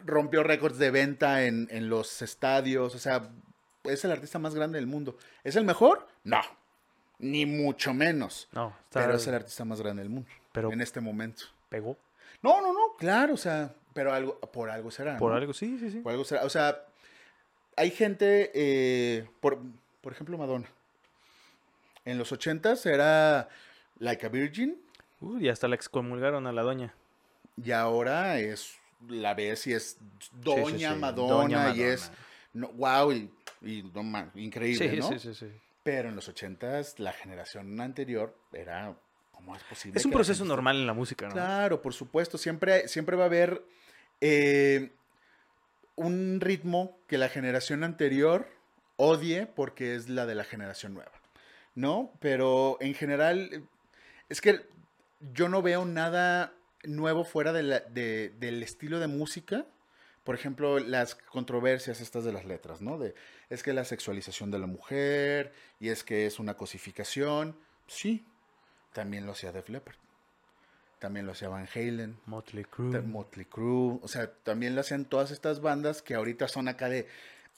rompió 0.05 0.43
récords 0.43 0.77
de 0.77 0.91
venta 0.91 1.45
en, 1.45 1.67
en 1.71 1.89
los 1.89 2.21
estadios, 2.21 2.93
o 2.93 2.99
sea, 2.99 3.29
es 3.89 4.03
el 4.05 4.11
artista 4.11 4.39
más 4.39 4.55
grande 4.55 4.77
del 4.77 4.87
mundo. 4.87 5.17
¿Es 5.43 5.55
el 5.55 5.63
mejor? 5.65 6.07
No, 6.23 6.41
ni 7.19 7.45
mucho 7.45 7.93
menos. 7.93 8.47
No, 8.51 8.75
está, 8.83 9.01
Pero 9.01 9.15
es 9.15 9.27
el 9.27 9.35
artista 9.35 9.65
más 9.65 9.81
grande 9.81 10.01
del 10.03 10.09
mundo 10.09 10.29
pero 10.51 10.71
en 10.71 10.81
este 10.81 11.01
momento. 11.01 11.45
pegó. 11.69 11.97
No, 12.41 12.61
no, 12.61 12.73
no, 12.73 12.95
claro, 12.97 13.33
o 13.33 13.37
sea, 13.37 13.73
pero 13.93 14.13
algo, 14.13 14.39
por 14.39 14.69
algo 14.69 14.89
será. 14.89 15.17
Por 15.17 15.31
¿no? 15.31 15.37
algo, 15.37 15.53
sí, 15.53 15.77
sí, 15.79 15.91
sí. 15.91 15.99
Por 15.99 16.13
algo 16.13 16.23
será. 16.23 16.43
O 16.45 16.49
sea, 16.49 16.85
hay 17.75 17.91
gente, 17.91 18.51
eh, 18.53 19.27
por, 19.41 19.59
por 20.01 20.13
ejemplo, 20.13 20.37
Madonna. 20.37 20.67
En 22.05 22.17
los 22.17 22.31
ochentas 22.31 22.85
era 22.85 23.49
Like 23.99 24.25
a 24.25 24.29
Virgin 24.29 24.79
Uy, 25.19 25.45
y 25.45 25.49
hasta 25.49 25.67
la 25.67 25.75
excomulgaron 25.75 26.45
a 26.47 26.51
la 26.51 26.61
doña. 26.61 26.93
y 27.61 27.71
ahora 27.71 28.39
es, 28.39 28.77
la 29.09 29.33
ves 29.33 29.65
y 29.67 29.73
es 29.73 29.97
Doña, 30.31 30.65
Sí, 30.65 30.71
sí, 30.73 30.93
sí, 30.93 30.99
Madonna, 30.99 31.33
Doña 31.33 31.75
y 31.75 31.81
es, 31.81 32.11
no, 32.53 32.67
wow, 32.73 33.11
y, 33.11 33.31
y 33.61 33.83
no 33.93 34.03
ma- 34.03 34.31
increíble, 34.35 34.89
Sí, 34.91 34.97
¿no? 34.97 35.07
sí, 35.09 35.19
sí, 35.19 35.33
sí. 35.33 35.47
Pero 35.83 36.09
en 36.09 36.15
los 36.15 36.27
ochentas 36.27 36.99
la 36.99 37.13
generación 37.13 37.79
anterior 37.79 38.35
era, 38.53 38.95
¿cómo 39.31 39.55
es 39.55 39.63
posible? 39.63 39.99
Es 39.99 40.05
un 40.05 40.11
proceso 40.11 40.39
gente 40.39 40.49
normal 40.49 40.77
en 40.77 40.87
la 40.87 40.93
música, 40.93 41.27
¿no? 41.27 41.33
Claro, 41.33 41.81
por 41.81 41.93
supuesto. 41.93 42.37
Siempre, 42.37 42.87
siempre 42.87 43.15
va 43.15 43.23
a 43.23 43.27
haber 43.27 43.63
eh, 44.21 44.91
un 45.95 46.39
ritmo 46.41 46.97
que 47.07 47.17
la 47.17 47.29
generación 47.29 47.83
anterior 47.83 48.47
odie 48.97 49.45
porque 49.45 49.95
es 49.95 50.09
la 50.09 50.25
de 50.25 50.35
la 50.35 50.43
generación 50.43 50.93
nueva. 50.93 51.11
¿No? 51.75 52.13
Pero 52.21 52.77
en 52.79 52.93
general, 52.93 53.63
es 54.29 54.39
que 54.39 54.61
yo 55.33 55.49
no 55.49 55.61
veo 55.61 55.83
nada 55.85 56.53
nuevo 56.83 57.25
fuera 57.25 57.51
de 57.51 57.63
la- 57.63 57.79
de- 57.81 58.29
del 58.39 58.63
estilo 58.63 58.99
de 58.99 59.07
música, 59.07 59.65
por 60.25 60.35
ejemplo, 60.35 60.79
las 60.79 61.15
controversias 61.15 62.01
estas 62.01 62.25
de 62.25 62.33
las 62.33 62.43
letras, 62.45 62.81
¿no? 62.81 62.97
De, 62.97 63.15
es 63.49 63.63
que 63.63 63.71
la 63.73 63.85
sexualización 63.85 64.51
de 64.51 64.59
la 64.59 64.67
mujer 64.67 65.53
y 65.79 65.89
es 65.89 66.03
que 66.03 66.25
es 66.25 66.39
una 66.39 66.55
cosificación. 66.55 67.55
Sí, 67.87 68.25
también 68.91 69.25
lo 69.25 69.31
hacía 69.33 69.51
Def 69.53 69.69
Leppard. 69.69 69.95
También 70.99 71.25
lo 71.27 71.33
hacía 71.33 71.47
Van 71.49 71.67
Halen. 71.73 72.17
Motley 72.25 72.65
Crue. 72.65 73.01
Motley 73.01 73.45
Crue. 73.45 73.99
O 74.01 74.07
sea, 74.07 74.31
también 74.31 74.73
lo 74.73 74.81
hacían 74.81 75.05
todas 75.05 75.29
estas 75.29 75.61
bandas 75.61 76.01
que 76.01 76.15
ahorita 76.15 76.47
son 76.47 76.67
acá 76.67 76.89
de, 76.89 77.07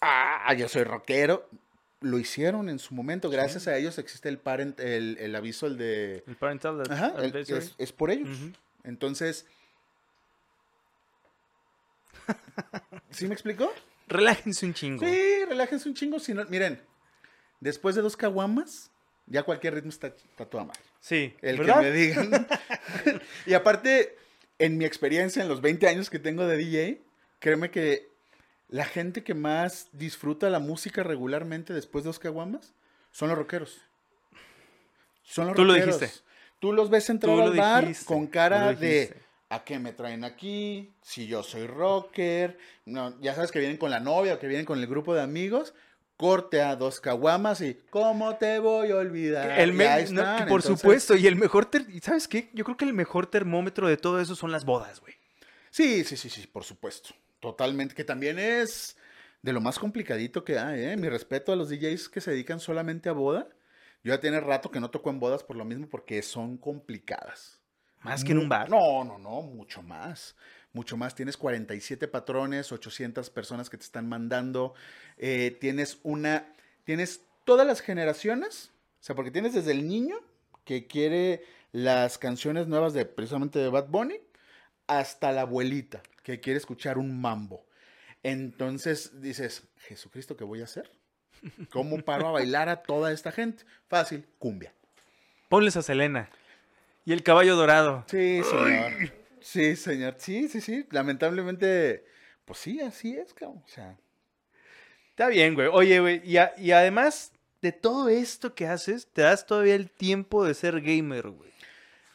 ah, 0.02 0.54
yo 0.54 0.68
soy 0.68 0.84
rockero. 0.84 1.48
Lo 2.02 2.20
hicieron 2.20 2.68
en 2.68 2.80
su 2.80 2.94
momento. 2.94 3.30
Gracias 3.30 3.68
a 3.68 3.78
ellos 3.78 3.98
existe 3.98 4.28
el, 4.28 4.40
parent, 4.40 4.80
el, 4.82 5.18
el 5.20 5.36
aviso, 5.36 5.68
el 5.68 5.78
de... 5.78 6.24
El 6.28 6.36
parental 6.36 6.84
Ajá, 6.90 7.14
el- 7.20 7.34
es, 7.36 7.76
es 7.78 7.92
por 7.94 8.12
ellos. 8.12 8.30
Ujú. 8.30 8.52
Entonces... 8.84 9.46
¿Sí 13.12 13.28
me 13.28 13.34
explicó? 13.34 13.72
Relájense 14.08 14.66
un 14.66 14.74
chingo. 14.74 15.06
Sí, 15.06 15.46
relájense 15.46 15.90
un 15.90 15.96
chingo. 15.96 16.20
Si 16.20 16.34
no, 16.34 16.46
miren, 16.46 16.82
después 17.60 17.96
de 17.96 18.02
dos 18.02 18.16
caguamas, 18.16 18.92
ya 19.26 19.44
cualquier 19.44 19.74
ritmo 19.76 19.90
está, 19.90 20.08
está 20.08 20.46
toda 20.46 20.66
madre. 20.66 20.80
Sí, 21.00 21.36
El 21.42 21.58
¿verdad? 21.58 21.80
que 21.80 21.82
me 21.82 21.92
digan. 21.92 22.48
y 23.46 23.54
aparte, 23.54 24.16
en 24.60 24.78
mi 24.78 24.86
experiencia, 24.86 25.42
en 25.42 25.50
los 25.50 25.62
20 25.62 25.88
años 25.88 26.10
que 26.10 26.20
tengo 26.20 26.46
de 26.48 26.58
DJ, 26.58 27.02
créeme 27.40 27.70
que 27.72 28.10
la 28.70 28.86
gente 28.86 29.24
que 29.24 29.34
más 29.34 29.88
disfruta 29.94 30.50
la 30.50 30.60
música 30.60 31.04
regularmente 31.04 31.74
después 31.74 32.04
de 32.04 32.10
dos 32.10 32.20
caguamas 32.20 32.74
son 33.12 33.30
los 33.30 33.38
rockeros. 33.38 33.82
Son 35.24 35.48
los 35.48 35.56
Tú 35.56 35.64
lo 35.66 35.74
rockeros. 35.74 36.00
dijiste. 36.00 36.22
Tú 36.60 36.74
los 36.74 36.90
ves 36.90 37.10
entrar 37.10 37.36
lo 37.36 37.44
al 37.44 37.56
bar 37.56 37.86
dijiste, 37.88 38.06
con 38.06 38.28
cara 38.28 38.72
lo 38.72 38.80
de. 38.80 39.14
¿A 39.50 39.64
qué 39.64 39.80
me 39.80 39.94
traen 39.94 40.24
aquí? 40.24 40.94
Si 41.02 41.28
yo 41.28 41.44
soy 41.44 41.68
rocker. 41.68 42.58
No, 42.86 43.20
ya 43.22 43.34
sabes 43.36 43.52
que 43.52 43.60
vienen 43.60 43.78
con 43.78 43.92
la 43.92 44.00
novia 44.00 44.36
o 44.36 44.40
que 44.40 44.48
vienen 44.48 44.66
con 44.66 44.80
el 44.80 44.88
grupo 44.88 45.14
de 45.16 45.22
amigos. 45.22 45.74
Corte 46.18 46.62
a 46.62 46.76
dos 46.76 47.00
caguamas 47.00 47.62
y 47.62 47.76
¿cómo 47.92 48.38
te 48.38 48.58
voy 48.58 48.90
a 48.90 48.96
olvidar? 48.96 49.60
El 49.60 49.78
no, 49.78 49.84
están. 49.84 50.48
por 50.48 50.62
Entonces, 50.62 50.80
supuesto, 50.80 51.16
y 51.16 51.28
el 51.28 51.36
mejor, 51.36 51.66
ter- 51.66 51.86
¿y 51.90 52.00
¿sabes 52.00 52.28
qué? 52.28 52.50
Yo 52.54 52.64
creo 52.66 52.76
que 52.76 52.86
el 52.86 52.94
mejor 52.96 53.28
termómetro 53.28 53.88
de 53.88 53.98
todo 53.98 54.20
eso 54.20 54.36
son 54.36 54.52
las 54.52 54.66
bodas, 54.66 55.00
güey. 55.00 55.14
Sí, 55.70 56.04
sí, 56.04 56.18
sí, 56.18 56.30
sí, 56.30 56.48
por 56.48 56.64
supuesto. 56.64 57.10
Totalmente. 57.40 57.94
Que 57.94 58.04
también 58.04 58.40
es 58.40 58.98
de 59.44 59.54
lo 59.54 59.62
más 59.62 59.78
complicadito 59.78 60.44
que 60.44 60.58
hay, 60.58 60.86
¿eh? 60.86 60.98
Mi 60.98 61.08
respeto 61.08 61.52
a 61.52 61.56
los 61.56 61.70
DJs 61.70 62.10
que 62.10 62.20
se 62.20 62.32
dedican 62.32 62.60
solamente 62.60 63.10
a 63.10 63.12
boda. 63.12 63.48
Yo 64.04 64.12
ya 64.14 64.20
tiene 64.20 64.40
rato 64.40 64.72
que 64.72 64.80
no 64.80 64.90
toco 64.90 65.12
en 65.12 65.20
bodas 65.20 65.44
por 65.44 65.56
lo 65.56 65.66
mismo, 65.66 65.88
porque 65.88 66.24
son 66.24 66.58
complicadas. 66.58 67.57
Más 68.02 68.24
que 68.24 68.32
en 68.32 68.38
un 68.38 68.50
bar. 68.50 68.70
No, 68.70 69.04
no, 69.04 69.18
no, 69.18 69.42
mucho 69.42 69.82
más. 69.82 70.36
Mucho 70.74 70.98
más. 70.98 71.16
Tienes 71.16 71.38
47 71.38 72.08
patrones, 72.08 72.72
800 72.72 73.30
personas 73.30 73.70
que 73.70 73.78
te 73.78 73.84
están 73.84 74.08
mandando. 74.08 74.74
eh, 75.18 75.58
tienes 75.60 76.00
una. 76.04 76.54
Tienes 76.84 77.22
todas 77.44 77.66
las 77.66 77.82
generaciones. 77.82 78.72
O 79.00 79.04
sea, 79.04 79.16
porque 79.16 79.32
tienes 79.32 79.54
desde 79.54 79.72
el 79.72 79.88
niño 79.88 80.18
que 80.64 80.88
quiere 80.88 81.44
las 81.72 82.18
canciones 82.18 82.68
nuevas 82.68 82.94
de 82.94 83.06
precisamente 83.06 83.60
de 83.60 83.70
Bad 83.70 83.88
Bunny 83.88 84.20
hasta 84.88 85.32
la 85.32 85.42
abuelita 85.42 86.02
que 86.24 86.40
quiere 86.40 86.58
escuchar 86.58 86.98
un 86.98 87.20
mambo. 87.20 87.66
Entonces 88.24 89.22
dices, 89.22 89.64
Jesucristo, 89.78 90.36
¿qué 90.36 90.44
voy 90.44 90.62
a 90.62 90.66
hacer? 90.66 90.90
¿Cómo 91.72 92.00
paro 92.02 92.28
a 92.28 92.32
bailar 92.32 92.68
a 92.68 92.84
toda 92.84 93.12
esta 93.12 93.32
gente? 93.32 93.64
Fácil, 93.88 94.26
cumbia. 94.40 94.74
Ponles 95.50 95.78
a 95.78 95.82
Selena. 95.82 96.30
Y 97.08 97.14
el 97.14 97.24
caballo 97.24 97.56
dorado. 97.56 98.04
Sí, 98.08 98.42
señor. 98.44 98.92
Sí, 99.40 99.76
señor. 99.78 100.16
Sí, 100.18 100.50
sí, 100.50 100.60
sí. 100.60 100.86
Lamentablemente, 100.92 102.04
pues 102.44 102.60
sí, 102.60 102.82
así 102.82 103.16
es, 103.16 103.34
cabrón. 103.34 103.64
O 103.66 103.68
sea, 103.70 103.98
Está 105.12 105.30
bien, 105.30 105.56
güey. 105.56 105.68
Oye, 105.72 106.00
güey. 106.02 106.22
Y, 106.30 106.36
a- 106.36 106.54
y 106.58 106.72
además 106.72 107.32
de 107.62 107.72
todo 107.72 108.10
esto 108.10 108.54
que 108.54 108.68
haces, 108.68 109.08
te 109.14 109.22
das 109.22 109.46
todavía 109.46 109.76
el 109.76 109.90
tiempo 109.90 110.44
de 110.46 110.54
ser 110.54 110.82
gamer, 110.82 111.30
güey. 111.30 111.50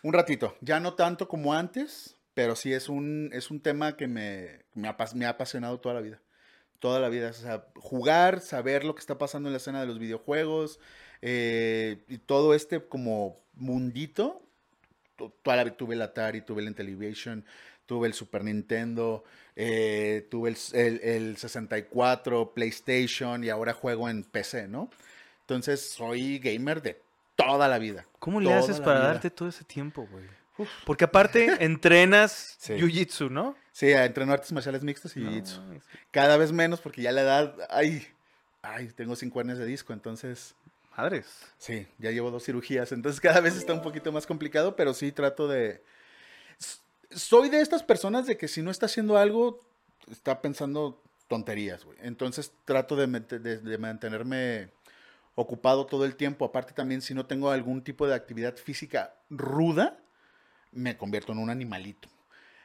un 0.02 0.12
ratito. 0.12 0.56
Ya 0.60 0.78
no 0.78 0.92
tanto 0.94 1.26
como 1.26 1.54
antes, 1.54 2.16
pero 2.34 2.54
sí 2.54 2.72
es 2.74 2.88
un, 2.90 3.30
es 3.32 3.50
un 3.50 3.60
tema 3.60 3.96
que 3.96 4.06
me, 4.08 4.60
me, 4.74 4.88
ha, 4.88 4.96
me 5.14 5.24
ha 5.24 5.30
apasionado 5.30 5.80
toda 5.80 5.94
la 5.94 6.00
vida. 6.02 6.20
Toda 6.80 7.00
la 7.00 7.08
vida. 7.08 7.30
O 7.30 7.32
sea, 7.32 7.64
jugar, 7.76 8.40
saber 8.40 8.84
lo 8.84 8.94
que 8.94 9.00
está 9.00 9.16
pasando 9.16 9.48
en 9.48 9.54
la 9.54 9.56
escena 9.56 9.80
de 9.80 9.86
los 9.86 9.98
videojuegos 9.98 10.78
eh, 11.22 12.04
y 12.08 12.18
todo 12.18 12.52
este 12.54 12.80
como 12.86 13.40
mundito. 13.54 14.42
To- 15.16 15.32
Toda 15.42 15.56
la 15.64 15.70
tuve 15.76 15.94
el 15.94 16.02
Atari, 16.02 16.40
tuve 16.42 16.62
el 16.62 16.68
Intellivision, 16.68 17.44
tuve 17.86 18.06
el 18.08 18.14
Super 18.14 18.44
Nintendo, 18.44 19.24
eh, 19.56 20.26
tuve 20.30 20.50
el, 20.50 20.56
el- 20.72 21.00
el 21.02 21.36
64, 21.36 22.52
PlayStation 22.54 23.44
y 23.44 23.48
ahora 23.50 23.72
juego 23.74 24.08
en 24.08 24.24
PC, 24.24 24.68
¿no? 24.68 24.90
Entonces 25.40 25.90
soy 25.90 26.38
gamer 26.38 26.80
de 26.82 27.00
toda 27.36 27.68
la 27.68 27.78
vida. 27.78 28.06
¿Cómo 28.18 28.40
le 28.40 28.52
haces 28.54 28.80
para 28.80 29.00
vida. 29.00 29.08
darte 29.08 29.30
todo 29.30 29.48
ese 29.48 29.64
tiempo, 29.64 30.06
güey? 30.10 30.24
Porque 30.84 31.04
aparte 31.04 31.56
entrenas 31.64 32.56
Sí. 32.58 32.74
jiu-jitsu, 32.74 33.30
¿no? 33.30 33.56
Sí, 33.72 33.90
entreno 33.90 34.32
artes 34.32 34.52
marciales 34.52 34.82
mixtas 34.84 35.16
y 35.16 35.20
No, 35.20 35.30
jiu-jitsu. 35.30 35.80
Cada 36.10 36.36
vez 36.36 36.52
menos 36.52 36.80
porque 36.80 37.02
ya 37.02 37.10
la 37.10 37.22
edad, 37.22 37.56
ay, 37.70 38.06
ay, 38.62 38.88
tengo 38.94 39.16
cinco 39.16 39.40
años 39.40 39.58
de 39.58 39.64
disco, 39.66 39.92
entonces, 39.92 40.54
Madres. 40.96 41.26
sí, 41.58 41.86
ya 41.98 42.10
llevo 42.10 42.30
dos 42.30 42.44
cirugías, 42.44 42.92
entonces 42.92 43.20
cada 43.20 43.40
vez 43.40 43.56
está 43.56 43.72
un 43.72 43.82
poquito 43.82 44.12
más 44.12 44.26
complicado, 44.26 44.76
pero 44.76 44.92
sí 44.94 45.10
trato 45.12 45.48
de... 45.48 45.82
Soy 47.10 47.48
de 47.50 47.60
estas 47.60 47.82
personas 47.82 48.26
de 48.26 48.36
que 48.36 48.48
si 48.48 48.62
no 48.62 48.70
está 48.70 48.86
haciendo 48.86 49.18
algo, 49.18 49.60
está 50.10 50.40
pensando 50.40 51.02
tonterías, 51.28 51.84
güey. 51.84 51.98
Entonces 52.02 52.52
trato 52.64 52.96
de, 52.96 53.06
mete- 53.06 53.38
de- 53.38 53.58
de 53.58 53.78
mantenerme 53.78 54.70
ocupado 55.34 55.84
todo 55.86 56.04
el 56.06 56.16
tiempo. 56.16 56.44
Aparte 56.44 56.72
también 56.72 57.02
si 57.02 57.12
no 57.14 57.26
tengo 57.26 57.50
algún 57.50 57.82
tipo 57.82 58.06
de 58.06 58.14
actividad 58.14 58.56
física 58.56 59.14
ruda, 59.28 59.98
me 60.72 60.96
convierto 60.96 61.32
en 61.32 61.38
un 61.38 61.50
animalito. 61.50 62.08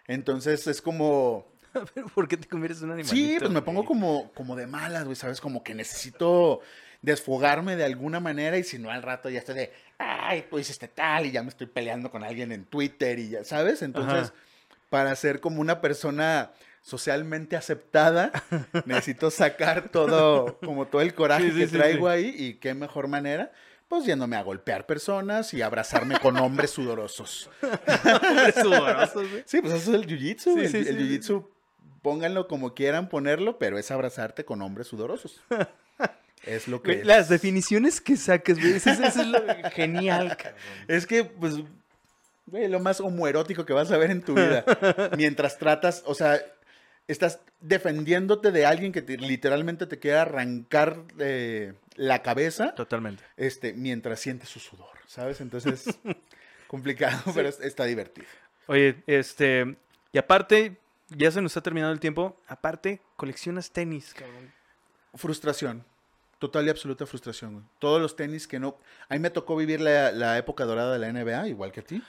Entonces 0.08 0.66
es 0.68 0.82
como... 0.82 1.46
Pero 1.94 2.08
¿por 2.08 2.28
qué 2.30 2.38
te 2.38 2.48
conviertes 2.48 2.80
en 2.82 2.86
un 2.90 3.00
animalito? 3.00 3.16
Sí, 3.16 3.36
pues 3.40 3.52
me 3.52 3.62
pongo 3.62 3.84
como, 3.86 4.32
como 4.34 4.56
de 4.56 4.66
malas, 4.68 5.04
güey, 5.04 5.16
¿sabes? 5.18 5.42
Como 5.42 5.62
que 5.64 5.74
necesito 5.76 6.62
desfogarme 7.02 7.76
de 7.76 7.86
alguna 7.86 8.20
manera 8.20 8.58
y 8.58 8.64
si 8.64 8.80
no 8.80 8.90
al 8.92 9.04
rato 9.04 9.30
ya 9.30 9.40
estoy 9.40 9.56
de, 9.56 9.74
ay, 9.98 10.46
tú 10.50 10.60
hiciste 10.60 10.88
tal 10.88 11.26
y 11.26 11.32
ya 11.32 11.44
me 11.44 11.50
estoy 11.50 11.68
peleando 11.68 12.10
con 12.12 12.24
alguien 12.24 12.52
en 12.52 12.66
Twitter 12.66 13.20
y 13.20 13.30
ya, 13.30 13.44
¿sabes? 13.44 13.82
Entonces, 13.82 14.30
Ajá. 14.30 14.34
para 14.90 15.16
ser 15.16 15.40
como 15.40 15.62
una 15.62 15.82
persona 15.82 16.52
socialmente 16.82 17.56
aceptada, 17.56 18.32
necesito 18.86 19.30
sacar 19.30 19.90
todo, 19.90 20.58
como 20.60 20.88
todo 20.88 21.02
el 21.02 21.14
coraje 21.14 21.52
Sí, 21.52 21.52
sí, 21.52 21.60
que 21.60 21.68
traigo 21.78 22.08
sí. 22.08 22.14
ahí 22.14 22.36
y 22.38 22.54
qué 22.56 22.74
mejor 22.74 23.08
manera. 23.08 23.52
Pues 23.88 24.06
yéndome 24.06 24.36
a 24.36 24.44
golpear 24.44 24.86
personas 24.86 25.54
y 25.54 25.62
abrazarme 25.62 26.20
con 26.20 26.36
hombres 26.38 26.72
sudorosos. 26.72 27.50
Hombres 27.62 28.56
sudorosos. 28.56 29.28
Sí, 29.46 29.62
pues 29.62 29.74
eso 29.76 29.96
es 29.96 30.02
el 30.02 30.08
jiu-jitsu. 30.08 30.54
Sí, 30.56 30.60
el 30.60 30.70
sí, 30.70 30.78
el 30.78 30.86
sí. 30.88 30.94
jiu-jitsu, 30.94 31.48
pónganlo 32.02 32.50
como 32.50 32.74
quieran 32.74 33.08
ponerlo, 33.08 33.58
pero 33.58 33.78
es 33.78 33.90
abrazarte 33.90 34.44
con 34.44 34.62
hombres 34.62 34.88
sudorosos. 34.88 35.42
es 36.48 36.68
lo 36.68 36.82
que 36.82 36.94
es. 37.02 37.06
Las 37.06 37.30
definiciones 37.30 38.02
que 38.02 38.16
saques, 38.18 38.60
güey. 38.60 38.74
Eso, 38.74 38.90
es- 38.92 39.00
eso 39.00 39.22
es 39.22 39.28
lo 39.28 39.42
genial, 39.72 40.36
cabrón. 40.38 40.60
Es 40.88 41.06
que, 41.06 41.24
pues, 41.26 41.56
güey, 42.46 42.68
lo 42.68 42.80
más 42.80 43.00
homoerótico 43.02 43.66
que 43.66 43.74
vas 43.74 43.92
a 43.92 43.98
ver 43.98 44.12
en 44.12 44.22
tu 44.22 44.34
vida. 44.34 44.64
Mientras 45.18 45.58
tratas, 45.58 46.04
o 46.06 46.16
sea, 46.16 46.40
estás 47.08 47.40
defendiéndote 47.62 48.52
de 48.52 48.66
alguien 48.66 48.92
que 48.92 49.02
te- 49.02 49.18
literalmente 49.18 49.86
te 49.88 50.00
quiere 50.00 50.18
arrancar 50.18 51.04
eh, 51.20 51.74
la 51.96 52.22
cabeza, 52.22 52.74
Totalmente. 52.76 53.24
este, 53.38 53.74
mientras 53.74 54.20
sientes 54.20 54.50
su 54.50 54.60
sudor, 54.60 54.90
¿sabes? 55.08 55.42
Entonces, 55.42 55.86
complicado, 56.68 57.20
pero 57.34 57.50
es- 57.50 57.60
está 57.62 57.86
divertido. 57.86 58.28
Oye, 58.68 58.98
este. 59.08 59.76
Y 60.12 60.18
aparte, 60.18 60.78
ya 61.10 61.32
se 61.32 61.42
nos 61.42 61.52
está 61.52 61.62
terminando 61.62 61.94
el 61.94 62.00
tiempo. 62.00 62.40
Aparte, 62.48 63.02
coleccionas 63.16 63.72
tenis, 63.72 64.14
cabrón. 64.14 64.52
Frustración. 65.16 65.84
Total 66.40 66.66
y 66.66 66.70
absoluta 66.70 67.06
frustración, 67.06 67.54
güey. 67.54 67.66
Todos 67.80 68.00
los 68.02 68.16
tenis 68.16 68.48
que 68.48 68.60
no... 68.60 68.78
A 69.10 69.14
mí 69.16 69.20
me 69.20 69.30
tocó 69.32 69.56
vivir 69.56 69.82
la, 69.82 70.12
la 70.12 70.38
época 70.38 70.66
dorada 70.66 70.94
de 70.94 71.00
la 71.00 71.12
NBA, 71.12 71.48
igual 71.50 71.72
que 71.72 71.80
a 71.80 71.84
ti. 71.84 72.02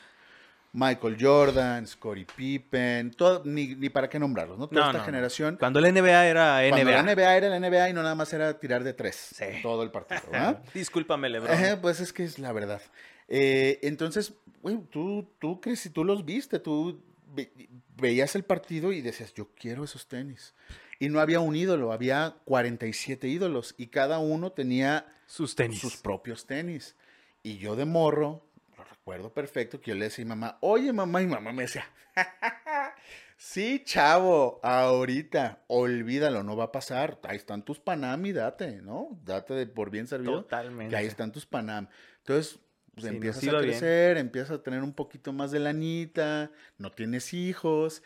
Michael 0.75 1.17
Jordan, 1.19 1.87
Scottie 1.87 2.27
Pippen, 2.37 3.11
todo, 3.13 3.43
ni, 3.47 3.75
ni 3.75 3.89
para 3.89 4.09
qué 4.11 4.19
nombrarlos, 4.19 4.59
¿no? 4.59 4.69
Toda 4.69 4.83
No, 4.83 4.87
esta 4.89 4.99
no, 4.99 5.05
generación. 5.07 5.57
Cuando 5.59 5.81
la 5.81 5.91
NBA 5.91 6.27
era 6.27 6.61
NBA. 6.61 6.69
Cuando 6.71 6.91
la 6.91 7.03
NBA 7.03 7.37
era 7.37 7.49
la 7.49 7.59
NBA 7.59 7.89
y 7.89 7.93
no 7.95 8.03
nada 8.03 8.15
más 8.15 8.31
era 8.35 8.59
tirar 8.61 8.85
de 8.85 8.93
tres 8.93 9.17
Sí. 9.35 9.45
todo 9.63 9.83
el 9.83 9.91
partido, 9.91 10.21
¿verdad? 10.31 10.63
Discúlpame, 10.75 11.31
Lebron. 11.31 11.81
Pues 11.81 12.01
es 12.01 12.13
que 12.13 12.25
es 12.25 12.39
la 12.39 12.53
verdad. 12.53 12.83
Eh, 13.29 13.79
entonces, 13.83 14.35
güey, 14.61 14.77
tú, 14.91 15.27
tú 15.39 15.59
crees, 15.59 15.81
si 15.81 15.89
tú 15.89 16.05
los 16.05 16.27
viste, 16.27 16.59
tú 16.59 17.01
ve- 17.35 17.51
veías 17.97 18.35
el 18.37 18.45
partido 18.45 18.93
y 18.93 19.01
decías, 19.01 19.33
yo 19.33 19.49
quiero 19.59 19.85
esos 19.85 20.07
tenis. 20.07 20.53
Y 20.99 21.09
no 21.11 21.21
había 21.21 21.41
un 21.41 21.55
ídolo, 21.55 21.93
había 21.93 22.37
47 22.45 23.29
ídolos 23.29 23.75
y 23.79 23.87
cada 23.89 24.19
uno 24.19 24.53
tenía 24.53 25.07
Sus 25.27 25.55
tenis. 25.55 25.81
sus 25.81 25.97
propios 25.97 26.47
tenis. 26.47 26.97
Y 27.43 27.59
yo 27.59 27.77
de 27.77 27.85
morro, 27.85 28.45
lo 28.77 28.85
recuerdo 28.85 29.33
perfecto, 29.33 29.81
que 29.81 29.91
yo 29.93 29.95
le 29.97 30.07
decía 30.07 30.23
a 30.23 30.27
mi 30.27 30.29
mamá, 30.31 30.59
oye 30.61 30.93
mamá, 30.93 31.23
y 31.23 31.27
mamá 31.27 31.53
me 31.53 31.63
decía, 31.63 31.85
Sí, 33.37 33.83
chavo, 33.85 34.59
ahorita, 34.65 35.63
olvídalo, 35.69 36.43
no 36.43 36.57
va 36.57 36.65
a 36.65 36.73
pasar. 36.73 37.21
Ahí 37.23 37.37
están 37.37 37.65
tus 37.65 37.79
Panam 37.79 38.27
y 38.27 38.33
date, 38.33 38.83
¿no? 38.83 39.17
Date 39.25 39.55
de 39.55 39.67
por 39.69 39.91
bien 39.91 40.09
servido. 40.09 40.43
Totalmente. 40.43 40.91
Que 40.91 40.97
ahí 40.97 41.07
están 41.07 41.31
tus 41.31 41.47
Panam. 41.47 41.87
Entonces, 42.19 42.59
pues, 42.95 43.07
Sí, 43.07 43.15
empiezas 43.15 43.45
iba 43.45 43.59
a 43.59 43.61
bien. 43.61 43.71
crecer, 43.71 44.19
empiezas 44.19 44.51
a 44.59 44.63
tener 44.65 44.83
un 44.83 44.93
poquito 44.93 45.33
más 45.33 45.53
de 45.53 45.61
lanita, 45.61 46.51
no 46.79 46.91
tienes 46.91 47.33
hijos. 47.33 48.03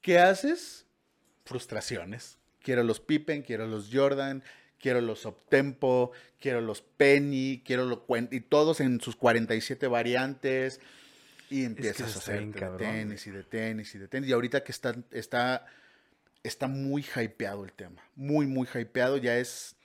¿Qué 0.00 0.18
haces? 0.18 0.85
Frustraciones. 1.46 2.38
Quiero 2.62 2.82
los 2.82 3.00
Pippen, 3.00 3.42
quiero 3.42 3.66
los 3.66 3.88
Jordan, 3.92 4.42
quiero 4.78 5.00
los 5.00 5.24
Optempo, 5.24 6.12
quiero 6.40 6.60
los 6.60 6.82
Penny, 6.82 7.62
quiero 7.64 7.84
los 7.86 8.00
y 8.30 8.40
todos 8.40 8.80
en 8.80 9.00
sus 9.00 9.16
47 9.16 9.86
variantes. 9.86 10.80
Y 11.48 11.64
empiezas 11.64 12.16
a 12.16 12.18
hacer 12.18 12.44
de 12.44 12.58
cabrón, 12.58 12.78
tenis 12.78 13.26
y 13.26 13.30
de 13.30 13.44
tenis 13.44 13.94
y 13.94 13.98
de 13.98 14.08
tenis. 14.08 14.28
Y 14.28 14.32
ahorita 14.32 14.64
que 14.64 14.72
está, 14.72 14.96
está, 15.12 15.64
está 16.42 16.66
muy 16.66 17.04
hypeado 17.14 17.64
el 17.64 17.72
tema. 17.72 18.02
Muy, 18.16 18.46
muy 18.46 18.66
hypeado. 18.74 19.16
Ya 19.16 19.38
es 19.38 19.76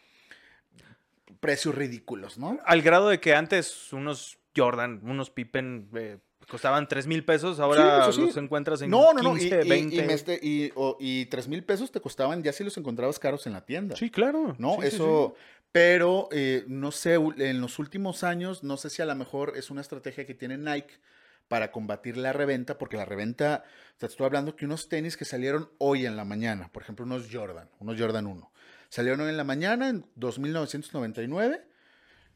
precios 1.39 1.75
ridículos, 1.75 2.39
¿no? 2.39 2.59
Al 2.65 2.81
grado 2.81 3.09
de 3.09 3.19
que 3.19 3.35
antes 3.35 3.93
unos 3.93 4.39
Jordan, 4.55 5.01
unos 5.03 5.29
Pippen 5.29 5.89
eh, 5.93 6.17
costaban 6.51 6.87
3 6.87 7.07
mil 7.07 7.23
pesos, 7.25 7.59
ahora 7.59 8.05
Sí, 8.05 8.13
sí, 8.13 8.21
los 8.27 8.37
encuentras 8.37 8.81
en 8.83 8.91
No, 8.91 9.13
no, 9.13 9.21
no. 9.23 9.31
15, 9.35 9.61
y, 9.63 9.65
y- 9.65 9.69
20. 9.69 9.95
y 9.95 9.99
este- 9.99 10.39
y- 10.43 10.71
o- 10.75 10.97
y 10.99 11.25
3 11.25 11.47
mil 11.47 11.63
pesos 11.63 11.91
te 11.91 11.99
costaban 12.01 12.43
ya 12.43 12.51
si 12.53 12.63
los 12.63 12.77
encontrabas 12.77 13.17
caros 13.17 13.47
en 13.47 13.53
la 13.53 13.65
tienda. 13.65 13.95
Sí, 13.95 14.11
claro. 14.11 14.55
¿no? 14.59 14.75
Sí, 14.81 14.87
Eso, 14.87 15.33
pero 15.71 16.27
eh, 16.31 16.65
no 16.67 16.91
sé, 16.91 17.13
en 17.15 17.61
los 17.61 17.79
últimos 17.79 18.23
años, 18.23 18.63
no 18.63 18.77
sé 18.77 18.89
si 18.89 19.01
a 19.01 19.05
lo 19.05 19.15
mejor 19.15 19.53
es 19.55 19.71
una 19.71 19.81
estrategia 19.81 20.25
que 20.25 20.33
tiene 20.35 20.57
Nike 20.57 20.93
para 21.47 21.71
combatir 21.71 22.15
la 22.17 22.31
reventa, 22.33 22.77
porque 22.77 22.95
la 22.97 23.05
reventa, 23.05 23.63
o 23.65 23.99
sea, 23.99 24.07
te 24.07 24.13
estoy 24.13 24.25
hablando 24.25 24.55
que 24.55 24.65
unos 24.65 24.87
tenis 24.89 25.17
que 25.17 25.25
salieron 25.25 25.69
hoy 25.79 26.05
en 26.05 26.15
la 26.15 26.23
mañana, 26.25 26.69
por 26.71 26.83
ejemplo, 26.83 27.05
unos 27.05 27.27
Jordan, 27.31 27.69
unos 27.79 27.99
Jordan 27.99 28.27
1, 28.27 28.51
salieron 28.89 29.21
hoy 29.21 29.29
en 29.29 29.37
la 29.37 29.43
mañana 29.43 29.89
en 29.89 30.05
2.999, 30.15 31.61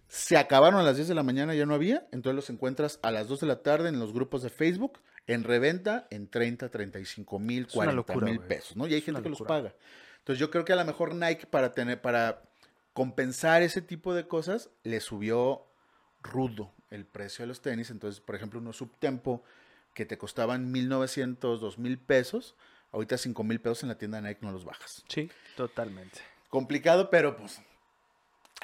se 0.07 0.37
acabaron 0.37 0.79
a 0.79 0.83
las 0.83 0.95
10 0.95 1.07
de 1.07 1.15
la 1.15 1.23
mañana, 1.23 1.55
ya 1.55 1.65
no 1.65 1.73
había, 1.73 2.07
entonces 2.11 2.35
los 2.35 2.49
encuentras 2.49 2.99
a 3.01 3.11
las 3.11 3.27
2 3.27 3.41
de 3.41 3.47
la 3.47 3.61
tarde 3.63 3.89
en 3.89 3.99
los 3.99 4.13
grupos 4.13 4.43
de 4.43 4.49
Facebook, 4.49 4.99
en 5.27 5.43
reventa, 5.43 6.07
en 6.11 6.27
30, 6.27 6.69
35 6.69 7.39
mil, 7.39 7.65
Es 7.67 7.75
una 7.75 7.85
40 7.85 7.95
locura, 7.95 8.25
mil 8.27 8.39
pesos, 8.41 8.75
¿no? 8.77 8.87
Y 8.87 8.93
hay 8.93 9.01
gente 9.01 9.21
que 9.21 9.29
los 9.29 9.41
paga. 9.41 9.73
Entonces 10.19 10.39
yo 10.39 10.51
creo 10.51 10.65
que 10.65 10.73
a 10.73 10.75
lo 10.75 10.85
mejor 10.85 11.15
Nike 11.15 11.47
para 11.47 11.73
tener, 11.73 12.01
para 12.01 12.43
compensar 12.93 13.61
ese 13.61 13.81
tipo 13.81 14.13
de 14.13 14.27
cosas, 14.27 14.69
le 14.83 14.99
subió 15.01 15.65
rudo 16.21 16.71
el 16.89 17.05
precio 17.05 17.43
de 17.43 17.47
los 17.47 17.61
tenis. 17.61 17.89
Entonces, 17.89 18.21
por 18.21 18.35
ejemplo, 18.35 18.59
unos 18.59 18.77
subtempo 18.77 19.43
que 19.93 20.05
te 20.05 20.17
costaban 20.17 20.71
1900, 20.71 21.61
2000 21.61 21.97
pesos, 21.99 22.55
ahorita 22.91 23.17
5000 23.17 23.61
pesos 23.61 23.83
en 23.83 23.89
la 23.89 23.97
tienda 23.97 24.21
Nike 24.21 24.39
no 24.41 24.51
los 24.51 24.65
bajas. 24.65 25.03
Sí, 25.07 25.29
totalmente. 25.55 26.19
Complicado, 26.49 27.09
pero 27.09 27.35
pues 27.37 27.61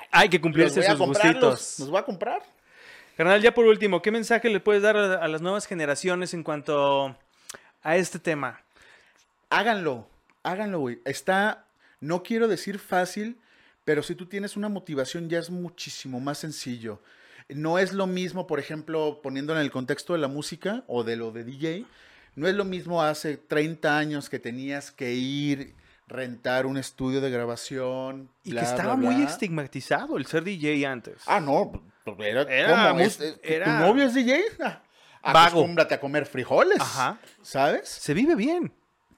Hay 0.10 0.30
que 0.30 0.41
cumplirse 0.41 0.82
sus 0.84 0.97
gustitos. 0.97 1.80
los 1.80 1.89
voy 1.89 1.99
a 1.99 2.04
comprar. 2.04 2.41
Carnal, 3.18 3.41
ya 3.41 3.54
por 3.54 3.66
último, 3.66 4.02
¿qué 4.02 4.12
mensaje 4.12 4.49
le 4.49 4.60
puedes 4.60 4.82
dar 4.82 4.97
a, 4.97 5.16
a 5.16 5.28
las 5.28 5.41
nuevas 5.41 5.68
generaciones 5.68 6.34
en 6.34 6.43
cuanto 6.43 7.16
a 7.84 7.95
este 7.97 8.20
tema? 8.20 8.62
Háganlo, 9.49 10.08
háganlo, 10.43 10.80
güey. 10.80 10.99
Está, 11.06 11.66
no 11.99 12.24
quiero 12.24 12.47
decir 12.47 12.80
fácil, 12.80 13.38
pero 13.84 14.04
si 14.04 14.16
tú 14.16 14.26
tienes 14.26 14.56
una 14.56 14.70
motivación 14.70 15.30
ya 15.30 15.39
es 15.39 15.49
muchísimo 15.49 16.20
más 16.20 16.39
sencillo. 16.39 17.02
No 17.49 17.80
es 17.80 17.91
lo 17.91 18.08
mismo, 18.08 18.47
por 18.47 18.60
ejemplo, 18.60 19.20
poniéndolo 19.22 19.60
en 19.60 19.66
el 19.66 19.72
contexto 19.72 20.14
de 20.14 20.20
la 20.20 20.28
música 20.28 20.84
o 20.88 21.04
de 21.04 21.18
lo 21.18 21.32
de 21.32 21.43
DJ, 21.43 21.86
no 22.36 22.47
es 22.47 22.56
lo 22.56 22.64
mismo 22.64 23.04
hace 23.04 23.36
30 23.38 23.97
años 23.97 24.30
que 24.30 24.39
tenías 24.39 24.91
que 24.91 25.14
ir, 25.14 25.74
rentar 26.12 26.66
un 26.66 26.78
estudio 26.78 27.22
de 27.22 27.30
grabación. 27.32 28.30
Y 28.43 28.51
bla, 28.51 28.62
que 28.62 28.68
estaba 28.68 28.95
bla, 28.95 29.09
muy 29.09 29.16
bla. 29.22 29.30
estigmatizado 29.30 30.18
el 30.18 30.26
ser 30.26 30.43
DJ 30.43 30.86
antes. 30.86 31.24
Ah, 31.26 31.39
no, 31.39 31.72
pues, 32.03 32.20
era, 32.30 32.41
Era 32.43 32.84
¿cómo? 32.84 32.93
muy- 32.95 33.03
¿Es- 33.03 33.20
es- 33.22 33.39
era- 33.43 33.66
¿Tu 33.66 33.86
novio 33.86 34.05
es 34.05 34.14
DJ? 34.14 34.41
Ah. 34.59 34.82
Acostúmbrate 35.24 35.93
a 35.95 35.99
comer 35.99 36.26
frijoles. 36.26 36.80
Ajá. 36.82 37.18
¿Sabes? 37.41 37.88
Se 37.88 38.14
vive 38.14 38.36
bien. 38.36 38.74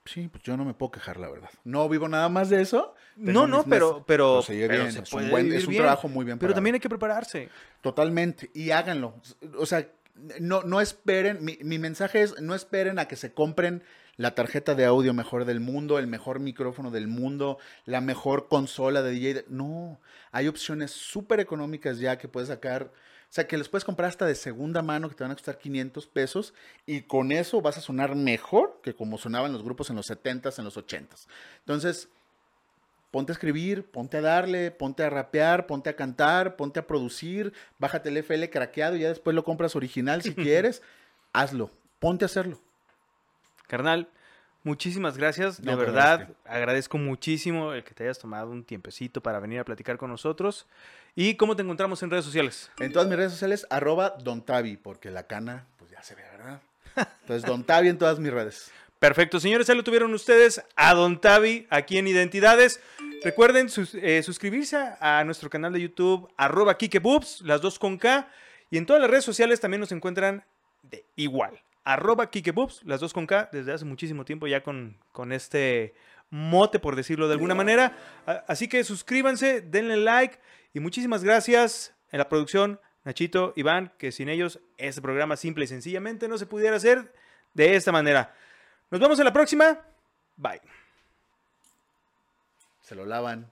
Sí, 0.05 0.27
pues 0.27 0.43
yo 0.43 0.57
no 0.57 0.65
me 0.65 0.73
puedo 0.73 0.91
quejar, 0.91 1.17
la 1.17 1.29
verdad. 1.29 1.49
No 1.63 1.87
vivo 1.87 2.09
nada 2.09 2.27
más 2.27 2.49
de 2.49 2.61
eso. 2.61 2.93
No, 3.15 3.47
no, 3.47 3.63
pero, 3.63 4.03
pero, 4.05 4.41
se 4.41 4.53
pero 4.67 4.81
bien, 4.83 4.91
se 4.91 4.99
es 4.99 5.09
puede 5.09 5.25
un, 5.27 5.31
buen- 5.31 5.53
es 5.53 5.63
un 5.63 5.69
bien. 5.69 5.81
trabajo 5.83 6.09
muy 6.09 6.25
bien 6.25 6.37
Pero 6.39 6.53
también 6.53 6.73
hay 6.73 6.79
que 6.81 6.89
prepararse. 6.89 7.47
Totalmente. 7.79 8.51
Y 8.53 8.71
háganlo. 8.71 9.15
O 9.57 9.65
sea, 9.65 9.87
no, 10.41 10.63
no 10.63 10.81
esperen. 10.81 11.37
Mi, 11.45 11.57
mi 11.61 11.79
mensaje 11.79 12.21
es: 12.21 12.41
no 12.41 12.53
esperen 12.53 12.99
a 12.99 13.07
que 13.07 13.15
se 13.15 13.33
compren 13.33 13.81
la 14.17 14.35
tarjeta 14.35 14.75
de 14.75 14.85
audio 14.85 15.13
mejor 15.13 15.45
del 15.45 15.59
mundo, 15.59 15.97
el 15.97 16.07
mejor 16.07 16.39
micrófono 16.39 16.91
del 16.91 17.07
mundo, 17.07 17.57
la 17.85 18.01
mejor 18.01 18.47
consola 18.47 19.01
de 19.01 19.11
DJ. 19.11 19.45
No. 19.49 19.99
Hay 20.31 20.47
opciones 20.47 20.91
súper 20.91 21.39
económicas 21.39 21.99
ya 21.99 22.17
que 22.17 22.27
puedes 22.27 22.49
sacar. 22.49 22.91
O 23.29 23.33
sea, 23.33 23.47
que 23.47 23.57
los 23.57 23.67
puedes 23.67 23.83
comprar 23.83 24.09
hasta 24.09 24.27
de 24.27 24.35
segunda 24.35 24.83
mano 24.83 25.09
que 25.09 25.15
te 25.15 25.23
van 25.23 25.31
a 25.31 25.35
costar 25.35 25.57
500 25.57 26.05
pesos 26.05 26.53
y 26.85 27.01
con 27.01 27.31
eso 27.31 27.61
vas 27.61 27.79
a 27.79 27.81
sonar 27.81 28.15
mejor 28.15 28.79
que 28.83 28.93
como 28.93 29.17
sonaban 29.17 29.51
los 29.51 29.63
grupos 29.63 29.89
en 29.89 29.95
los 29.95 30.07
70s, 30.07 30.59
en 30.59 30.65
los 30.65 30.77
80s. 30.77 31.25
Entonces, 31.61 32.09
ponte 33.09 33.31
a 33.31 33.33
escribir, 33.33 33.89
ponte 33.89 34.17
a 34.17 34.21
darle, 34.21 34.69
ponte 34.69 35.01
a 35.01 35.09
rapear, 35.09 35.65
ponte 35.65 35.89
a 35.89 35.95
cantar, 35.95 36.55
ponte 36.55 36.79
a 36.79 36.85
producir, 36.85 37.53
bájate 37.79 38.09
el 38.09 38.17
FL 38.17 38.51
craqueado 38.51 38.95
y 38.95 38.99
ya 38.99 39.09
después 39.09 39.35
lo 39.35 39.43
compras 39.43 39.75
original 39.75 40.21
si 40.21 40.35
quieres. 40.35 40.83
Hazlo, 41.31 41.71
ponte 41.97 42.25
a 42.25 42.27
hacerlo. 42.27 42.61
Carnal, 43.67 44.09
muchísimas 44.63 45.17
gracias. 45.17 45.61
De 45.61 45.71
No, 45.71 45.77
te 45.77 45.85
verdad, 45.85 46.13
agradezco. 46.13 46.35
agradezco 46.45 46.97
muchísimo 46.97 47.73
el 47.73 47.83
que 47.83 47.93
te 47.93 48.03
hayas 48.03 48.19
tomado 48.19 48.49
un 48.51 48.63
tiempecito 48.63 49.21
para 49.21 49.39
venir 49.39 49.59
a 49.59 49.65
platicar 49.65 49.97
con 49.97 50.09
nosotros. 50.09 50.67
¿Y 51.15 51.35
cómo 51.35 51.55
te 51.55 51.61
encontramos 51.63 52.01
en 52.03 52.09
redes 52.09 52.25
sociales? 52.25 52.71
En 52.79 52.91
todas 52.91 53.07
mis 53.07 53.17
redes 53.17 53.31
sociales, 53.31 53.67
arroba 53.69 54.11
Don 54.23 54.41
Tavi, 54.43 54.77
porque 54.77 55.11
la 55.11 55.27
cana, 55.27 55.65
pues 55.77 55.91
ya 55.91 56.01
se 56.01 56.15
ve, 56.15 56.23
¿verdad? 56.31 56.61
Entonces, 57.21 57.43
Don 57.47 57.63
Tavi 57.63 57.89
en 57.89 57.97
todas 57.97 58.19
mis 58.19 58.31
redes. 58.31 58.71
Perfecto, 58.99 59.39
señores, 59.39 59.67
ya 59.67 59.75
lo 59.75 59.83
tuvieron 59.83 60.13
ustedes 60.13 60.63
a 60.75 60.93
Don 60.93 61.19
Tavi 61.19 61.67
aquí 61.69 61.97
en 61.97 62.07
Identidades. 62.07 62.79
Recuerden 63.23 63.69
sus- 63.69 63.95
eh, 63.95 64.23
suscribirse 64.23 64.77
a, 64.77 65.19
a 65.19 65.23
nuestro 65.23 65.49
canal 65.49 65.73
de 65.73 65.81
YouTube, 65.81 66.31
arroba 66.37 66.77
KikeBoobs, 66.77 67.41
las 67.41 67.61
dos 67.61 67.77
con 67.79 67.97
K. 67.97 68.27
Y 68.71 68.77
en 68.77 68.85
todas 68.85 69.01
las 69.01 69.11
redes 69.11 69.25
sociales 69.25 69.59
también 69.59 69.81
nos 69.81 69.91
encuentran 69.91 70.43
de 70.83 71.05
igual, 71.15 71.59
arroba 71.83 72.29
KikeBoobs, 72.29 72.83
las 72.83 72.99
dos 72.99 73.13
con 73.13 73.27
K, 73.27 73.49
desde 73.51 73.73
hace 73.73 73.85
muchísimo 73.85 74.25
tiempo 74.25 74.47
ya 74.47 74.63
con, 74.63 74.97
con 75.11 75.31
este 75.31 75.93
mote, 76.29 76.79
por 76.79 76.95
decirlo 76.95 77.27
de 77.27 77.33
alguna 77.33 77.55
manera. 77.55 77.95
Así 78.47 78.67
que 78.67 78.83
suscríbanse, 78.83 79.61
denle 79.61 79.97
like 79.97 80.39
y 80.73 80.79
muchísimas 80.79 81.23
gracias 81.23 81.93
en 82.11 82.19
la 82.19 82.29
producción, 82.29 82.79
Nachito, 83.03 83.53
Iván, 83.55 83.91
que 83.97 84.11
sin 84.11 84.29
ellos 84.29 84.59
este 84.77 85.01
programa 85.01 85.35
simple 85.35 85.65
y 85.65 85.67
sencillamente 85.67 86.27
no 86.27 86.37
se 86.37 86.45
pudiera 86.45 86.77
hacer 86.77 87.13
de 87.53 87.75
esta 87.75 87.91
manera. 87.91 88.33
Nos 88.89 88.99
vemos 88.99 89.19
en 89.19 89.25
la 89.25 89.33
próxima. 89.33 89.79
Bye. 90.35 90.61
Se 92.81 92.95
lo 92.95 93.05
lavan. 93.05 93.51